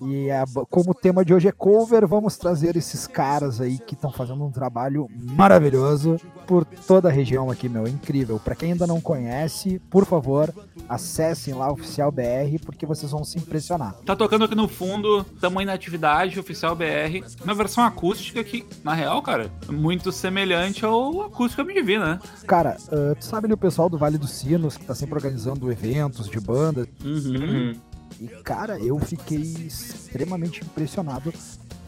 E 0.00 0.30
a- 0.30 0.44
como 0.70 0.90
o 0.90 0.94
tema 0.94 1.24
de 1.24 1.32
hoje 1.32 1.48
é 1.48 1.52
cover, 1.52 2.06
vamos 2.06 2.36
trazer 2.36 2.76
esses 2.76 3.06
caras 3.06 3.60
aí 3.60 3.78
que 3.78 3.94
estão 3.94 4.12
fazendo 4.12 4.44
um 4.44 4.50
trabalho 4.50 5.08
maravilhoso 5.10 6.16
por 6.46 6.64
toda 6.64 7.08
a 7.08 7.12
região 7.12 7.50
aqui, 7.50 7.68
meu. 7.68 7.86
Incrível. 7.88 8.38
Pra 8.38 8.54
quem 8.54 8.72
ainda 8.72 8.86
não 8.86 9.00
conhece, 9.00 9.78
por 9.90 10.04
favor, 10.04 10.52
acessem 10.88 11.54
lá 11.54 11.70
Oficial 11.72 12.10
BR, 12.12 12.58
porque 12.64 12.84
vocês 12.86 13.10
vão 13.10 13.24
se 13.24 13.38
impressionar. 13.38 13.94
Tá 14.04 14.14
tocando 14.14 14.44
aqui 14.44 14.54
no 14.54 14.68
fundo, 14.68 15.24
aí 15.56 15.64
na 15.64 15.72
atividade 15.72 16.38
oficial 16.38 16.74
BR, 16.76 17.24
na 17.44 17.54
versão 17.54 17.82
acústica 17.84 18.42
que, 18.44 18.66
na 18.84 18.92
real, 18.92 19.22
cara, 19.22 19.50
é 19.68 19.72
muito 19.72 20.12
semelhante 20.12 20.84
ao 20.84 21.22
acústico 21.22 21.64
Me 21.64 21.72
Divina, 21.74 22.14
né? 22.14 22.20
Cara, 22.46 22.76
ah, 22.90 23.14
tu 23.18 23.24
sabe 23.24 23.46
ali 23.46 23.54
o 23.54 23.58
pessoal 23.58 23.88
do 23.88 23.96
Vale 23.96 24.18
dos 24.26 24.38
Sinos, 24.38 24.76
que 24.76 24.84
tá 24.84 24.94
sempre 24.94 25.14
organizando 25.14 25.70
eventos 25.70 26.28
de 26.28 26.40
bandas. 26.40 26.88
Uhum. 27.04 27.76
Uhum. 28.20 28.26
E, 28.26 28.42
cara, 28.42 28.78
eu 28.78 28.98
fiquei 28.98 29.40
extremamente 29.40 30.62
impressionado 30.64 31.32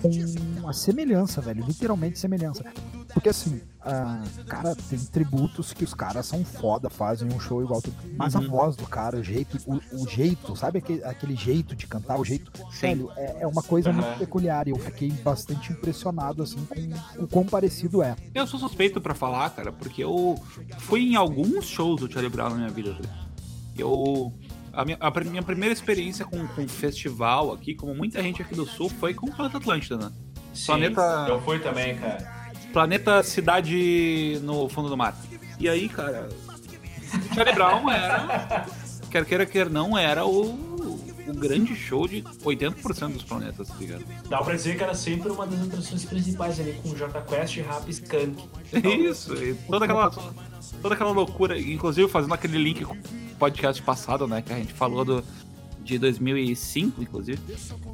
com 0.00 0.68
a 0.68 0.72
semelhança, 0.72 1.40
velho. 1.40 1.64
Literalmente 1.66 2.18
semelhança. 2.20 2.62
Porque, 3.12 3.30
assim, 3.30 3.60
ah, 3.80 4.22
cara, 4.46 4.76
tem 4.76 4.98
tributos 4.98 5.72
que 5.72 5.82
os 5.82 5.92
caras 5.92 6.26
são 6.26 6.44
foda, 6.44 6.88
fazem 6.88 7.26
um 7.32 7.40
show 7.40 7.60
igual. 7.62 7.82
tudo. 7.82 7.96
Mas 8.16 8.36
a 8.36 8.38
Uhum. 8.38 8.48
voz 8.48 8.76
do 8.76 8.86
cara, 8.86 9.16
o 9.18 9.24
jeito, 9.24 9.58
o, 9.66 10.02
o 10.02 10.06
jeito, 10.08 10.54
sabe 10.54 10.78
aquele, 10.78 11.02
aquele 11.02 11.34
jeito 11.34 11.74
de 11.74 11.86
cantar, 11.88 12.20
o 12.20 12.24
jeito. 12.24 12.52
Velho, 12.80 13.10
é, 13.16 13.38
é 13.40 13.46
uma 13.46 13.62
coisa 13.62 13.90
Aham. 13.90 14.00
muito 14.02 14.18
peculiar. 14.18 14.68
E 14.68 14.70
eu 14.70 14.78
fiquei 14.78 15.10
bastante 15.10 15.72
impressionado, 15.72 16.42
assim, 16.44 16.64
com 17.16 17.24
o 17.24 17.26
quão 17.26 17.44
parecido 17.46 18.00
é. 18.02 18.14
Eu 18.34 18.46
sou 18.46 18.60
suspeito 18.60 19.00
pra 19.00 19.14
falar, 19.14 19.50
cara, 19.50 19.72
porque 19.72 20.04
eu 20.04 20.40
fui 20.78 21.00
em 21.00 21.16
alguns 21.16 21.66
shows 21.66 22.00
do 22.00 22.12
Charlie 22.12 22.30
Brown 22.30 22.50
na 22.50 22.56
minha 22.56 22.70
vida. 22.70 22.96
Eu. 23.76 24.32
A 24.72 24.84
minha, 24.84 24.96
a 25.00 25.10
minha 25.24 25.42
primeira 25.42 25.72
experiência 25.72 26.24
com, 26.24 26.46
com 26.46 26.68
festival 26.68 27.52
aqui, 27.52 27.74
como 27.74 27.94
muita 27.94 28.22
gente 28.22 28.42
aqui 28.42 28.54
do 28.54 28.66
sul, 28.66 28.88
foi 28.88 29.14
com 29.14 29.26
o 29.26 29.32
Planeta 29.34 29.58
Atlântida, 29.58 29.96
né? 29.96 30.12
Sim, 30.54 30.66
Planeta- 30.66 31.26
Eu 31.28 31.40
fui 31.42 31.58
também, 31.58 31.96
cara. 31.96 32.52
Planeta 32.72 33.22
Cidade 33.22 34.38
no 34.42 34.68
Fundo 34.68 34.88
do 34.88 34.96
Mar. 34.96 35.16
E 35.58 35.68
aí, 35.68 35.88
cara, 35.88 36.28
o 37.30 37.34
Charlie 37.34 37.54
Brown 37.54 37.90
era, 37.90 38.66
quer 39.10 39.24
queira, 39.24 39.46
quer 39.46 39.68
não, 39.70 39.96
era 39.98 40.24
o, 40.26 40.44
o 41.26 41.32
grande 41.34 41.74
show 41.74 42.06
de 42.06 42.22
80% 42.22 43.12
dos 43.12 43.24
planetas, 43.24 43.68
tá 43.68 43.74
ligado? 43.78 44.04
Dá 44.28 44.38
pra 44.42 44.54
dizer 44.54 44.76
que 44.76 44.82
era 44.84 44.94
sempre 44.94 45.30
uma 45.30 45.46
das 45.46 45.62
atrações 45.62 46.04
principais 46.04 46.60
ali 46.60 46.74
com 46.82 46.90
o 46.90 46.96
Jota 46.96 47.20
Quest, 47.22 47.56
Rap 47.56 47.84
e 47.86 47.90
Skunk. 47.90 48.44
Isso, 49.08 49.34
e 49.34 49.54
toda 49.54 49.84
aquela, 49.86 50.10
toda 50.82 50.94
aquela 50.94 51.10
loucura, 51.10 51.58
inclusive 51.58 52.08
fazendo 52.08 52.34
aquele 52.34 52.58
link 52.58 52.84
com 52.84 52.96
podcast 53.38 53.80
passado, 53.82 54.26
né, 54.26 54.42
que 54.42 54.52
a 54.52 54.56
gente 54.56 54.72
falou 54.72 55.04
do, 55.04 55.24
de 55.80 55.98
2005, 55.98 57.02
inclusive, 57.02 57.40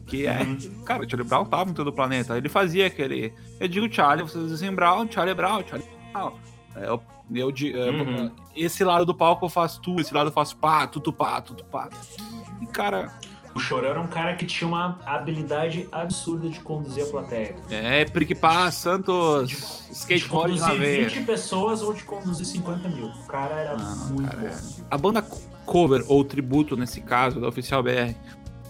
que 0.06 0.26
é, 0.26 0.38
cara, 0.84 1.04
o 1.04 1.08
Charlie 1.10 1.28
Brown 1.28 1.44
tava 1.44 1.70
em 1.70 1.74
todo 1.74 1.88
o 1.88 1.92
planeta, 1.92 2.36
ele 2.36 2.48
fazia 2.48 2.86
aquele, 2.86 3.32
eu 3.60 3.68
digo 3.68 3.92
Charlie, 3.92 4.22
vocês 4.28 4.48
dizem 4.48 4.72
Brown, 4.74 5.06
Charlie 5.10 5.34
Brown, 5.34 5.62
Charlie 5.66 5.88
Brown, 6.12 6.32
É, 6.76 6.88
eu, 6.88 7.00
eu, 7.32 7.52
di- 7.52 7.72
é, 7.72 7.90
Uhum. 7.90 8.30
esse 8.56 8.82
lado 8.82 9.04
do 9.06 9.14
palco 9.14 9.44
eu 9.46 9.48
faço 9.48 9.80
tu, 9.80 10.00
esse 10.00 10.12
lado 10.12 10.28
eu 10.28 10.32
faço 10.32 10.56
pá, 10.56 10.86
tudo 10.86 11.12
pá, 11.12 11.40
tudo 11.40 11.62
pá, 11.64 11.88
e 12.60 12.66
cara, 12.66 13.12
O 13.54 13.60
Chorão 13.60 13.88
era 13.90 14.00
um 14.00 14.06
cara 14.08 14.34
que 14.34 14.44
tinha 14.46 14.66
uma 14.66 14.98
habilidade 15.06 15.88
absurda 15.92 16.48
de 16.48 16.58
conduzir 16.60 17.04
a 17.04 17.06
plateia. 17.06 17.54
é 17.70 18.04
prique 18.04 18.34
pá, 18.34 18.70
Santos, 18.70 19.48
De 19.48 19.54
skateboard 19.92 20.58
na 20.58 20.66
conduzir 20.70 20.80
veia. 20.80 21.08
20 21.08 21.24
pessoas 21.24 21.80
ou 21.82 21.92
de 21.92 22.02
conduzir 22.02 22.44
50 22.46 22.88
mil. 22.88 23.06
O 23.06 23.26
cara 23.26 23.54
era 23.54 23.76
Não, 23.76 24.06
muito 24.08 24.30
cara, 24.36 24.50
bom. 24.50 24.84
A 24.90 24.98
banda 24.98 25.22
co- 25.22 25.40
cover, 25.64 26.04
ou 26.08 26.24
tributo 26.24 26.76
nesse 26.76 27.00
caso, 27.00 27.40
da 27.40 27.46
Oficial 27.48 27.82
BR, 27.82 28.12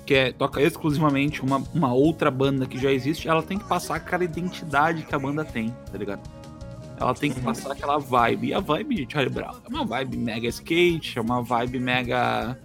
que 0.05 0.14
é, 0.14 0.32
toca 0.32 0.61
exclusivamente 0.61 1.43
uma, 1.43 1.62
uma 1.72 1.93
outra 1.95 2.30
banda 2.30 2.66
que 2.66 2.78
já 2.78 2.93
existe, 2.93 3.26
ela 3.26 3.43
tem 3.43 3.59
que 3.59 3.64
passar 3.64 3.97
aquela 3.97 4.22
identidade 4.24 5.03
que 5.05 5.14
a 5.14 5.18
banda 5.18 5.45
tem, 5.47 5.70
tá 5.91 5.97
ligado? 5.97 6.20
Ela 7.01 7.14
tem 7.14 7.32
que 7.32 7.39
Uhum. 7.39 7.45
passar 7.47 7.72
aquela 7.72 7.99
vibe. 7.99 8.49
E 8.49 8.55
a 8.55 8.61
vibe 8.61 8.95
de 8.97 9.12
Charlie 9.12 9.32
Brown 9.32 9.55
é 9.64 9.68
uma 9.68 9.85
vibe 9.85 10.16
mega 10.18 10.47
skate, 10.47 11.18
é 11.18 11.22
uma 11.22 11.43
vibe 11.43 11.80
mega 11.80 12.57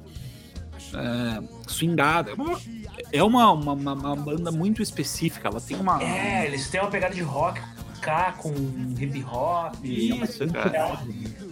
é, 0.93 1.41
swingada. 1.67 2.31
É 2.31 2.33
uma, 2.35 2.59
é 3.11 3.23
uma, 3.23 3.53
uma, 3.53 3.73
uma- 3.73 3.93
uma 3.93 4.15
banda 4.15 4.51
muito 4.51 4.81
específica, 4.81 5.47
ela 5.47 5.61
tem 5.61 5.77
uma. 5.77 6.01
É, 6.03 6.45
eles 6.45 6.69
têm 6.69 6.79
uma 6.81 6.89
pegada 6.89 7.13
de 7.15 7.21
rock 7.21 7.61
K 8.01 8.31
com 8.33 8.53
hip 8.97 9.23
hop. 9.25 9.75
Isso, 9.83 10.47
cara. 10.53 10.77
É 10.77 10.85
uma- 10.85 11.01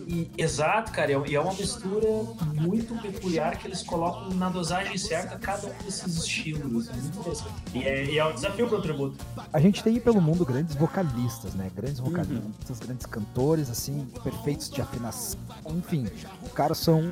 e- 0.08 0.32
exato, 0.38 0.92
cara. 0.94 1.12
E 1.28 1.36
é 1.36 1.40
uma 1.42 1.54
mistura 1.54 2.08
muito 2.54 2.96
peculiar 3.02 3.58
que 3.58 3.68
eles 3.68 3.84
colocam 3.84 4.30
na 4.36 4.48
dosagem 4.50 4.98
certa 4.98 5.38
cada 5.38 5.68
um 5.68 5.74
desses 5.84 6.16
estilos. 6.16 6.88
É 6.90 6.94
muito 6.94 7.18
interessante. 7.20 7.52
E 7.74 7.84
é, 7.84 8.06
e 8.06 8.18
é 8.18 8.26
um 8.26 8.34
desafio 8.34 8.68
pro 8.70 8.82
tributo. 8.82 9.18
A 9.52 9.60
gente 9.60 9.84
tem 9.84 10.00
pelo 10.00 10.22
mundo 10.22 10.46
grandes 10.46 10.74
vocalistas, 10.76 11.54
né? 11.54 11.70
Grandes 11.76 12.00
vocalistas, 12.00 12.80
grandes 12.80 13.06
cantores, 13.06 13.70
assim, 13.70 14.08
perfeitos 14.24 14.70
de 14.70 14.82
afinação. 14.82 15.40
Enfim, 15.70 16.08
os 16.46 16.52
caras 16.54 16.78
são 16.78 17.12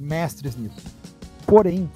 mestres 0.00 0.56
nisso. 0.56 0.76
Porém, 1.48 1.90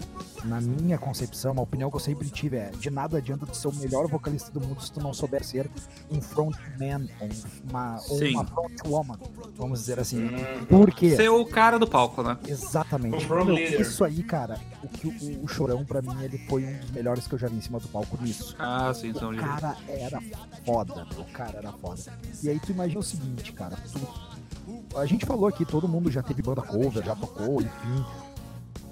na 0.44 0.62
minha 0.62 0.96
concepção, 0.96 1.52
a 1.58 1.60
opinião 1.60 1.90
que 1.90 1.96
eu 1.96 2.00
sempre 2.00 2.30
tive 2.30 2.56
é: 2.56 2.70
de 2.70 2.88
nada 2.90 3.18
adianta 3.18 3.44
tu 3.44 3.54
ser 3.54 3.68
o 3.68 3.74
melhor 3.74 4.08
vocalista 4.08 4.50
do 4.50 4.66
mundo 4.66 4.80
se 4.80 4.90
tu 4.90 4.98
não 4.98 5.12
souber 5.12 5.44
ser 5.44 5.70
um 6.10 6.22
frontman, 6.22 7.06
ou 7.20 7.28
uma, 7.68 8.00
ou 8.08 8.18
uma 8.30 8.44
frontwoman, 8.46 9.18
vamos 9.54 9.80
dizer 9.80 10.00
assim. 10.00 10.26
Por 10.70 10.90
quê? 10.90 11.14
Ser 11.14 11.28
o 11.28 11.44
cara 11.44 11.78
do 11.78 11.86
palco, 11.86 12.22
né? 12.22 12.38
Exatamente. 12.48 13.26
Meu, 13.44 13.58
isso 13.58 14.02
aí, 14.04 14.22
cara, 14.22 14.58
o 14.82 14.88
que 14.88 15.06
o, 15.06 15.44
o 15.44 15.46
Chorão, 15.46 15.84
pra 15.84 16.00
mim, 16.00 16.16
ele 16.24 16.38
foi 16.48 16.64
um 16.64 16.78
dos 16.78 16.90
melhores 16.90 17.28
que 17.28 17.34
eu 17.34 17.38
já 17.38 17.46
vi 17.48 17.58
em 17.58 17.60
cima 17.60 17.78
do 17.78 17.88
palco 17.88 18.16
nisso. 18.22 18.56
Ah, 18.58 18.90
sim, 18.94 19.12
são 19.12 19.32
O 19.32 19.36
cara 19.36 19.76
era 19.86 20.18
foda, 20.64 21.06
o 21.18 21.24
cara 21.26 21.58
era 21.58 21.72
foda. 21.72 22.00
E 22.42 22.48
aí 22.48 22.58
tu 22.58 22.72
imagina 22.72 23.00
o 23.00 23.04
seguinte, 23.04 23.52
cara, 23.52 23.76
tu- 23.76 24.98
a 24.98 25.04
gente 25.04 25.26
falou 25.26 25.46
aqui, 25.46 25.66
todo 25.66 25.86
mundo 25.86 26.10
já 26.10 26.22
teve 26.22 26.40
banda 26.40 26.62
cover, 26.62 27.04
já 27.04 27.14
tocou, 27.14 27.60
enfim. 27.60 28.04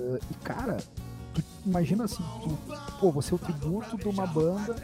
Uh, 0.00 0.18
e 0.30 0.34
cara, 0.42 0.78
tu 1.34 1.42
imagina 1.66 2.04
assim, 2.04 2.24
tu, 2.42 2.58
pô, 2.98 3.12
você 3.12 3.32
é 3.32 3.36
o 3.36 3.38
tributo 3.38 3.98
de 3.98 4.08
uma 4.08 4.26
banda 4.26 4.74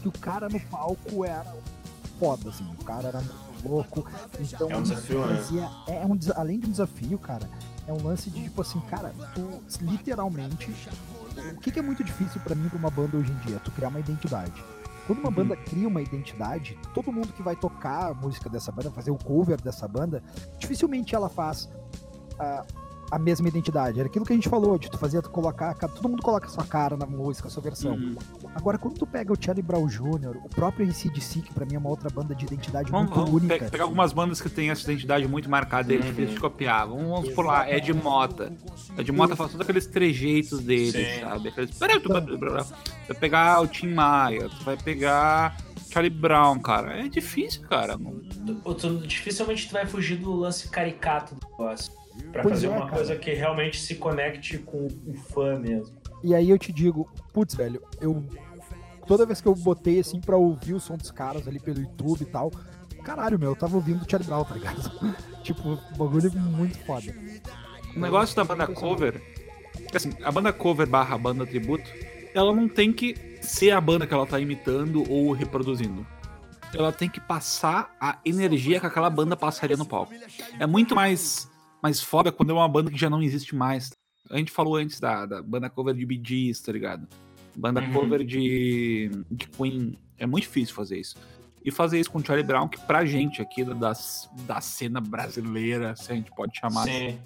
que 0.00 0.08
o 0.08 0.12
cara 0.12 0.48
no 0.48 0.58
palco 0.60 1.24
era 1.24 1.54
foda, 2.18 2.48
assim, 2.48 2.64
o 2.80 2.84
cara 2.84 3.08
era 3.08 3.20
muito 3.20 3.68
louco. 3.68 4.06
Então, 4.40 4.70
É 4.70 4.76
um 4.76 4.82
desafio, 4.82 5.26
né? 5.26 5.36
fazia- 5.36 5.70
é 5.88 6.06
um, 6.06 6.18
além 6.36 6.58
de 6.58 6.66
um 6.66 6.70
desafio, 6.70 7.18
cara, 7.18 7.48
é 7.86 7.92
um 7.92 8.02
lance 8.02 8.30
de 8.30 8.44
tipo 8.44 8.62
assim, 8.62 8.80
cara, 8.88 9.12
tu 9.34 9.62
literalmente. 9.82 10.74
O 11.56 11.60
que, 11.60 11.70
que 11.70 11.78
é 11.78 11.82
muito 11.82 12.02
difícil 12.02 12.40
pra 12.40 12.54
mim 12.54 12.68
pra 12.68 12.78
uma 12.78 12.90
banda 12.90 13.16
hoje 13.18 13.30
em 13.30 13.36
dia? 13.46 13.58
Tu 13.60 13.70
criar 13.72 13.88
uma 13.88 14.00
identidade. 14.00 14.64
Quando 15.06 15.18
uma 15.18 15.30
banda 15.30 15.54
cria 15.54 15.86
uma 15.86 16.00
identidade, 16.00 16.78
todo 16.94 17.12
mundo 17.12 17.30
que 17.34 17.42
vai 17.42 17.54
tocar 17.56 18.10
a 18.12 18.14
música 18.14 18.48
dessa 18.48 18.72
banda, 18.72 18.90
fazer 18.90 19.10
o 19.10 19.18
cover 19.18 19.60
dessa 19.60 19.86
banda, 19.86 20.22
dificilmente 20.58 21.14
ela 21.14 21.28
faz 21.28 21.68
a, 22.38 22.64
a 23.14 23.18
mesma 23.18 23.46
identidade. 23.48 24.00
Era 24.00 24.08
aquilo 24.08 24.24
que 24.24 24.32
a 24.32 24.36
gente 24.36 24.48
falou, 24.48 24.76
de 24.78 24.90
tu 24.90 24.98
fazer, 24.98 25.22
tu 25.22 25.30
colocar, 25.30 25.70
a 25.70 25.74
cara- 25.74 25.92
todo 25.92 26.08
mundo 26.08 26.22
coloca 26.22 26.46
a 26.46 26.50
sua 26.50 26.64
cara 26.64 26.96
na 26.96 27.06
música, 27.06 27.46
a 27.48 27.50
sua 27.50 27.62
versão. 27.62 27.92
Uhum. 27.94 28.16
Agora, 28.54 28.76
quando 28.76 28.94
tu 28.98 29.06
pega 29.06 29.32
o 29.32 29.36
Charlie 29.40 29.62
Brown 29.62 29.86
Jr., 29.86 30.36
o 30.44 30.48
próprio 30.48 30.88
ACDC, 30.88 31.40
que 31.42 31.52
pra 31.54 31.64
mim 31.64 31.74
é 31.74 31.78
uma 31.78 31.88
outra 31.90 32.10
banda 32.10 32.34
de 32.34 32.44
identidade 32.44 32.90
Vamos, 32.90 33.10
muito 33.10 33.24
vamos 33.26 33.42
única. 33.42 33.64
pe- 33.64 33.70
pegar 33.70 33.84
algumas 33.84 34.12
bandas 34.12 34.40
que 34.40 34.48
têm 34.48 34.70
essa 34.70 34.82
identidade 34.90 35.26
muito 35.28 35.48
marcada 35.48 35.92
e 35.92 35.96
é 35.96 36.00
difícil 36.00 36.34
de 36.34 36.40
copiar. 36.40 36.88
Vamos, 36.88 37.04
vamos 37.08 37.28
por 37.30 37.44
lá, 37.46 37.70
Ed 37.70 37.92
Mota. 37.92 38.52
Ed 38.98 39.12
Mota 39.12 39.36
faz 39.36 39.50
todos 39.52 39.62
aqueles 39.64 39.86
trejeitos 39.86 40.60
dele, 40.60 41.04
Sim. 41.04 41.20
sabe? 41.20 41.48
Aqueles... 41.50 41.78
Peraí, 41.78 42.00
tu 42.00 42.08
vai 42.08 42.20
vai 42.20 43.16
pegar 43.18 43.60
o 43.60 43.66
Tim 43.66 43.92
Maia, 43.94 44.48
tu 44.48 44.64
vai 44.64 44.76
pegar 44.76 45.56
Charlie 45.90 46.10
Brown, 46.10 46.58
cara. 46.58 46.98
É 47.04 47.08
difícil, 47.08 47.62
cara. 47.62 47.96
Não- 47.96 48.20
Tu- 48.56 48.74
tu- 48.74 49.06
dificilmente 49.06 49.68
tu 49.68 49.72
vai 49.72 49.86
fugir 49.86 50.16
do 50.16 50.32
lance 50.34 50.68
caricato 50.68 51.34
do 51.34 51.46
negócio. 51.50 51.92
Pra 52.32 52.42
Pois 52.42 52.54
fazer 52.54 52.66
é, 52.66 52.70
uma 52.70 52.80
cara. 52.80 52.92
coisa 52.92 53.16
que 53.16 53.32
realmente 53.32 53.80
se 53.80 53.96
conecte 53.96 54.58
com 54.58 54.86
o 55.06 55.14
fã 55.14 55.58
mesmo. 55.58 55.94
E 56.22 56.34
aí 56.34 56.48
eu 56.48 56.58
te 56.58 56.72
digo, 56.72 57.08
putz, 57.32 57.54
velho, 57.54 57.82
eu. 58.00 58.24
Toda 59.06 59.26
vez 59.26 59.40
que 59.40 59.48
eu 59.48 59.54
botei 59.54 60.00
assim 60.00 60.20
pra 60.20 60.36
ouvir 60.36 60.72
o 60.74 60.80
som 60.80 60.96
dos 60.96 61.10
caras 61.10 61.46
ali 61.46 61.60
pelo 61.60 61.80
YouTube 61.80 62.22
e 62.22 62.24
tal, 62.24 62.50
caralho, 63.04 63.38
meu, 63.38 63.50
eu 63.50 63.56
tava 63.56 63.76
ouvindo 63.76 64.02
o 64.02 64.10
Charlie 64.10 64.26
Brown, 64.26 64.44
tá 64.44 64.54
ligado? 64.54 64.90
tipo, 65.44 65.78
bagulho 65.96 66.32
muito 66.32 66.78
foda. 66.86 67.14
O 67.94 68.00
negócio 68.00 68.34
da 68.34 68.44
banda 68.44 68.66
cover, 68.66 69.20
assim, 69.94 70.12
a 70.22 70.32
banda 70.32 70.52
cover 70.52 70.86
barra 70.88 71.18
banda 71.18 71.46
tributo, 71.46 71.84
ela 72.34 72.52
não 72.54 72.66
tem 72.68 72.92
que 72.92 73.38
ser 73.42 73.72
a 73.72 73.80
banda 73.80 74.06
que 74.06 74.14
ela 74.14 74.26
tá 74.26 74.40
imitando 74.40 75.04
ou 75.10 75.32
reproduzindo. 75.32 76.06
Ela 76.74 76.90
tem 76.90 77.08
que 77.08 77.20
passar 77.20 77.94
a 78.00 78.18
energia 78.24 78.80
que 78.80 78.86
aquela 78.86 79.10
banda 79.10 79.36
passaria 79.36 79.76
no 79.76 79.84
palco. 79.86 80.12
É 80.58 80.66
muito 80.66 80.94
mais, 80.94 81.48
mais 81.84 82.00
foda 82.00 82.32
quando 82.32 82.48
é 82.50 82.54
uma 82.54 82.66
banda 82.68 82.90
que 82.90 82.96
já 82.96 83.10
não 83.10 83.22
existe 83.22 83.54
mais. 83.54 83.92
A 84.30 84.38
gente 84.38 84.50
falou 84.50 84.76
antes 84.76 84.98
da, 84.98 85.26
da 85.26 85.42
banda 85.42 85.68
cover 85.68 85.94
de 85.94 86.06
Bee 86.06 86.20
Gees, 86.24 86.58
tá 86.62 86.72
ligado? 86.72 87.06
Banda 87.54 87.82
Uhum. 87.82 87.92
cover 87.92 88.24
de, 88.24 89.10
de 89.30 89.46
Queen. 89.48 89.98
É 90.18 90.24
muito 90.26 90.44
difícil 90.44 90.74
fazer 90.74 90.98
isso. 90.98 91.14
E 91.62 91.70
fazer 91.70 92.00
isso 92.00 92.10
com 92.10 92.18
o 92.20 92.24
Charlie 92.24 92.46
Brown, 92.46 92.68
que 92.68 92.80
pra 92.80 93.04
gente 93.04 93.42
aqui 93.42 93.62
das, 93.64 94.30
da 94.46 94.62
cena 94.62 94.98
brasileira, 94.98 95.94
se 95.94 96.10
a 96.10 96.14
gente 96.14 96.30
pode 96.30 96.58
chamar 96.58 96.82
assim, 96.84 97.10
Sim. 97.10 97.18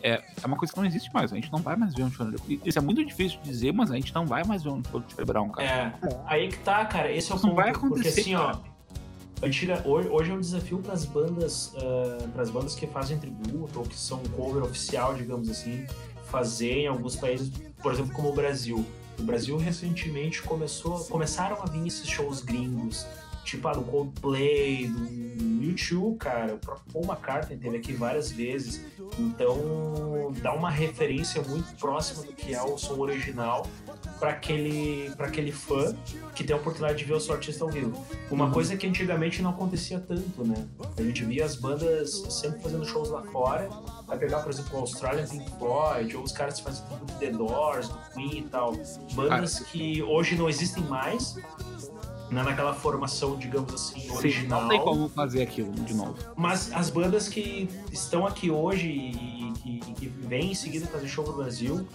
é, 0.00 0.22
é 0.42 0.46
uma 0.46 0.56
coisa 0.56 0.72
que 0.72 0.78
não 0.78 0.86
existe 0.86 1.12
mais. 1.12 1.32
A 1.32 1.34
gente 1.34 1.50
não 1.50 1.58
vai 1.58 1.74
mais 1.74 1.92
ver 1.92 2.04
um 2.04 2.10
Charlie 2.12 2.36
Brown. 2.36 2.58
Isso 2.64 2.78
é 2.78 2.82
muito 2.82 3.04
difícil 3.04 3.40
de 3.40 3.48
dizer, 3.50 3.72
mas 3.72 3.90
a 3.90 3.96
gente 3.96 4.14
não 4.14 4.24
vai 4.26 4.44
mais 4.44 4.62
ver 4.62 4.70
um 4.70 4.82
show 4.90 5.00
do 5.00 5.08
Charlie 5.10 5.26
Brown, 5.26 5.48
cara. 5.50 5.66
É, 5.66 5.92
aí 6.26 6.48
que 6.48 6.58
tá, 6.58 6.84
cara. 6.86 7.10
Esse 7.12 7.32
é 7.32 7.34
o 7.34 7.36
Isso 7.36 7.46
não 7.48 7.54
ponto. 7.56 7.64
vai 7.64 7.72
porque 7.72 7.86
acontecer, 7.86 8.20
assim, 8.20 8.34
ó. 8.36 8.56
Antiga, 9.44 9.82
hoje, 9.84 10.08
hoje 10.08 10.30
é 10.30 10.34
um 10.34 10.40
desafio 10.40 10.78
para 10.78 10.94
as 10.94 11.04
bandas, 11.04 11.74
para 12.32 12.42
as 12.42 12.48
bandas 12.48 12.74
que 12.74 12.86
fazem 12.86 13.18
tributo 13.18 13.78
ou 13.78 13.84
que 13.84 13.94
são 13.94 14.18
cover 14.34 14.62
oficial, 14.62 15.12
digamos 15.14 15.50
assim, 15.50 15.86
fazer 16.30 16.72
em 16.72 16.86
alguns 16.86 17.14
países, 17.14 17.52
por 17.82 17.92
exemplo, 17.92 18.14
como 18.14 18.30
o 18.30 18.34
Brasil. 18.34 18.82
O 19.18 19.22
Brasil 19.22 19.56
recentemente 19.58 20.40
começou, 20.40 21.04
começaram 21.04 21.60
a 21.62 21.66
vir 21.66 21.86
esses 21.86 22.08
shows 22.08 22.40
gringos, 22.40 23.06
tipo 23.44 23.68
ah, 23.68 23.74
do 23.74 23.82
Coldplay, 23.82 24.88
do 24.88 25.62
YouTube, 25.62 26.16
cara. 26.16 26.54
O 26.54 26.58
próprio 26.58 26.92
Paul 26.92 27.04
McCartney 27.04 27.58
teve 27.58 27.76
aqui 27.76 27.92
várias 27.92 28.30
vezes. 28.30 28.82
Então 29.18 30.32
dá 30.42 30.54
uma 30.54 30.70
referência 30.70 31.42
muito 31.42 31.76
próxima 31.76 32.24
do 32.24 32.32
que 32.32 32.54
é 32.54 32.62
o 32.62 32.78
som 32.78 32.98
original 32.98 33.66
para 34.18 34.30
aquele, 34.30 35.10
pra 35.16 35.26
aquele 35.26 35.52
fã 35.52 35.94
que 36.34 36.44
tem 36.44 36.54
a 36.54 36.58
oportunidade 36.58 36.98
de 36.98 37.04
ver 37.04 37.14
o 37.14 37.20
seu 37.20 37.34
artista 37.34 37.64
ao 37.64 37.70
vivo. 37.70 38.04
Uma 38.30 38.50
coisa 38.50 38.76
que 38.76 38.86
antigamente 38.86 39.42
não 39.42 39.50
acontecia 39.50 40.00
tanto, 40.00 40.44
né? 40.44 40.66
A 40.96 41.02
gente 41.02 41.24
via 41.24 41.44
as 41.44 41.56
bandas 41.56 42.22
sempre 42.30 42.60
fazendo 42.60 42.84
shows 42.84 43.10
lá 43.10 43.22
fora. 43.24 43.68
Vai 44.06 44.18
pegar, 44.18 44.40
por 44.40 44.50
exemplo, 44.50 44.76
o 44.76 44.80
Australian 44.80 45.26
Pink 45.26 45.50
Floyd, 45.58 46.16
ou 46.16 46.22
os 46.22 46.32
caras 46.32 46.58
que 46.58 46.64
fazem 46.64 46.84
tributo 46.86 47.12
do 47.12 47.18
The 47.18 47.30
Doors, 47.30 47.88
do 47.88 47.98
Queen 48.14 48.38
e 48.38 48.42
tal. 48.42 48.76
Bandas 49.12 49.60
que 49.60 50.02
hoje 50.02 50.36
não 50.36 50.48
existem 50.48 50.82
mais, 50.84 51.36
né, 52.30 52.42
naquela 52.42 52.74
formação, 52.74 53.36
digamos 53.36 53.72
assim, 53.72 54.00
Sim, 54.00 54.10
original. 54.12 54.62
não 54.62 54.68
tem 54.68 54.80
como 54.80 55.08
fazer 55.08 55.42
aquilo 55.42 55.72
de 55.72 55.94
novo. 55.94 56.16
Mas 56.36 56.72
as 56.72 56.90
bandas 56.90 57.28
que 57.28 57.68
estão 57.92 58.26
aqui 58.26 58.50
hoje 58.50 58.88
e 58.88 59.52
que, 59.62 59.70
e 59.90 59.94
que 59.94 60.06
vêm 60.06 60.52
em 60.52 60.54
seguida 60.54 60.86
fazer 60.86 61.08
show 61.08 61.26
no 61.26 61.34
Brasil 61.34 61.86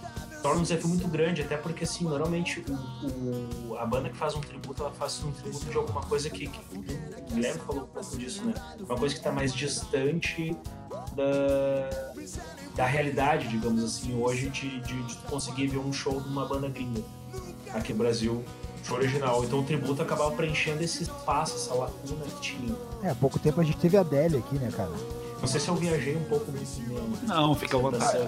torna 0.42 0.60
um 0.60 0.62
desafio 0.62 0.88
muito 0.88 1.06
grande, 1.08 1.42
até 1.42 1.56
porque 1.56 1.84
assim, 1.84 2.04
normalmente 2.04 2.64
o, 2.68 3.70
o- 3.72 3.76
a 3.78 3.84
banda 3.86 4.08
que 4.08 4.16
faz 4.16 4.34
um 4.34 4.40
tributo, 4.40 4.82
ela 4.82 4.92
faz 4.92 5.22
um 5.24 5.30
tributo 5.32 5.64
de 5.66 5.76
alguma 5.76 6.00
coisa 6.02 6.28
que, 6.30 6.46
que 6.48 6.60
o 6.76 7.34
Guilherme 7.34 7.60
falou 7.60 7.84
um 7.84 7.86
pouco 7.86 8.16
disso, 8.16 8.44
né? 8.44 8.54
Uma 8.78 8.96
coisa 8.96 9.14
que 9.14 9.20
está 9.20 9.32
mais 9.32 9.52
distante 9.54 10.56
da, 11.14 12.22
da 12.74 12.86
realidade, 12.86 13.48
digamos 13.48 13.82
assim, 13.84 14.14
hoje 14.20 14.48
de, 14.50 14.80
de, 14.80 15.02
de 15.02 15.14
conseguir 15.28 15.66
ver 15.68 15.78
um 15.78 15.92
show 15.92 16.20
de 16.20 16.28
uma 16.28 16.46
banda 16.46 16.68
gringa 16.68 17.02
aqui 17.72 17.92
no 17.92 17.98
Brasil, 17.98 18.44
show 18.82 18.96
original. 18.96 19.44
Então 19.44 19.60
o 19.60 19.64
tributo 19.64 20.02
acabava 20.02 20.30
preenchendo 20.32 20.82
esse 20.82 21.02
espaço, 21.04 21.56
essa 21.56 21.74
lacuna 21.74 22.24
que 22.24 22.40
tinha. 22.40 22.74
É, 23.02 23.10
há 23.10 23.14
pouco 23.14 23.38
tempo 23.38 23.60
a 23.60 23.64
gente 23.64 23.76
teve 23.78 23.96
a 23.96 24.00
Adele 24.00 24.38
aqui, 24.38 24.56
né, 24.56 24.70
cara? 24.74 24.90
Não 25.40 25.48
sei 25.48 25.60
se 25.60 25.68
eu 25.68 25.74
viajei 25.74 26.16
um 26.16 26.24
pouco 26.24 26.50
nisso 26.52 26.82
mesmo. 26.86 27.16
Não, 27.26 27.54
fica 27.54 27.76
à 27.76 27.80
vontade. 27.80 28.18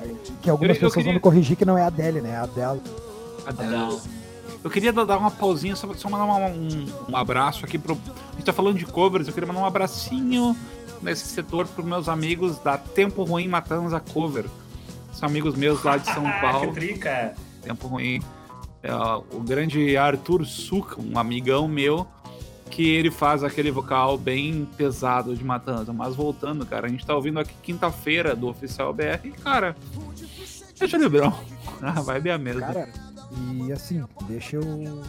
Que 0.40 0.48
algumas 0.48 0.70
Eu- 0.70 0.74
eu 0.74 0.74
pessoas 0.74 0.92
queria- 0.94 1.04
vão 1.06 1.14
me 1.14 1.20
corrigir 1.20 1.56
que 1.56 1.64
não 1.64 1.76
é 1.76 1.82
a 1.82 1.86
Adele, 1.88 2.20
né? 2.20 2.30
É 2.30 2.36
a 2.36 2.42
Adele. 2.42 2.80
Adele. 3.46 4.00
Eu 4.64 4.70
queria 4.70 4.92
dar 4.92 5.18
uma 5.18 5.30
pausinha, 5.30 5.74
só, 5.76 5.92
só 5.94 6.08
mandar 6.08 6.24
uma- 6.24 6.46
um, 6.46 6.86
um 7.10 7.16
abraço 7.16 7.64
aqui 7.64 7.78
pro. 7.78 7.94
A 8.30 8.34
gente 8.36 8.44
tá 8.44 8.52
falando 8.52 8.78
de 8.78 8.86
covers, 8.86 9.26
eu 9.26 9.34
queria 9.34 9.46
mandar 9.46 9.60
um 9.60 9.66
abracinho 9.66 10.56
nesse 11.02 11.26
setor 11.26 11.66
pros 11.66 11.84
meus 11.84 12.08
amigos 12.08 12.58
da 12.60 12.78
Tempo 12.78 13.24
Ruim 13.24 13.48
Matanza 13.48 13.98
Cover. 14.00 14.46
São 15.12 15.28
amigos 15.28 15.54
meus 15.56 15.82
lá 15.82 15.96
de 15.98 16.06
São 16.06 16.22
que 16.30 16.40
Paulo. 16.40 16.72
trica! 16.72 17.34
Tempo 17.60 17.88
Ruim. 17.88 18.22
É, 18.82 18.92
o 18.94 19.40
grande 19.40 19.96
Arthur 19.96 20.44
Suca, 20.46 21.00
um 21.00 21.18
amigão 21.18 21.68
meu, 21.68 22.06
que 22.72 22.88
ele 22.88 23.10
faz 23.10 23.44
aquele 23.44 23.70
vocal 23.70 24.16
bem 24.16 24.66
pesado 24.78 25.36
de 25.36 25.44
Matanza. 25.44 25.92
Mas 25.92 26.16
voltando, 26.16 26.64
cara, 26.64 26.86
a 26.86 26.90
gente 26.90 27.04
tá 27.04 27.14
ouvindo 27.14 27.38
aqui 27.38 27.52
quinta-feira 27.62 28.34
do 28.34 28.48
Oficial 28.48 28.94
BR 28.94 29.20
e, 29.24 29.30
cara, 29.30 29.76
é 30.80 30.88
Charlie 30.88 31.10
Brown. 31.10 31.32
A 31.82 32.00
vibe 32.00 32.30
é 32.30 32.32
a 32.32 32.38
mesma. 32.38 32.60
Cara, 32.62 32.88
e 33.52 33.70
assim, 33.70 34.02
deixa 34.26 34.56
eu 34.56 35.02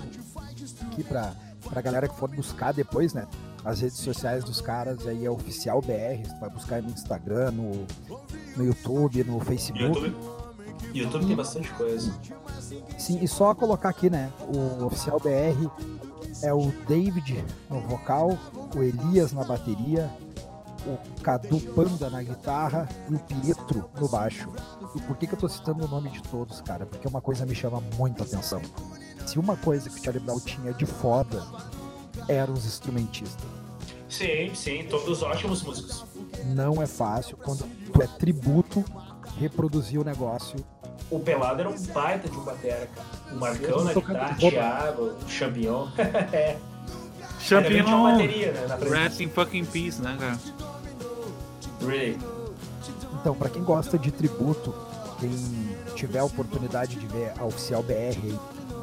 aqui 0.87 1.03
pra, 1.03 1.33
pra 1.69 1.81
galera 1.81 2.07
que 2.09 2.15
for 2.17 2.29
buscar 2.29 2.73
depois, 2.73 3.13
né? 3.13 3.25
As 3.63 3.79
redes 3.79 3.97
sociais 3.97 4.43
dos 4.43 4.59
caras 4.59 5.07
aí 5.07 5.25
é 5.25 5.31
oficial 5.31 5.79
BR, 5.79 6.27
tu 6.27 6.39
vai 6.41 6.49
buscar 6.49 6.75
aí 6.75 6.81
no 6.81 6.89
Instagram, 6.89 7.51
no, 7.51 7.87
no 8.57 8.65
YouTube, 8.65 9.23
no 9.23 9.39
Facebook. 9.39 10.01
YouTube, 10.01 10.15
YouTube 10.93 11.25
tem 11.27 11.35
bastante 11.35 11.69
coisa. 11.71 12.13
Sim, 12.97 13.19
e 13.21 13.27
só 13.27 13.55
colocar 13.55 13.87
aqui, 13.87 14.09
né? 14.09 14.31
O 14.53 14.85
oficial 14.85 15.17
BR 15.17 15.69
é 16.41 16.53
o 16.53 16.71
David 16.87 17.43
no 17.69 17.81
vocal, 17.81 18.37
o 18.75 18.81
Elias 18.81 19.31
na 19.33 19.43
bateria, 19.43 20.09
o 20.85 21.21
Cadu 21.21 21.59
Panda 21.73 22.09
na 22.09 22.21
guitarra 22.21 22.87
e 23.09 23.15
o 23.15 23.19
Pietro 23.19 23.89
no 23.99 24.07
baixo. 24.07 24.49
E 24.95 25.01
por 25.01 25.17
que, 25.17 25.27
que 25.27 25.33
eu 25.33 25.39
tô 25.39 25.47
citando 25.47 25.85
o 25.85 25.87
nome 25.87 26.09
de 26.09 26.21
todos, 26.23 26.61
cara? 26.61 26.85
Porque 26.85 27.07
uma 27.07 27.21
coisa 27.21 27.45
me 27.45 27.55
chama 27.55 27.81
muito 27.97 28.21
a 28.21 28.25
atenção. 28.25 28.61
Se 29.25 29.39
uma 29.39 29.55
coisa 29.55 29.89
que 29.89 29.99
o 29.99 30.03
Charlie 30.03 30.23
Brown 30.23 30.39
tinha 30.39 30.73
de 30.73 30.85
foda 30.85 31.43
eram 32.27 32.53
os 32.53 32.65
instrumentistas. 32.65 33.45
Sim, 34.09 34.53
sim, 34.53 34.85
todos 34.89 35.23
ótimos 35.23 35.63
músicos. 35.63 36.05
Não 36.45 36.81
é 36.81 36.85
fácil 36.85 37.37
quando 37.37 37.65
tu 37.91 38.01
é 38.01 38.07
tributo 38.07 38.83
reproduzir 39.39 39.99
o 39.99 40.03
negócio. 40.03 40.63
O 41.09 41.19
Pelado 41.19 41.61
era 41.61 41.69
um 41.69 41.81
baita 41.87 42.29
de 42.29 42.37
um 42.37 42.43
batera, 42.43 42.87
cara. 42.87 43.22
O 43.33 43.39
Marcão 43.39 43.83
na 43.83 43.93
guitarra. 43.93 44.35
Thiago, 44.35 45.01
o 45.03 45.29
Champion. 45.29 45.87
é. 46.31 46.57
Champion, 47.39 48.03
bateria, 48.03 48.51
né, 48.51 48.67
na. 48.67 48.75
Rest 48.75 49.19
in 49.19 49.29
fucking 49.29 49.65
peace, 49.65 50.01
né, 50.01 50.15
cara? 50.19 50.39
Really. 51.81 52.19
Então, 53.19 53.35
pra 53.35 53.49
quem 53.49 53.63
gosta 53.63 53.97
de 53.97 54.11
tributo, 54.11 54.73
quem 55.19 55.31
tiver 55.95 56.19
a 56.19 56.25
oportunidade 56.25 56.95
de 56.95 57.07
ver 57.07 57.33
a 57.39 57.45
oficial 57.45 57.81
BR 57.81 57.93
aí 57.93 58.39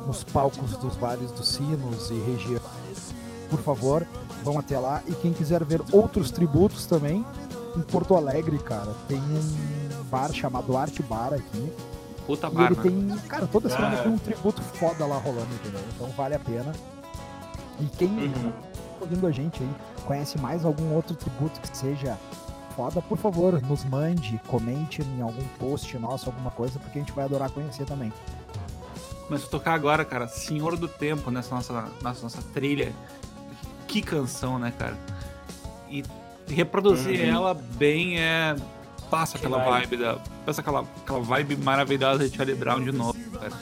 nos 0.06 0.24
palcos 0.24 0.76
dos 0.78 0.96
vales 0.96 1.30
dos 1.32 1.48
sinos 1.48 2.10
e 2.10 2.14
região, 2.14 2.60
por 3.50 3.60
favor, 3.60 4.06
vão 4.42 4.58
até 4.58 4.78
lá. 4.78 5.02
E 5.06 5.12
quem 5.12 5.32
quiser 5.32 5.64
ver 5.64 5.82
outros 5.92 6.30
tributos 6.30 6.86
também, 6.86 7.24
em 7.76 7.80
Porto 7.82 8.14
Alegre, 8.16 8.58
cara, 8.58 8.92
tem 9.08 9.18
um 9.18 10.04
bar 10.04 10.32
chamado 10.32 10.76
Arte 10.76 11.02
Bar 11.02 11.34
aqui. 11.34 11.72
Puta 12.30 12.46
E 12.46 12.50
ele 12.50 12.56
barba. 12.56 12.82
tem, 12.82 13.08
cara, 13.28 13.46
toda 13.46 13.68
semana 13.68 13.98
Ah. 13.98 14.02
tem 14.02 14.12
um 14.12 14.18
tributo 14.18 14.62
foda 14.62 15.04
lá 15.06 15.16
rolando, 15.18 15.52
entendeu? 15.54 15.80
Então 15.94 16.08
vale 16.10 16.34
a 16.34 16.38
pena. 16.38 16.72
E 17.80 17.84
quem 17.86 18.08
Uhum. 18.08 18.52
ouvindo 19.00 19.26
a 19.26 19.30
gente 19.32 19.62
aí, 19.62 19.70
conhece 20.06 20.38
mais 20.38 20.64
algum 20.64 20.92
outro 20.94 21.14
tributo 21.16 21.60
que 21.60 21.76
seja 21.76 22.16
foda, 22.76 23.02
por 23.02 23.18
favor, 23.18 23.60
nos 23.62 23.84
mande, 23.84 24.40
comente 24.46 25.02
em 25.02 25.20
algum 25.22 25.42
post 25.58 25.98
nosso, 25.98 26.26
alguma 26.28 26.50
coisa, 26.50 26.78
porque 26.78 26.98
a 26.98 27.02
gente 27.02 27.12
vai 27.12 27.24
adorar 27.24 27.50
conhecer 27.50 27.84
também. 27.84 28.12
Começou 29.26 29.48
a 29.48 29.50
tocar 29.50 29.74
agora, 29.74 30.04
cara, 30.04 30.28
Senhor 30.28 30.76
do 30.76 30.86
Tempo 30.88 31.30
nessa 31.30 31.54
nossa, 31.54 31.88
nessa 32.02 32.22
nossa 32.22 32.42
trilha. 32.54 32.92
Que 33.88 34.00
canção, 34.02 34.58
né, 34.58 34.72
cara? 34.76 34.96
E 35.88 36.04
reproduzir 36.48 37.20
Uhum. 37.20 37.26
ela 37.34 37.54
bem 37.54 38.18
é. 38.20 38.54
Passa 39.10 39.38
Que 39.38 39.44
aquela 39.46 39.64
vibe. 39.64 39.86
vibe 39.88 40.02
da. 40.02 40.18
Passa 40.46 40.60
aquela, 40.60 40.84
aquela 41.02 41.20
vibe 41.20 41.56
maravilhosa 41.56 42.28
de 42.28 42.36
Charlie 42.36 42.56
Brown 42.56 42.82
de 42.84 42.92
novo, 42.92 43.18
cara. 43.32 43.52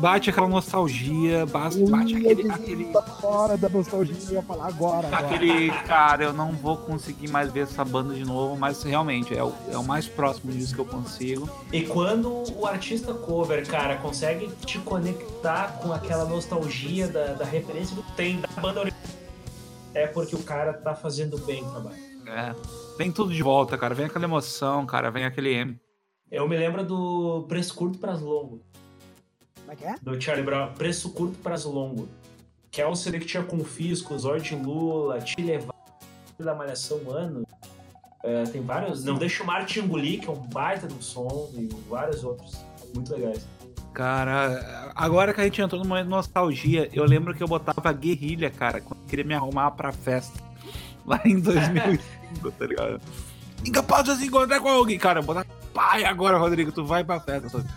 Bate 0.00 0.30
aquela 0.30 0.48
nostalgia, 0.48 1.44
bate, 1.44 1.84
bate 1.84 2.16
aquele. 2.16 2.50
aquele... 2.50 2.84
Tá 2.86 3.02
fora 3.02 3.56
da 3.56 3.68
nostalgia, 3.68 4.16
eu 4.28 4.34
ia 4.36 4.42
falar 4.42 4.66
agora. 4.66 5.08
agora. 5.08 5.26
Aquele, 5.26 5.70
cara, 5.86 6.24
eu 6.24 6.32
não 6.32 6.52
vou 6.52 6.76
conseguir 6.78 7.28
mais 7.28 7.52
ver 7.52 7.64
essa 7.64 7.84
banda 7.84 8.14
de 8.14 8.24
novo, 8.24 8.56
mas 8.56 8.82
realmente 8.82 9.36
é 9.36 9.44
o, 9.44 9.52
é 9.70 9.76
o 9.76 9.84
mais 9.84 10.06
próximo 10.06 10.52
disso 10.52 10.74
que 10.74 10.80
eu 10.80 10.86
consigo. 10.86 11.50
E 11.70 11.82
quando 11.82 12.44
o 12.56 12.66
artista 12.66 13.12
cover, 13.12 13.66
cara, 13.66 13.96
consegue 13.96 14.48
te 14.64 14.78
conectar 14.78 15.78
com 15.82 15.92
aquela 15.92 16.24
nostalgia 16.24 17.06
da, 17.06 17.34
da 17.34 17.44
referência 17.44 17.94
que 17.94 18.12
tem 18.12 18.40
da 18.40 18.48
banda 18.60 18.80
original, 18.80 19.02
é 19.92 20.06
porque 20.06 20.34
o 20.34 20.42
cara 20.42 20.72
tá 20.72 20.94
fazendo 20.94 21.36
bem 21.44 21.62
o 21.62 21.70
trabalho. 21.70 22.07
É, 22.28 22.54
vem 22.96 23.10
tudo 23.10 23.32
de 23.32 23.42
volta, 23.42 23.76
cara. 23.78 23.94
Vem 23.94 24.06
aquela 24.06 24.24
emoção, 24.24 24.84
cara. 24.86 25.10
Vem 25.10 25.24
aquele 25.24 25.52
M. 25.52 25.80
Eu 26.30 26.46
me 26.46 26.56
lembro 26.56 26.84
do 26.84 27.46
Preço 27.48 27.74
Curto 27.74 27.98
Pras 27.98 28.20
Longo. 28.20 28.62
Como 29.68 29.72
é 29.72 29.76
que 29.76 29.84
é? 29.84 29.94
do 30.00 30.18
Charlie 30.18 30.44
Brown, 30.44 30.72
Preço 30.72 31.12
Curto, 31.12 31.36
Prazo 31.38 31.70
Longo. 31.70 32.08
Que 32.70 32.80
é 32.80 32.86
o 32.86 32.94
CD 32.94 33.18
que 33.18 33.26
tinha 33.26 33.42
Confisco, 33.42 34.18
Zord 34.18 34.54
Lula, 34.56 35.20
Te 35.20 35.42
Levar, 35.42 35.74
da 36.38 36.54
Malhação 36.54 37.00
Ano. 37.10 37.46
É, 38.22 38.44
tem 38.44 38.62
vários. 38.62 39.04
Não 39.04 39.16
deixa 39.16 39.42
o 39.42 39.46
Martin 39.46 39.80
engolir, 39.80 40.20
que 40.20 40.26
é 40.26 40.30
um 40.30 40.36
baita 40.36 40.86
do 40.86 41.02
som, 41.02 41.50
e 41.54 41.68
vários 41.88 42.24
outros. 42.24 42.58
Muito 42.94 43.12
legais. 43.12 43.46
Cara, 43.92 44.92
agora 44.94 45.34
que 45.34 45.40
a 45.40 45.44
gente 45.44 45.60
entrou 45.60 45.82
no 45.82 45.88
momento 45.88 46.04
de 46.04 46.10
nostalgia, 46.10 46.88
eu 46.92 47.04
lembro 47.04 47.34
que 47.34 47.42
eu 47.42 47.48
botava 47.48 47.92
guerrilha, 47.92 48.50
cara, 48.50 48.80
quando 48.80 49.00
eu 49.00 49.06
queria 49.06 49.24
me 49.24 49.34
arrumar 49.34 49.70
pra 49.72 49.92
festa. 49.92 50.42
Lá 51.04 51.20
em 51.24 51.42
2005, 52.34 52.50
tá 52.52 52.66
ligado? 52.66 53.00
Incapaz 53.64 54.04
de 54.04 54.16
se 54.16 54.26
encontrar 54.26 54.60
com 54.60 54.68
alguém. 54.68 54.98
Cara, 54.98 55.20
eu 55.20 55.24
botava. 55.24 55.46
Pai, 55.74 56.04
agora, 56.04 56.38
Rodrigo, 56.38 56.72
tu 56.72 56.84
vai 56.84 57.02
pra 57.04 57.20
festa. 57.20 57.48
sabe? 57.48 57.68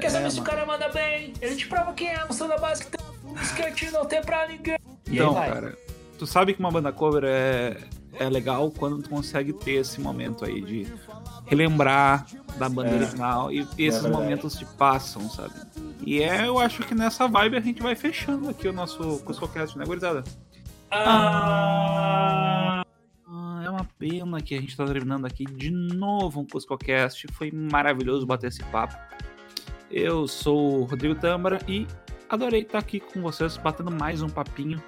Quer 0.00 0.10
saber 0.10 0.26
É, 0.26 0.30
se 0.30 0.40
o 0.40 0.42
mano. 0.42 0.50
cara 0.52 0.66
manda 0.66 0.88
bem? 0.88 1.32
Ele 1.40 1.54
te 1.56 1.66
prova 1.68 1.92
quem 1.92 2.08
é, 2.08 2.16
a 2.16 2.26
noção 2.26 2.48
da 2.48 2.56
base 2.58 2.84
que 2.84 2.90
tem 2.90 3.06
um 3.24 3.34
skate 3.40 3.90
não 3.90 4.04
tem 4.04 4.20
pra 4.22 4.46
ninguém. 4.48 4.74
Aí 4.74 5.14
Então, 5.14 5.34
cara, 5.34 5.76
tu 6.18 6.26
sabe 6.26 6.52
que 6.54 6.60
uma 6.60 6.70
banda 6.70 6.90
cover 6.92 7.22
é, 7.24 7.76
é 8.18 8.28
legal 8.28 8.70
quando 8.72 9.00
tu 9.02 9.08
consegue 9.08 9.52
ter 9.52 9.72
esse 9.74 10.00
momento 10.00 10.44
aí 10.44 10.60
de 10.60 10.92
relembrar 11.46 12.26
da 12.58 12.68
banda 12.68 12.90
É. 12.90 12.94
original 12.96 13.52
e 13.52 13.60
esses 13.78 14.02
verdade. 14.02 14.08
momentos 14.12 14.56
te 14.56 14.64
passam, 14.64 15.28
sabe? 15.30 15.54
E 16.04 16.20
é, 16.22 16.46
eu 16.48 16.58
acho 16.58 16.82
que 16.82 16.94
nessa 16.94 17.28
vibe 17.28 17.56
a 17.56 17.60
gente 17.60 17.80
vai 17.82 17.94
fechando 17.94 18.48
aqui 18.48 18.66
o 18.66 18.72
nosso 18.72 19.18
CuscoCast, 19.20 19.78
né, 19.78 19.84
gurizada? 19.84 20.24
Ah, 20.90 21.04
Ah, 21.06 22.60
é 22.60 22.63
pena 23.98 24.40
que 24.40 24.54
a 24.54 24.60
gente 24.60 24.76
tá 24.76 24.84
terminando 24.84 25.26
aqui 25.26 25.44
de 25.44 25.70
novo 25.70 26.40
um 26.40 26.46
CuscoCast. 26.46 27.26
Foi 27.32 27.50
maravilhoso 27.50 28.26
bater 28.26 28.48
esse 28.48 28.62
papo. 28.64 28.96
Eu 29.90 30.26
sou 30.26 30.80
o 30.80 30.84
Rodrigo 30.84 31.14
Tâmara 31.14 31.58
e 31.68 31.86
adorei 32.28 32.62
estar 32.62 32.78
aqui 32.78 33.00
com 33.00 33.20
vocês, 33.22 33.56
batendo 33.56 33.90
mais 33.90 34.22
um 34.22 34.28
papinho. 34.28 34.82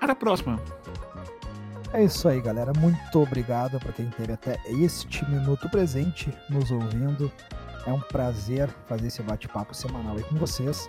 Até 0.00 0.12
a 0.12 0.16
próxima! 0.16 0.60
É 1.92 2.04
isso 2.04 2.26
aí, 2.26 2.40
galera. 2.40 2.72
Muito 2.78 3.20
obrigado 3.20 3.78
para 3.78 3.92
quem 3.92 4.08
teve 4.10 4.32
até 4.32 4.58
este 4.66 5.28
minuto 5.28 5.68
presente 5.68 6.32
nos 6.48 6.70
ouvindo. 6.70 7.30
É 7.86 7.92
um 7.92 8.00
prazer 8.00 8.68
fazer 8.86 9.08
esse 9.08 9.22
bate-papo 9.22 9.74
semanal 9.74 10.16
aí 10.16 10.22
com 10.24 10.36
vocês. 10.36 10.88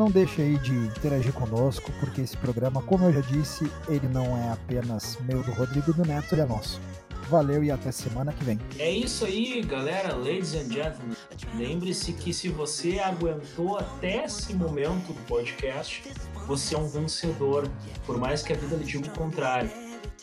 Não 0.00 0.10
deixe 0.10 0.40
aí 0.40 0.56
de 0.56 0.72
interagir 0.72 1.30
conosco, 1.34 1.92
porque 2.00 2.22
esse 2.22 2.34
programa, 2.34 2.80
como 2.80 3.04
eu 3.04 3.12
já 3.12 3.20
disse, 3.20 3.70
ele 3.86 4.08
não 4.08 4.34
é 4.34 4.50
apenas 4.50 5.18
meu 5.28 5.42
do 5.42 5.52
Rodrigo 5.52 5.92
do 5.92 6.06
Neto, 6.06 6.34
ele 6.34 6.40
é 6.40 6.46
nosso. 6.46 6.80
Valeu 7.28 7.62
e 7.62 7.70
até 7.70 7.92
semana 7.92 8.32
que 8.32 8.42
vem. 8.42 8.58
É 8.78 8.90
isso 8.90 9.26
aí, 9.26 9.60
galera, 9.60 10.16
ladies 10.16 10.54
and 10.54 10.72
gentlemen. 10.72 11.14
Lembre-se 11.54 12.14
que 12.14 12.32
se 12.32 12.48
você 12.48 12.98
aguentou 12.98 13.76
até 13.76 14.24
esse 14.24 14.54
momento 14.54 15.12
do 15.12 15.26
podcast, 15.26 16.02
você 16.46 16.74
é 16.74 16.78
um 16.78 16.88
vencedor, 16.88 17.68
por 18.06 18.16
mais 18.16 18.42
que 18.42 18.54
a 18.54 18.56
vida 18.56 18.76
lhe 18.76 18.84
diga 18.84 19.06
o 19.06 19.10
contrário. 19.10 19.70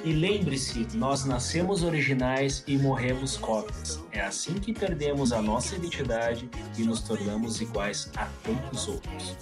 E 0.04 0.12
lembre-se, 0.12 0.88
nós 0.94 1.26
nascemos 1.26 1.84
originais 1.84 2.64
e 2.68 2.78
morremos 2.78 3.36
cópias. 3.38 4.00
É 4.12 4.22
assim 4.22 4.54
que 4.54 4.74
perdemos 4.74 5.32
a 5.32 5.42
nossa 5.42 5.76
identidade 5.76 6.50
e 6.78 6.84
nos 6.84 7.02
tornamos 7.02 7.60
iguais 7.62 8.10
a 8.16 8.28
tantos 8.44 8.88
outros. 8.88 9.36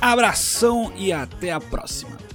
Abração 0.00 0.92
e 0.96 1.12
até 1.12 1.52
a 1.52 1.60
próxima! 1.60 2.29